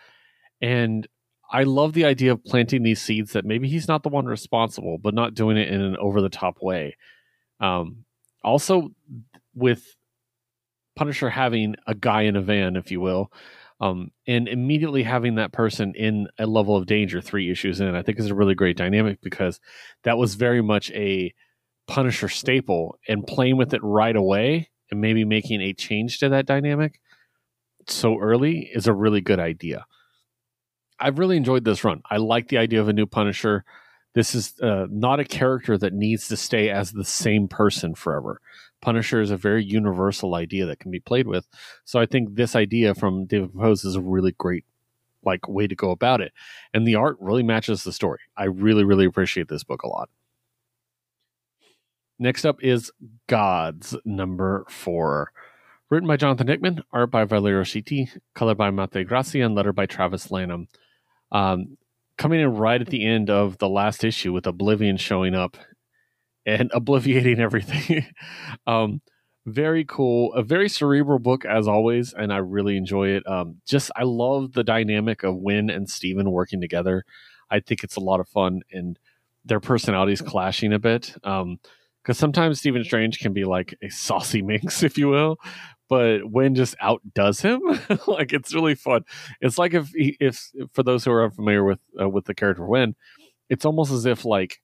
and 0.62 1.08
I 1.52 1.64
love 1.64 1.94
the 1.94 2.06
idea 2.06 2.32
of 2.32 2.44
planting 2.44 2.84
these 2.84 3.02
seeds 3.02 3.34
that 3.34 3.46
maybe 3.46 3.68
he's 3.68 3.88
not 3.88 4.04
the 4.04 4.10
one 4.10 4.26
responsible, 4.26 4.98
but 4.98 5.14
not 5.14 5.34
doing 5.34 5.58
it 5.58 5.70
in 5.70 5.82
an 5.82 5.96
over 5.98 6.22
the 6.22 6.30
top 6.30 6.58
way. 6.62 6.98
Um, 7.60 8.06
also, 8.44 8.90
with 9.54 9.96
Punisher 10.96 11.30
having 11.30 11.76
a 11.88 11.94
guy 11.94 12.24
in 12.24 12.36
a 12.36 12.42
van, 12.42 12.76
if 12.76 12.92
you 12.92 13.00
will, 13.00 13.32
um, 13.80 14.12
and 14.28 14.48
immediately 14.48 15.04
having 15.04 15.36
that 15.36 15.52
person 15.52 15.94
in 15.96 16.28
a 16.40 16.46
level 16.46 16.76
of 16.76 16.88
danger 16.88 17.22
three 17.22 17.52
issues 17.52 17.80
in, 17.80 17.96
I 17.96 18.02
think 18.02 18.20
is 18.20 18.32
a 18.32 18.36
really 18.36 18.56
great 18.56 18.78
dynamic 18.78 19.20
because 19.22 19.60
that 20.04 20.18
was 20.18 20.36
very 20.36 20.62
much 20.62 20.92
a 20.92 21.34
Punisher 21.88 22.30
staple, 22.30 22.98
and 23.08 23.28
playing 23.28 23.58
with 23.58 23.72
it 23.74 23.84
right 23.84 24.16
away 24.16 24.72
and 24.92 25.02
maybe 25.02 25.26
making 25.26 25.62
a 25.62 25.74
change 25.74 26.20
to 26.20 26.30
that 26.30 26.46
dynamic 26.46 27.00
so 27.88 28.20
early 28.20 28.70
is 28.74 28.88
a 28.88 28.94
really 28.94 29.22
good 29.22 29.40
idea. 29.40 29.86
I've 31.00 31.20
really 31.20 31.38
enjoyed 31.38 31.66
this 31.66 31.84
run. 31.84 32.02
I 32.10 32.18
like 32.18 32.48
the 32.48 32.58
idea 32.58 32.82
of 32.82 32.88
a 32.88 32.94
new 32.94 33.06
Punisher. 33.06 33.64
This 34.14 34.34
is 34.34 34.60
uh, 34.62 34.88
not 34.90 35.20
a 35.20 35.26
character 35.26 35.78
that 35.78 35.94
needs 35.94 36.28
to 36.30 36.38
stay 36.38 36.70
as 36.70 36.92
the 36.92 37.04
same 37.04 37.48
person 37.48 37.96
forever. 37.96 38.40
Punisher 38.82 39.22
is 39.22 39.32
a 39.32 39.38
very 39.38 39.64
universal 39.64 40.36
idea 40.36 40.66
that 40.66 40.80
can 40.80 40.92
be 40.92 41.00
played 41.00 41.28
with. 41.28 41.48
So 41.84 42.00
I 42.00 42.06
think 42.06 42.36
this 42.36 42.56
idea 42.56 42.96
from 42.96 43.26
David 43.26 43.52
Pepose 43.54 43.84
is 43.84 43.96
a 43.96 44.02
really 44.02 44.34
great 44.38 44.64
like 45.24 45.48
way 45.50 45.68
to 45.68 45.76
go 45.76 45.90
about 45.90 46.22
it. 46.22 46.32
And 46.74 46.88
the 46.88 46.96
art 46.96 47.18
really 47.20 47.44
matches 47.44 47.84
the 47.84 47.92
story. 47.92 48.20
I 48.38 48.46
really, 48.46 48.84
really 48.84 49.06
appreciate 49.06 49.50
this 49.50 49.64
book 49.64 49.84
a 49.84 49.88
lot. 49.88 50.10
Next 52.18 52.46
up 52.46 52.64
is 52.64 52.92
Gods, 53.28 53.96
number 54.06 54.66
four. 54.70 55.32
Written 55.90 56.08
by 56.08 56.18
Jonathan 56.18 56.48
Hickman, 56.48 56.84
art 56.92 57.12
by 57.12 57.26
Valerio 57.26 57.64
Schiti, 57.64 58.10
color 58.34 58.56
by 58.56 58.72
Marte 58.72 59.06
Gracia, 59.06 59.42
and 59.42 59.54
letter 59.54 59.74
by 59.74 59.86
Travis 59.86 60.32
Lanham. 60.32 60.68
Um, 61.32 61.78
coming 62.18 62.40
in 62.40 62.56
right 62.56 62.82
at 62.82 62.88
the 62.88 63.06
end 63.06 63.30
of 63.30 63.58
the 63.58 63.70
last 63.70 64.04
issue 64.04 64.32
with 64.32 64.48
Oblivion 64.48 64.98
showing 64.98 65.36
up 65.36 65.58
and 66.46 66.72
obliviating 66.74 67.40
everything. 67.40 68.06
um, 68.68 69.02
very 69.46 69.86
cool, 69.86 70.34
a 70.34 70.42
very 70.42 70.70
cerebral 70.70 71.20
book 71.20 71.46
as 71.46 71.68
always, 71.68 72.14
and 72.14 72.34
I 72.34 72.38
really 72.38 72.78
enjoy 72.78 73.10
it. 73.10 73.28
Um, 73.28 73.58
just 73.68 73.92
I 73.96 74.04
love 74.04 74.54
the 74.54 74.64
dynamic 74.64 75.24
of 75.24 75.36
Wyn 75.36 75.70
and 75.70 75.88
Stephen 75.90 76.32
working 76.32 76.62
together. 76.62 77.04
I 77.52 77.60
think 77.60 77.84
it's 77.84 77.96
a 77.96 78.02
lot 78.02 78.20
of 78.20 78.28
fun, 78.28 78.62
and 78.72 78.98
their 79.44 79.60
personalities 79.60 80.22
clashing 80.22 80.74
a 80.74 80.80
bit. 80.80 81.16
Um, 81.24 81.60
because 82.06 82.20
sometimes 82.20 82.60
Stephen 82.60 82.84
Strange 82.84 83.18
can 83.18 83.34
be 83.34 83.46
like 83.46 83.76
a 83.82 83.90
saucy 83.90 84.42
minx, 84.44 84.84
if 84.84 84.98
you 84.98 85.08
will, 85.08 85.38
but 85.90 86.30
Wyn 86.30 86.54
just 86.54 86.76
outdoes 86.80 87.42
him. 87.42 87.62
like 88.08 88.32
it's 88.32 88.54
really 88.54 88.76
fun. 88.76 89.04
It's 89.42 89.58
like 89.58 89.74
if 89.74 89.90
if 89.94 90.52
for 90.74 90.84
those 90.84 91.04
who 91.04 91.12
are 91.12 91.26
unfamiliar 91.26 91.64
with 91.64 91.80
uh, 92.00 92.08
with 92.08 92.26
the 92.26 92.36
character 92.36 92.66
Wyn, 92.66 92.96
it's 93.50 93.66
almost 93.66 93.92
as 93.92 94.06
if 94.06 94.24
like 94.24 94.60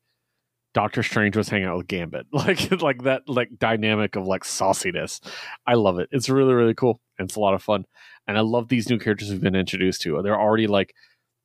Doctor 0.74 1.02
Strange 1.02 1.36
was 1.36 1.50
hanging 1.50 1.68
out 1.68 1.78
with 1.78 1.88
Gambit, 1.88 2.28
like 2.32 2.82
like 2.82 3.04
that 3.04 3.24
like 3.28 3.50
dynamic 3.58 4.16
of 4.16 4.28
like 4.28 4.44
sauciness. 4.44 5.20
I 5.66 5.74
love 5.74 5.98
it. 6.00 6.10
It's 6.12 6.30
really 6.30 6.54
really 6.54 6.76
cool 6.76 7.02
and 7.18 7.28
it's 7.28 7.36
a 7.36 7.42
lot 7.42 7.56
of 7.56 7.64
fun. 7.64 7.86
And 8.28 8.38
I 8.38 8.42
love 8.42 8.70
these 8.70 8.90
new 8.90 9.00
characters 9.00 9.32
we've 9.32 9.42
been 9.42 9.56
introduced 9.56 10.02
to. 10.04 10.22
They're 10.22 10.40
already 10.40 10.68
like 10.68 10.94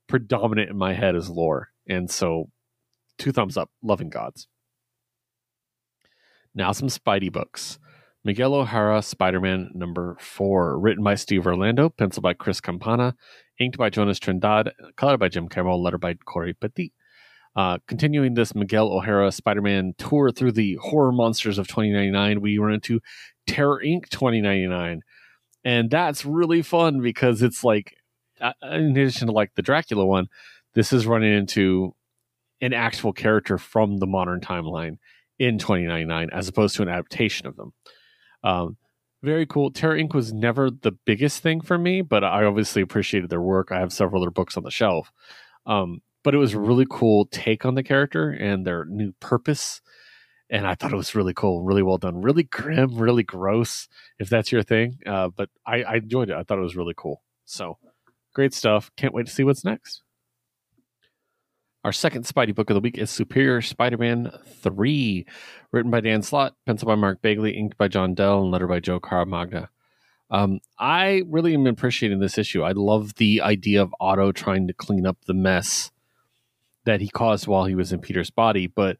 predominant 0.08 0.70
in 0.70 0.76
my 0.76 0.92
head 0.92 1.16
as 1.16 1.30
lore, 1.30 1.70
and 1.88 2.10
so 2.10 2.50
two 3.18 3.32
thumbs 3.32 3.56
up. 3.56 3.70
Loving 3.82 4.10
gods. 4.10 4.46
Now 6.56 6.72
some 6.72 6.88
Spidey 6.88 7.30
books. 7.30 7.78
Miguel 8.24 8.54
O'Hara, 8.54 9.02
Spider 9.02 9.40
Man 9.40 9.70
number 9.74 10.16
four, 10.18 10.80
written 10.80 11.04
by 11.04 11.14
Steve 11.14 11.46
Orlando, 11.46 11.90
penciled 11.90 12.22
by 12.22 12.32
Chris 12.32 12.60
Campana, 12.60 13.14
inked 13.60 13.76
by 13.76 13.90
Jonas 13.90 14.18
Trindade, 14.18 14.72
colored 14.96 15.20
by 15.20 15.28
Jim 15.28 15.48
Campbell, 15.48 15.80
letter 15.80 15.98
by 15.98 16.14
Cory 16.14 16.54
Petit. 16.54 16.92
Uh, 17.54 17.78
continuing 17.86 18.34
this 18.34 18.54
Miguel 18.54 18.88
O'Hara 18.88 19.30
Spider 19.30 19.62
Man 19.62 19.92
tour 19.98 20.32
through 20.32 20.52
the 20.52 20.76
horror 20.80 21.12
monsters 21.12 21.58
of 21.58 21.68
2099, 21.68 22.40
we 22.40 22.58
run 22.58 22.72
into 22.72 23.00
Terror 23.46 23.80
Inc. 23.84 24.08
2099. 24.08 25.02
And 25.62 25.90
that's 25.90 26.24
really 26.24 26.62
fun 26.62 27.00
because 27.02 27.42
it's 27.42 27.62
like, 27.62 27.94
uh, 28.40 28.52
in 28.62 28.90
addition 28.92 29.26
to 29.26 29.32
like 29.32 29.54
the 29.56 29.62
Dracula 29.62 30.06
one, 30.06 30.28
this 30.74 30.92
is 30.92 31.06
running 31.06 31.32
into 31.32 31.94
an 32.62 32.72
actual 32.72 33.12
character 33.12 33.58
from 33.58 33.98
the 33.98 34.06
modern 34.06 34.40
timeline 34.40 34.96
in 35.38 35.58
2099 35.58 36.30
as 36.32 36.48
opposed 36.48 36.76
to 36.76 36.82
an 36.82 36.88
adaptation 36.88 37.46
of 37.46 37.56
them. 37.56 37.72
Um, 38.42 38.76
very 39.22 39.46
cool. 39.46 39.70
Terror 39.70 39.96
Inc. 39.96 40.14
was 40.14 40.32
never 40.32 40.70
the 40.70 40.92
biggest 40.92 41.42
thing 41.42 41.60
for 41.60 41.78
me, 41.78 42.02
but 42.02 42.22
I 42.22 42.44
obviously 42.44 42.82
appreciated 42.82 43.30
their 43.30 43.40
work. 43.40 43.72
I 43.72 43.80
have 43.80 43.92
several 43.92 44.22
other 44.22 44.30
books 44.30 44.56
on 44.56 44.62
the 44.62 44.70
shelf. 44.70 45.10
Um, 45.66 46.02
but 46.22 46.34
it 46.34 46.38
was 46.38 46.54
a 46.54 46.60
really 46.60 46.86
cool 46.90 47.26
take 47.26 47.64
on 47.64 47.74
the 47.74 47.82
character 47.82 48.30
and 48.30 48.66
their 48.66 48.84
new 48.84 49.12
purpose. 49.20 49.80
And 50.50 50.66
I 50.66 50.74
thought 50.74 50.92
it 50.92 50.96
was 50.96 51.14
really 51.14 51.34
cool, 51.34 51.62
really 51.62 51.82
well 51.82 51.98
done, 51.98 52.20
really 52.20 52.44
grim, 52.44 52.96
really 52.96 53.24
gross, 53.24 53.88
if 54.18 54.28
that's 54.28 54.52
your 54.52 54.62
thing. 54.62 54.98
Uh, 55.04 55.28
but 55.28 55.50
I, 55.66 55.82
I 55.82 55.94
enjoyed 55.96 56.30
it. 56.30 56.36
I 56.36 56.42
thought 56.42 56.58
it 56.58 56.62
was 56.62 56.76
really 56.76 56.94
cool. 56.96 57.22
So 57.44 57.78
great 58.34 58.54
stuff. 58.54 58.90
Can't 58.96 59.14
wait 59.14 59.26
to 59.26 59.32
see 59.32 59.44
what's 59.44 59.64
next. 59.64 60.02
Our 61.86 61.92
second 61.92 62.24
Spidey 62.24 62.52
book 62.52 62.68
of 62.68 62.74
the 62.74 62.80
week 62.80 62.98
is 62.98 63.12
Superior 63.12 63.62
Spider 63.62 63.96
Man 63.96 64.32
3, 64.44 65.24
written 65.70 65.88
by 65.88 66.00
Dan 66.00 66.20
Slott, 66.20 66.56
penciled 66.66 66.88
by 66.88 66.96
Mark 66.96 67.22
Bagley, 67.22 67.56
inked 67.56 67.78
by 67.78 67.86
John 67.86 68.12
Dell, 68.12 68.42
and 68.42 68.50
letter 68.50 68.66
by 68.66 68.80
Joe 68.80 68.98
Caramagna. 68.98 69.68
Um, 70.28 70.58
I 70.80 71.22
really 71.28 71.54
am 71.54 71.64
appreciating 71.68 72.18
this 72.18 72.38
issue. 72.38 72.64
I 72.64 72.72
love 72.72 73.14
the 73.14 73.40
idea 73.40 73.80
of 73.82 73.94
Otto 74.00 74.32
trying 74.32 74.66
to 74.66 74.72
clean 74.72 75.06
up 75.06 75.16
the 75.26 75.34
mess 75.34 75.92
that 76.86 77.00
he 77.00 77.08
caused 77.08 77.46
while 77.46 77.66
he 77.66 77.76
was 77.76 77.92
in 77.92 78.00
Peter's 78.00 78.30
body, 78.30 78.66
but 78.66 78.96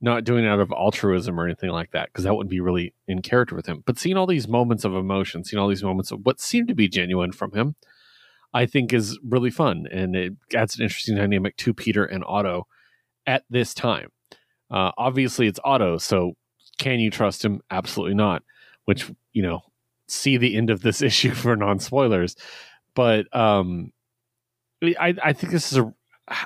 not 0.00 0.24
doing 0.24 0.46
it 0.46 0.48
out 0.48 0.60
of 0.60 0.72
altruism 0.72 1.38
or 1.38 1.44
anything 1.44 1.68
like 1.68 1.90
that, 1.90 2.06
because 2.06 2.24
that 2.24 2.34
wouldn't 2.34 2.48
be 2.48 2.60
really 2.60 2.94
in 3.06 3.20
character 3.20 3.54
with 3.54 3.66
him. 3.66 3.82
But 3.84 3.98
seeing 3.98 4.16
all 4.16 4.26
these 4.26 4.48
moments 4.48 4.86
of 4.86 4.94
emotion, 4.94 5.44
seeing 5.44 5.60
all 5.60 5.68
these 5.68 5.84
moments 5.84 6.10
of 6.10 6.24
what 6.24 6.40
seemed 6.40 6.68
to 6.68 6.74
be 6.74 6.88
genuine 6.88 7.32
from 7.32 7.52
him, 7.52 7.74
I 8.52 8.66
think 8.66 8.92
is 8.92 9.18
really 9.22 9.50
fun. 9.50 9.86
And 9.90 10.16
it 10.16 10.32
adds 10.54 10.76
an 10.76 10.82
interesting 10.82 11.16
dynamic 11.16 11.56
to 11.58 11.74
Peter 11.74 12.04
and 12.04 12.24
Otto 12.26 12.66
at 13.26 13.44
this 13.50 13.74
time. 13.74 14.10
Uh, 14.70 14.92
obviously, 14.96 15.46
it's 15.46 15.60
Otto, 15.64 15.98
so 15.98 16.34
can 16.78 17.00
you 17.00 17.10
trust 17.10 17.44
him? 17.44 17.60
Absolutely 17.70 18.14
not. 18.14 18.42
Which, 18.84 19.10
you 19.32 19.42
know, 19.42 19.60
see 20.08 20.36
the 20.36 20.56
end 20.56 20.70
of 20.70 20.82
this 20.82 21.02
issue 21.02 21.32
for 21.32 21.56
non 21.56 21.78
spoilers. 21.78 22.36
But 22.94 23.34
um, 23.36 23.92
I, 24.82 25.14
I 25.22 25.32
think 25.32 25.52
this 25.52 25.72
is 25.72 25.78
a 25.78 25.92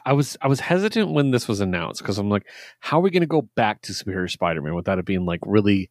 I 0.05 0.12
was 0.12 0.36
I 0.40 0.48
was 0.48 0.61
hesitant 0.61 1.12
when 1.12 1.30
this 1.30 1.46
was 1.46 1.61
announced 1.61 2.00
because 2.00 2.18
I'm 2.18 2.30
like, 2.30 2.46
how 2.80 2.98
are 2.98 3.02
we 3.02 3.11
going 3.11 3.20
to 3.22 3.26
go 3.26 3.42
back 3.55 3.82
to 3.82 3.94
Superior 3.94 4.28
Spider-Man 4.28 4.74
without 4.74 4.98
it 4.98 5.05
being 5.05 5.26
like 5.26 5.40
really 5.44 5.90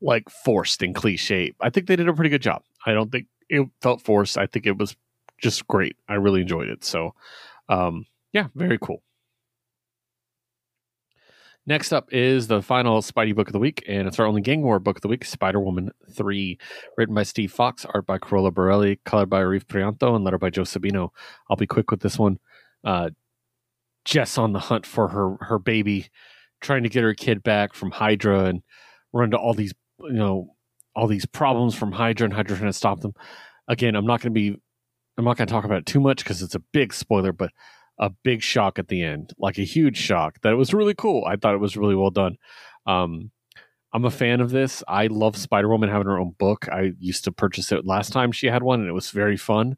like 0.00 0.28
forced 0.30 0.82
and 0.82 0.94
cliche? 0.94 1.52
I 1.60 1.70
think 1.70 1.86
they 1.86 1.96
did 1.96 2.08
a 2.08 2.14
pretty 2.14 2.30
good 2.30 2.42
job. 2.42 2.62
I 2.86 2.92
don't 2.92 3.10
think 3.10 3.26
it 3.48 3.66
felt 3.82 4.02
forced. 4.02 4.38
I 4.38 4.46
think 4.46 4.66
it 4.66 4.78
was 4.78 4.96
just 5.40 5.66
great. 5.66 5.96
I 6.08 6.14
really 6.14 6.40
enjoyed 6.40 6.68
it. 6.68 6.84
So, 6.84 7.14
um, 7.68 8.06
yeah, 8.32 8.48
very 8.54 8.78
cool. 8.78 9.02
Next 11.66 11.92
up 11.92 12.08
is 12.14 12.46
the 12.46 12.62
final 12.62 13.02
Spidey 13.02 13.34
book 13.34 13.48
of 13.48 13.52
the 13.52 13.58
week, 13.58 13.84
and 13.86 14.08
it's 14.08 14.18
our 14.18 14.24
only 14.24 14.40
Gang 14.40 14.62
War 14.62 14.78
book 14.78 14.96
of 14.96 15.02
the 15.02 15.08
week, 15.08 15.26
Spider 15.26 15.60
Woman 15.60 15.90
3, 16.10 16.58
written 16.96 17.14
by 17.14 17.24
Steve 17.24 17.52
Foxe, 17.52 17.84
art 17.92 18.06
by 18.06 18.16
Carola 18.16 18.50
Borelli, 18.50 18.98
colored 19.04 19.28
by 19.28 19.42
Arif 19.42 19.66
Prianto, 19.66 20.16
and 20.16 20.24
letter 20.24 20.38
by 20.38 20.48
Joe 20.48 20.62
Sabino. 20.62 21.10
I'll 21.50 21.58
be 21.58 21.66
quick 21.66 21.90
with 21.90 22.00
this 22.00 22.18
one 22.18 22.38
uh, 22.84 23.10
Jess 24.06 24.38
on 24.38 24.54
the 24.54 24.58
hunt 24.58 24.86
for 24.86 25.08
her 25.08 25.36
her 25.44 25.58
baby, 25.58 26.08
trying 26.62 26.84
to 26.84 26.88
get 26.88 27.02
her 27.02 27.12
kid 27.12 27.42
back 27.42 27.74
from 27.74 27.90
Hydra 27.90 28.44
and 28.44 28.62
run 29.12 29.26
into 29.26 29.36
all 29.36 29.52
these 29.52 29.74
you 30.00 30.12
know 30.12 30.54
all 30.96 31.06
these 31.06 31.26
problems 31.26 31.74
from 31.74 31.92
Hydra 31.92 32.24
and 32.24 32.32
Hydra 32.32 32.56
trying 32.56 32.70
to 32.70 32.72
stop 32.72 33.00
them. 33.00 33.12
Again, 33.68 33.94
I'm 33.94 34.06
not 34.06 34.22
going 34.22 34.32
to 34.32 34.40
be 34.40 34.56
I'm 35.18 35.24
not 35.24 35.36
going 35.36 35.48
to 35.48 35.52
talk 35.52 35.64
about 35.64 35.78
it 35.78 35.86
too 35.86 36.00
much 36.00 36.24
because 36.24 36.40
it's 36.42 36.54
a 36.54 36.62
big 36.72 36.94
spoiler, 36.94 37.32
but 37.32 37.50
a 37.98 38.10
big 38.22 38.42
shock 38.42 38.78
at 38.78 38.88
the 38.88 39.02
end, 39.02 39.32
like 39.38 39.58
a 39.58 39.62
huge 39.64 39.96
shock 39.96 40.40
that 40.42 40.52
it 40.52 40.56
was 40.56 40.72
really 40.72 40.94
cool. 40.94 41.24
I 41.26 41.36
thought 41.36 41.54
it 41.54 41.60
was 41.60 41.76
really 41.76 41.96
well 41.96 42.10
done. 42.10 42.36
Um, 42.86 43.32
I'm 43.92 44.04
a 44.04 44.10
fan 44.10 44.40
of 44.40 44.50
this. 44.50 44.84
I 44.86 45.08
love 45.08 45.36
Spider 45.36 45.68
Woman 45.68 45.88
having 45.88 46.06
her 46.06 46.18
own 46.18 46.34
book. 46.38 46.68
I 46.70 46.92
used 46.98 47.24
to 47.24 47.32
purchase 47.32 47.72
it 47.72 47.84
last 47.84 48.12
time 48.12 48.32
she 48.32 48.46
had 48.46 48.62
one, 48.62 48.80
and 48.80 48.88
it 48.88 48.92
was 48.92 49.10
very 49.10 49.36
fun 49.36 49.76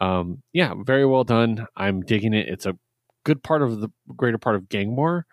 um, 0.00 0.42
yeah, 0.52 0.74
very 0.76 1.06
well 1.06 1.24
done. 1.24 1.66
I'm 1.76 2.02
digging 2.02 2.34
it. 2.34 2.48
It's 2.48 2.66
a 2.66 2.76
good 3.24 3.42
part 3.42 3.62
of 3.62 3.80
the 3.80 3.88
greater 4.16 4.38
part 4.38 4.56
of 4.56 4.68
Gang 4.68 4.96
War. 4.96 5.26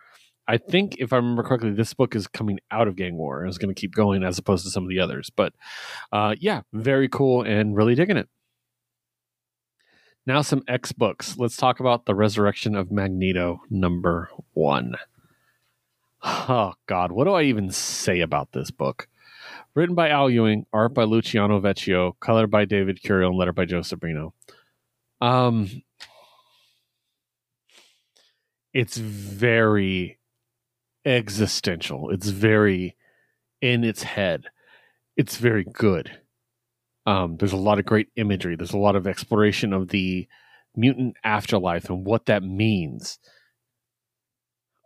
I 0.48 0.58
think, 0.58 0.98
if 1.00 1.14
I 1.14 1.18
remember 1.18 1.44
correctly, 1.44 1.72
this 1.72 1.94
book 1.94 2.16
is 2.16 2.28
coming 2.28 2.60
out 2.70 2.88
of 2.88 2.98
Gang 2.98 3.18
War 3.18 3.42
and 3.42 3.50
is 3.50 3.58
going 3.58 3.74
to 3.74 3.80
keep 3.80 3.94
going 3.94 4.24
as 4.24 4.38
opposed 4.38 4.66
to 4.66 4.72
some 4.72 4.84
of 4.84 4.90
the 4.90 5.00
others. 5.00 5.30
But 5.34 5.54
uh, 6.12 6.36
yeah, 6.38 6.62
very 6.74 7.08
cool 7.08 7.44
and 7.44 7.76
really 7.76 7.96
digging 7.96 8.18
it. 8.18 8.28
Now, 10.26 10.42
some 10.42 10.64
X 10.68 10.94
books. 10.94 11.38
Let's 11.38 11.58
talk 11.58 11.82
about 11.82 12.06
The 12.06 12.16
Resurrection 12.16 12.76
of 12.76 12.92
Magneto, 12.92 13.62
number 13.70 14.30
one. 14.54 14.96
Oh, 16.24 16.74
God, 16.86 17.12
what 17.12 17.26
do 17.26 17.34
I 17.34 17.44
even 17.44 17.72
say 17.72 18.22
about 18.22 18.54
this 18.54 18.72
book? 18.72 19.10
Written 19.76 19.96
by 19.96 20.10
Al 20.10 20.30
Ewing, 20.30 20.66
art 20.72 20.94
by 20.94 21.04
Luciano 21.04 21.60
Vecchio, 21.60 22.18
color 22.22 22.48
by 22.48 22.64
David 22.64 23.02
Curiel, 23.04 23.30
and 23.30 23.38
letter 23.38 23.52
by 23.52 23.66
Joe 23.66 23.82
Sabino. 23.82 24.32
Um, 25.20 25.84
it's 28.74 28.98
very 28.98 30.20
existential. 31.04 32.12
It's 32.12 32.30
very 32.30 32.96
in 33.62 33.84
its 33.84 34.04
head. 34.04 34.46
It's 35.18 35.36
very 35.36 35.66
good. 35.66 36.20
Um, 37.06 37.38
there's 37.38 37.54
a 37.54 37.58
lot 37.58 37.80
of 37.80 37.86
great 37.86 38.08
imagery. 38.16 38.56
There's 38.56 38.74
a 38.74 38.78
lot 38.78 38.96
of 38.96 39.08
exploration 39.08 39.74
of 39.74 39.90
the 39.90 40.28
mutant 40.76 41.16
afterlife 41.24 41.90
and 41.90 42.06
what 42.06 42.26
that 42.28 42.44
means. 42.44 43.20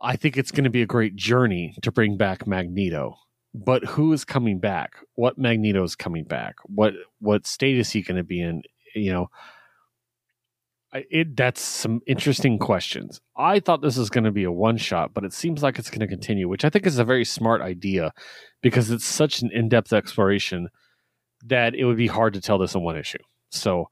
I 0.02 0.16
think 0.16 0.38
it's 0.38 0.52
going 0.52 0.64
to 0.64 0.70
be 0.70 0.82
a 0.82 0.88
great 0.88 1.16
journey 1.16 1.76
to 1.82 1.92
bring 1.92 2.18
back 2.18 2.48
Magneto. 2.48 3.18
But 3.54 3.86
who 3.86 4.14
is 4.14 4.26
coming 4.26 4.60
back? 4.60 4.98
What 5.16 5.38
Magneto 5.38 5.84
is 5.84 5.96
coming 5.96 6.26
back? 6.26 6.56
What 6.66 6.94
what 7.20 7.48
state 7.48 7.78
is 7.78 7.92
he 7.92 8.04
going 8.04 8.18
to 8.18 8.24
be 8.24 8.42
in? 8.42 8.62
You 8.94 9.12
know, 9.12 9.28
it 10.94 11.36
that's 11.36 11.62
some 11.62 12.02
interesting 12.06 12.60
questions. 12.60 13.20
I 13.36 13.60
thought 13.60 13.82
this 13.82 13.98
was 13.98 14.10
going 14.10 14.26
to 14.26 14.32
be 14.32 14.44
a 14.44 14.52
one 14.52 14.78
shot, 14.78 15.14
but 15.14 15.24
it 15.24 15.34
seems 15.34 15.64
like 15.64 15.80
it's 15.80 15.90
going 15.90 16.02
to 16.02 16.08
continue, 16.08 16.48
which 16.48 16.66
I 16.66 16.70
think 16.70 16.86
is 16.86 17.00
a 17.00 17.06
very 17.06 17.26
smart 17.26 17.62
idea 17.62 18.14
because 18.62 18.92
it's 18.92 19.06
such 19.06 19.42
an 19.42 19.50
in 19.52 19.70
depth 19.70 19.94
exploration 19.94 20.70
that 21.48 21.76
it 21.76 21.86
would 21.86 21.98
be 21.98 22.08
hard 22.08 22.34
to 22.34 22.42
tell 22.42 22.58
this 22.58 22.76
in 22.76 22.82
one 22.82 22.98
issue. 22.98 23.18
So 23.50 23.90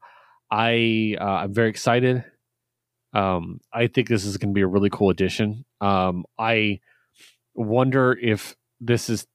I 0.50 1.16
uh, 1.20 1.24
I'm 1.24 1.54
very 1.54 1.70
excited. 1.70 2.24
Um, 3.12 3.60
I 3.72 3.86
think 3.86 4.08
this 4.08 4.24
is 4.24 4.36
going 4.36 4.50
to 4.50 4.54
be 4.54 4.62
a 4.62 4.66
really 4.66 4.90
cool 4.90 5.10
addition. 5.10 5.64
Um, 5.80 6.24
I 6.38 6.80
wonder 7.54 8.16
if 8.20 8.54
this 8.80 9.08
is 9.08 9.26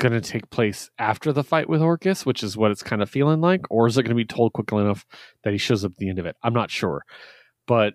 going 0.00 0.12
to 0.12 0.20
take 0.20 0.50
place 0.50 0.90
after 0.98 1.32
the 1.32 1.44
fight 1.44 1.68
with 1.68 1.80
Orcus, 1.80 2.26
which 2.26 2.42
is 2.42 2.56
what 2.56 2.70
it's 2.70 2.82
kind 2.82 3.02
of 3.02 3.08
feeling 3.08 3.40
like, 3.40 3.62
or 3.70 3.86
is 3.86 3.96
it 3.96 4.02
going 4.02 4.10
to 4.10 4.14
be 4.16 4.24
told 4.24 4.52
quickly 4.52 4.82
enough 4.82 5.06
that 5.44 5.52
he 5.52 5.58
shows 5.58 5.84
up 5.84 5.92
at 5.92 5.96
the 5.98 6.08
end 6.08 6.18
of 6.18 6.26
it? 6.26 6.36
I'm 6.42 6.52
not 6.52 6.70
sure, 6.70 7.04
but 7.66 7.94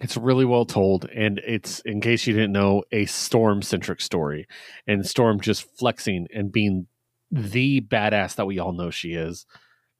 it's 0.00 0.16
really 0.16 0.44
well 0.44 0.64
told, 0.64 1.08
and 1.14 1.40
it's 1.46 1.80
in 1.80 2.00
case 2.00 2.26
you 2.26 2.34
didn't 2.34 2.52
know, 2.52 2.82
a 2.92 3.06
Storm 3.06 3.62
centric 3.62 4.00
story, 4.00 4.46
and 4.86 5.06
Storm 5.06 5.40
just 5.40 5.64
flexing 5.78 6.26
and 6.34 6.50
being 6.50 6.86
the 7.32 7.80
badass 7.80 8.36
that 8.36 8.46
we 8.46 8.58
all 8.58 8.72
know 8.72 8.90
she 8.90 9.14
is. 9.14 9.46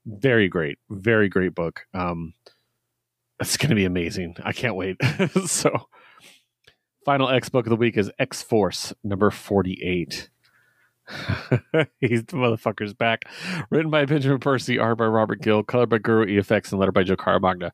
Very 0.04 0.48
great, 0.48 0.78
very 0.90 1.28
great 1.28 1.54
book. 1.54 1.86
Um, 1.94 2.34
it's 3.40 3.56
going 3.56 3.70
to 3.70 3.74
be 3.74 3.84
amazing. 3.84 4.36
I 4.44 4.52
can't 4.52 4.76
wait. 4.76 4.96
so, 5.46 5.88
final 7.04 7.28
X 7.28 7.48
book 7.48 7.66
of 7.66 7.70
the 7.70 7.76
week 7.76 7.96
is 7.96 8.10
X 8.18 8.42
Force 8.42 8.92
number 9.02 9.30
forty-eight. 9.30 10.28
He's 12.00 12.24
the 12.24 12.36
motherfucker's 12.36 12.94
back. 12.94 13.24
Written 13.70 13.90
by 13.90 14.04
Benjamin 14.04 14.38
Percy, 14.38 14.78
art 14.78 14.98
by 14.98 15.06
Robert 15.06 15.40
Gill, 15.40 15.62
colored 15.62 15.88
by 15.88 15.98
Guru 15.98 16.26
EFX, 16.26 16.70
and 16.70 16.80
letter 16.80 16.92
by 16.92 17.02
Joe 17.02 17.16
Caramagna. 17.16 17.70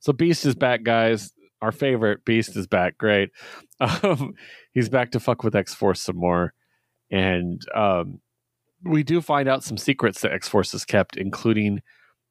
So 0.00 0.12
Beast 0.12 0.44
is 0.46 0.54
back, 0.54 0.82
guys. 0.82 1.32
Our 1.60 1.72
favorite 1.72 2.24
Beast 2.24 2.56
is 2.56 2.66
back. 2.66 2.98
Great. 2.98 3.30
Um, 3.80 4.34
he's 4.70 4.88
back 4.88 5.10
to 5.10 5.18
fuck 5.18 5.42
with 5.42 5.56
X 5.56 5.74
Force 5.74 6.00
some 6.00 6.14
more, 6.14 6.54
and 7.10 7.60
um, 7.74 8.20
we 8.84 9.02
do 9.02 9.20
find 9.20 9.48
out 9.48 9.64
some 9.64 9.76
secrets 9.76 10.20
that 10.20 10.32
X 10.32 10.48
Force 10.48 10.72
has 10.72 10.84
kept, 10.84 11.16
including 11.16 11.82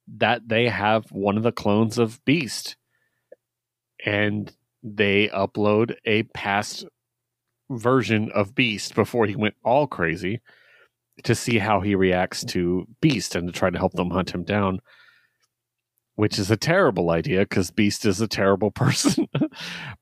that 0.08 0.48
they 0.48 0.68
have 0.68 1.06
one 1.12 1.38
of 1.38 1.44
the 1.44 1.52
clones 1.52 1.98
of 1.98 2.24
Beast, 2.26 2.76
and 4.06 4.54
they 4.84 5.28
upload 5.30 5.96
a 6.06 6.24
past 6.24 6.86
version 7.70 8.32
of 8.34 8.56
Beast 8.56 8.96
before 8.96 9.26
he 9.26 9.36
went 9.36 9.56
all 9.64 9.88
crazy 9.88 10.42
to 11.24 11.36
see 11.36 11.60
how 11.60 11.82
he 11.82 11.96
reacts 11.96 12.44
to 12.46 12.88
Beast 13.00 13.36
and 13.36 13.48
to 13.48 13.54
try 13.54 13.70
to 13.70 13.78
help 13.78 13.94
them 13.94 14.10
hunt 14.10 14.34
him 14.34 14.44
down. 14.44 14.80
Which 16.16 16.38
is 16.38 16.52
a 16.52 16.58
terrible 16.58 17.10
idea 17.10 17.40
because 17.40 17.72
Beast 17.72 18.06
is 18.06 18.20
a 18.22 18.28
terrible 18.28 18.72
person. 18.76 19.28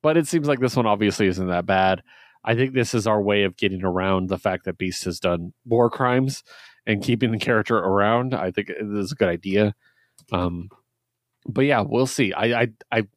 but 0.01 0.17
it 0.17 0.27
seems 0.27 0.47
like 0.47 0.59
this 0.59 0.75
one 0.75 0.87
obviously 0.87 1.27
isn't 1.27 1.47
that 1.47 1.65
bad. 1.65 2.01
I 2.43 2.55
think 2.55 2.73
this 2.73 2.93
is 2.93 3.05
our 3.05 3.21
way 3.21 3.43
of 3.43 3.57
getting 3.57 3.83
around 3.83 4.29
the 4.29 4.37
fact 4.37 4.65
that 4.65 4.77
Beast 4.77 5.03
has 5.05 5.19
done 5.19 5.53
war 5.65 5.89
crimes 5.89 6.43
and 6.85 7.03
keeping 7.03 7.31
the 7.31 7.37
character 7.37 7.77
around. 7.77 8.33
I 8.33 8.51
think 8.51 8.69
it 8.69 8.77
is 8.79 9.11
a 9.11 9.15
good 9.15 9.29
idea. 9.29 9.75
Um, 10.31 10.69
but 11.47 11.61
yeah, 11.61 11.81
we'll 11.81 12.07
see. 12.07 12.33
I, 12.33 12.61
I, 12.61 12.67
I, 12.91 13.07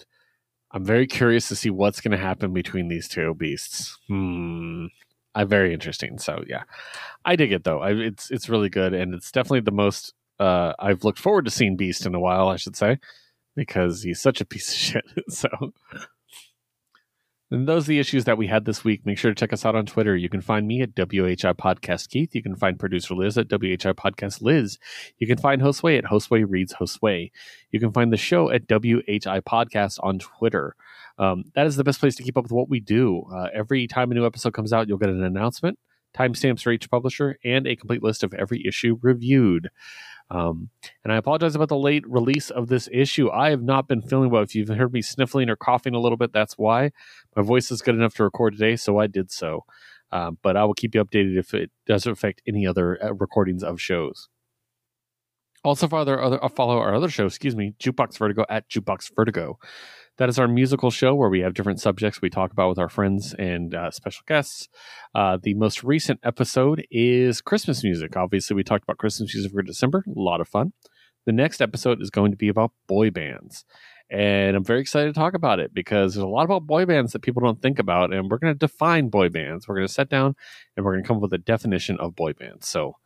I'm 0.73 0.85
very 0.85 1.07
curious 1.07 1.49
to 1.49 1.57
see 1.57 1.71
what's 1.71 2.01
going 2.01 2.13
to 2.13 2.25
happen 2.25 2.53
between 2.53 2.89
these 2.89 3.09
two 3.09 3.35
beasts. 3.35 3.99
Hmm. 4.09 4.87
I 5.35 5.45
very 5.45 5.73
interesting. 5.73 6.19
So 6.19 6.45
yeah, 6.47 6.65
I 7.25 7.37
dig 7.37 7.53
it 7.53 7.65
though. 7.65 7.81
I, 7.81 7.93
it's 7.93 8.31
it's 8.31 8.51
really 8.51 8.69
good, 8.69 8.93
and 8.93 9.15
it's 9.15 9.33
definitely 9.33 9.61
the 9.61 9.71
most 9.71 10.13
uh, 10.39 10.75
I've 10.79 11.05
looked 11.05 11.19
forward 11.19 11.47
to 11.47 11.51
seeing 11.51 11.77
Beast 11.77 12.05
in 12.05 12.15
a 12.15 12.21
while. 12.21 12.49
I 12.49 12.57
should 12.57 12.77
say 12.77 12.99
because 13.57 14.03
he's 14.03 14.21
such 14.21 14.41
a 14.41 14.45
piece 14.45 14.69
of 14.69 14.75
shit. 14.75 15.05
so 15.29 15.49
and 17.53 17.69
those 17.69 17.85
are 17.85 17.89
the 17.89 17.99
issues 17.99 18.25
that 18.25 18.39
we 18.39 18.47
had 18.47 18.65
this 18.65 18.83
week. 18.83 19.05
Make 19.05 19.19
sure 19.19 19.31
to 19.31 19.35
check 19.35 19.53
us 19.53 19.67
out 19.67 19.75
on 19.75 19.85
Twitter. 19.85 20.17
You 20.17 20.31
can 20.31 20.41
find 20.41 20.67
me 20.67 20.81
at 20.81 20.95
WHI 20.95 21.53
Podcast 21.53 22.09
Keith. 22.09 22.35
You 22.35 22.43
can 22.43 22.57
find 22.57 22.79
producer 22.79 23.15
Liz 23.15 23.37
at 23.37 23.51
WHI 23.51 23.93
Podcast 23.93 24.41
Liz. 24.41 24.79
You 25.19 25.27
can 25.27 25.37
find 25.37 25.61
Josue 25.61 25.99
at 25.99 26.05
Josue 26.05 26.47
Reads 26.49 26.73
Josue. 26.75 27.31
You 27.71 27.81
can 27.81 27.93
find 27.93 28.11
the 28.11 28.17
show 28.17 28.51
at 28.51 28.67
WHI 28.69 29.41
Podcast 29.41 29.99
on 30.03 30.19
Twitter. 30.19 30.75
Um, 31.19 31.45
that 31.55 31.67
is 31.67 31.77
the 31.77 31.85
best 31.85 32.01
place 32.01 32.17
to 32.17 32.23
keep 32.23 32.39
up 32.39 32.45
with 32.45 32.53
what 32.53 32.71
we 32.71 32.81
do. 32.81 33.25
Uh, 33.31 33.49
every 33.53 33.87
time 33.87 34.11
a 34.11 34.15
new 34.15 34.25
episode 34.25 34.55
comes 34.55 34.73
out, 34.73 34.89
you'll 34.89 34.97
get 34.97 35.11
an 35.11 35.23
announcement, 35.23 35.79
timestamps 36.17 36.63
for 36.63 36.73
each 36.73 36.91
publisher, 36.91 37.39
and 37.45 37.67
a 37.67 37.77
complete 37.77 38.03
list 38.03 38.23
of 38.23 38.35
every 38.35 38.67
issue 38.67 38.99
reviewed. 39.03 39.71
Um, 40.31 40.71
and 41.05 41.13
I 41.13 41.17
apologize 41.17 41.55
about 41.55 41.69
the 41.69 41.77
late 41.77 42.09
release 42.09 42.49
of 42.49 42.69
this 42.69 42.89
issue. 42.91 43.31
I 43.31 43.51
have 43.51 43.63
not 43.63 43.87
been 43.87 44.01
feeling 44.01 44.31
well. 44.31 44.43
If 44.43 44.55
you've 44.55 44.69
heard 44.69 44.93
me 44.93 45.03
sniffling 45.03 45.51
or 45.51 45.57
coughing 45.57 45.95
a 45.95 46.01
little 46.01 46.17
bit, 46.17 46.33
that's 46.33 46.57
why. 46.57 46.91
My 47.37 47.43
voice 47.43 47.71
is 47.71 47.83
good 47.83 47.95
enough 47.95 48.15
to 48.15 48.25
record 48.25 48.55
today, 48.55 48.77
so 48.77 48.99
I 48.99 49.09
did 49.09 49.31
so. 49.31 49.65
Um, 50.11 50.39
but 50.43 50.57
I 50.57 50.65
will 50.65 50.75
keep 50.75 50.95
you 50.95 51.05
updated 51.05 51.39
if 51.39 51.55
it 51.55 51.71
doesn't 51.87 52.13
affect 52.13 52.43
any 52.47 52.67
other 52.67 53.03
uh, 53.03 53.15
recordings 53.15 53.63
of 53.63 53.81
shows. 53.81 54.29
Also, 55.65 55.87
follow 55.87 56.11
our 56.13 56.23
other, 56.23 56.45
uh, 56.45 56.49
follow 56.49 56.79
our 56.79 56.95
other 56.95 57.09
show, 57.09 57.27
excuse 57.27 57.55
me, 57.55 57.75
Jukebox 57.79 58.19
Vertigo 58.19 58.45
at 58.49 58.69
Jukebox 58.69 59.13
Vertigo. 59.15 59.59
That 60.19 60.29
is 60.29 60.39
our 60.39 60.49
musical 60.49 60.91
show 60.91 61.15
where 61.15 61.31
we 61.31 61.41
have 61.41 61.55
different 61.55 61.81
subjects 61.81 62.21
we 62.21 62.29
talk 62.29 62.53
about 62.53 62.69
with 62.69 62.79
our 62.79 62.91
friends 62.91 63.35
and 63.39 63.75
uh, 63.75 63.91
special 63.91 64.23
guests. 64.27 64.69
Uh, 65.15 65.39
the 65.43 65.55
most 65.55 65.83
recent 65.83 66.21
episode 66.23 66.87
is 66.91 67.41
Christmas 67.41 67.83
music. 67.83 68.15
Obviously, 68.17 68.55
we 68.55 68.63
talked 68.63 68.85
about 68.85 68.99
Christmas 68.99 69.35
music 69.35 69.53
for 69.53 69.63
December. 69.63 70.05
A 70.07 70.21
lot 70.21 70.43
of 70.43 70.49
fun. 70.49 70.75
The 71.25 71.33
next 71.33 71.63
episode 71.63 72.03
is 72.03 72.11
going 72.11 72.31
to 72.31 72.37
be 72.37 72.49
about 72.49 72.73
boy 72.87 73.11
bands. 73.11 73.65
And 74.11 74.55
I'm 74.55 74.65
very 74.65 74.81
excited 74.81 75.15
to 75.15 75.19
talk 75.19 75.33
about 75.33 75.59
it 75.59 75.73
because 75.73 76.15
there's 76.15 76.23
a 76.23 76.29
lot 76.29 76.45
about 76.45 76.67
boy 76.67 76.85
bands 76.85 77.13
that 77.13 77.23
people 77.23 77.41
don't 77.41 77.63
think 77.63 77.79
about. 77.79 78.13
And 78.13 78.31
we're 78.31 78.39
going 78.39 78.53
to 78.53 78.59
define 78.59 79.09
boy 79.09 79.31
bands. 79.31 79.67
We're 79.67 79.77
going 79.77 79.87
to 79.87 79.93
sit 79.93 80.11
down 80.11 80.35
and 80.77 80.85
we're 80.85 80.93
going 80.93 81.05
to 81.05 81.09
come 81.09 81.17
up 81.17 81.23
with 81.23 81.33
a 81.33 81.39
definition 81.39 81.97
of 81.99 82.15
boy 82.15 82.35
bands. 82.35 82.69
So 82.69 82.97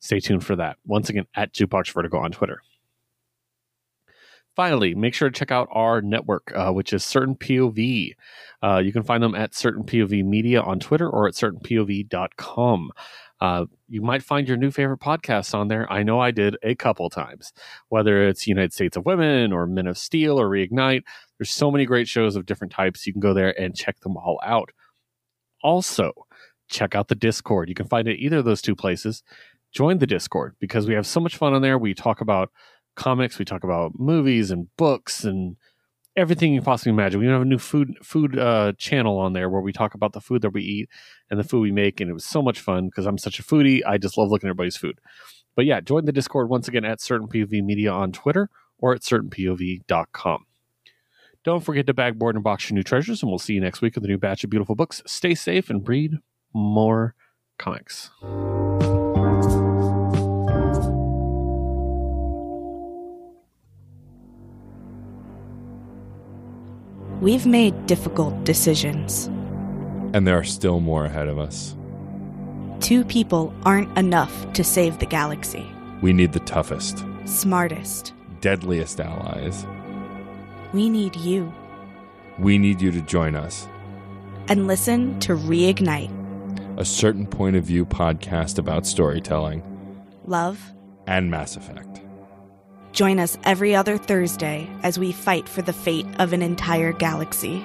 stay 0.00 0.18
tuned 0.18 0.44
for 0.44 0.56
that. 0.56 0.78
Once 0.84 1.08
again, 1.08 1.26
at 1.36 1.54
Jukebox 1.54 1.92
Vertigo 1.92 2.18
on 2.18 2.32
Twitter. 2.32 2.60
Finally, 4.56 4.94
make 4.94 5.12
sure 5.12 5.28
to 5.28 5.38
check 5.38 5.50
out 5.52 5.68
our 5.70 6.00
network, 6.00 6.50
uh, 6.54 6.72
which 6.72 6.94
is 6.94 7.04
Certain 7.04 7.36
POV. 7.36 8.14
Uh, 8.62 8.78
you 8.78 8.90
can 8.90 9.02
find 9.02 9.22
them 9.22 9.34
at 9.34 9.54
Certain 9.54 9.84
POV 9.84 10.24
Media 10.24 10.62
on 10.62 10.80
Twitter 10.80 11.08
or 11.08 11.28
at 11.28 11.34
certainpov.com. 11.34 12.90
Uh, 13.38 13.66
you 13.88 14.00
might 14.00 14.22
find 14.22 14.48
your 14.48 14.56
new 14.56 14.70
favorite 14.70 15.00
podcasts 15.00 15.54
on 15.54 15.68
there. 15.68 15.90
I 15.92 16.02
know 16.02 16.18
I 16.20 16.30
did 16.30 16.56
a 16.62 16.74
couple 16.74 17.10
times, 17.10 17.52
whether 17.90 18.26
it's 18.26 18.46
United 18.46 18.72
States 18.72 18.96
of 18.96 19.04
Women 19.04 19.52
or 19.52 19.66
Men 19.66 19.86
of 19.86 19.98
Steel 19.98 20.40
or 20.40 20.48
Reignite. 20.48 21.02
There's 21.38 21.50
so 21.50 21.70
many 21.70 21.84
great 21.84 22.08
shows 22.08 22.34
of 22.34 22.46
different 22.46 22.72
types. 22.72 23.06
You 23.06 23.12
can 23.12 23.20
go 23.20 23.34
there 23.34 23.58
and 23.60 23.76
check 23.76 24.00
them 24.00 24.16
all 24.16 24.40
out. 24.42 24.70
Also, 25.62 26.12
check 26.68 26.94
out 26.94 27.08
the 27.08 27.14
Discord. 27.14 27.68
You 27.68 27.74
can 27.74 27.88
find 27.88 28.08
it 28.08 28.18
either 28.18 28.38
of 28.38 28.46
those 28.46 28.62
two 28.62 28.74
places. 28.74 29.22
Join 29.70 29.98
the 29.98 30.06
Discord 30.06 30.54
because 30.58 30.86
we 30.86 30.94
have 30.94 31.06
so 31.06 31.20
much 31.20 31.36
fun 31.36 31.52
on 31.52 31.60
there. 31.60 31.76
We 31.76 31.92
talk 31.92 32.22
about 32.22 32.50
comics, 32.96 33.38
we 33.38 33.44
talk 33.44 33.64
about 33.64 33.98
movies 33.98 34.50
and 34.50 34.68
books 34.76 35.24
and 35.24 35.56
everything 36.16 36.54
you 36.54 36.62
possibly 36.62 36.90
imagine. 36.90 37.20
We 37.20 37.26
even 37.26 37.34
have 37.34 37.42
a 37.42 37.44
new 37.44 37.58
food 37.58 37.96
food 38.02 38.38
uh, 38.38 38.72
channel 38.78 39.18
on 39.18 39.32
there 39.34 39.48
where 39.48 39.60
we 39.60 39.72
talk 39.72 39.94
about 39.94 40.12
the 40.12 40.20
food 40.20 40.42
that 40.42 40.50
we 40.50 40.62
eat 40.62 40.88
and 41.30 41.38
the 41.38 41.44
food 41.44 41.60
we 41.60 41.72
make, 41.72 42.00
and 42.00 42.10
it 42.10 42.14
was 42.14 42.24
so 42.24 42.42
much 42.42 42.60
fun 42.60 42.86
because 42.86 43.06
I'm 43.06 43.18
such 43.18 43.38
a 43.38 43.42
foodie. 43.42 43.82
I 43.86 43.98
just 43.98 44.18
love 44.18 44.30
looking 44.30 44.48
at 44.48 44.50
everybody's 44.50 44.76
food. 44.76 44.98
But 45.54 45.66
yeah, 45.66 45.80
join 45.80 46.04
the 46.04 46.12
Discord 46.12 46.48
once 46.48 46.68
again 46.68 46.84
at 46.84 47.00
Certain 47.00 47.28
POV 47.28 47.62
Media 47.62 47.90
on 47.90 48.12
Twitter 48.12 48.50
or 48.78 48.94
at 48.94 49.02
certainpov.com. 49.02 50.46
Don't 51.44 51.64
forget 51.64 51.86
to 51.86 51.94
bag, 51.94 52.18
board, 52.18 52.34
and 52.34 52.44
box 52.44 52.68
your 52.68 52.74
new 52.74 52.82
treasures, 52.82 53.22
and 53.22 53.30
we'll 53.30 53.38
see 53.38 53.54
you 53.54 53.60
next 53.60 53.80
week 53.80 53.94
with 53.94 54.04
a 54.04 54.08
new 54.08 54.18
batch 54.18 54.42
of 54.42 54.50
beautiful 54.50 54.74
books. 54.74 55.02
Stay 55.06 55.34
safe 55.34 55.70
and 55.70 55.88
read 55.88 56.18
more 56.52 57.14
comics. 57.58 58.10
We've 67.26 67.44
made 67.44 67.86
difficult 67.86 68.44
decisions. 68.44 69.26
And 70.14 70.28
there 70.28 70.38
are 70.38 70.44
still 70.44 70.78
more 70.78 71.06
ahead 71.06 71.26
of 71.26 71.40
us. 71.40 71.74
Two 72.78 73.04
people 73.04 73.52
aren't 73.64 73.98
enough 73.98 74.52
to 74.52 74.62
save 74.62 75.00
the 75.00 75.06
galaxy. 75.06 75.66
We 76.02 76.12
need 76.12 76.32
the 76.32 76.38
toughest, 76.38 77.04
Smartest. 77.24 78.14
deadliest 78.40 79.00
allies. 79.00 79.66
We 80.72 80.88
need 80.88 81.16
you. 81.16 81.52
We 82.38 82.58
need 82.58 82.80
you 82.80 82.92
to 82.92 83.00
join 83.00 83.34
us. 83.34 83.66
and 84.48 84.68
listen 84.68 85.18
to 85.18 85.32
Reignite 85.34 86.12
A 86.78 86.84
certain 86.84 87.26
point 87.26 87.56
of 87.56 87.64
view 87.64 87.84
podcast 87.84 88.56
about 88.60 88.86
storytelling 88.86 89.64
Love. 90.26 90.60
and 91.08 91.28
Mass 91.28 91.56
Effect. 91.56 92.02
Join 92.96 93.18
us 93.18 93.36
every 93.44 93.76
other 93.76 93.98
Thursday 93.98 94.70
as 94.82 94.98
we 94.98 95.12
fight 95.12 95.50
for 95.50 95.60
the 95.60 95.74
fate 95.74 96.06
of 96.18 96.32
an 96.32 96.40
entire 96.40 96.92
galaxy. 96.92 97.62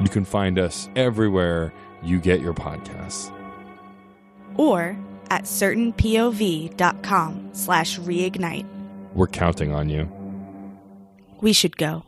You 0.00 0.08
can 0.08 0.24
find 0.24 0.56
us 0.56 0.88
everywhere 0.94 1.74
you 2.00 2.20
get 2.20 2.40
your 2.40 2.54
podcasts. 2.54 3.32
Or 4.54 4.96
at 5.30 5.46
certainpov.com 5.46 7.50
slash 7.54 7.98
reignite. 7.98 8.68
We're 9.14 9.26
counting 9.26 9.74
on 9.74 9.88
you. 9.88 10.08
We 11.40 11.52
should 11.52 11.76
go. 11.76 12.04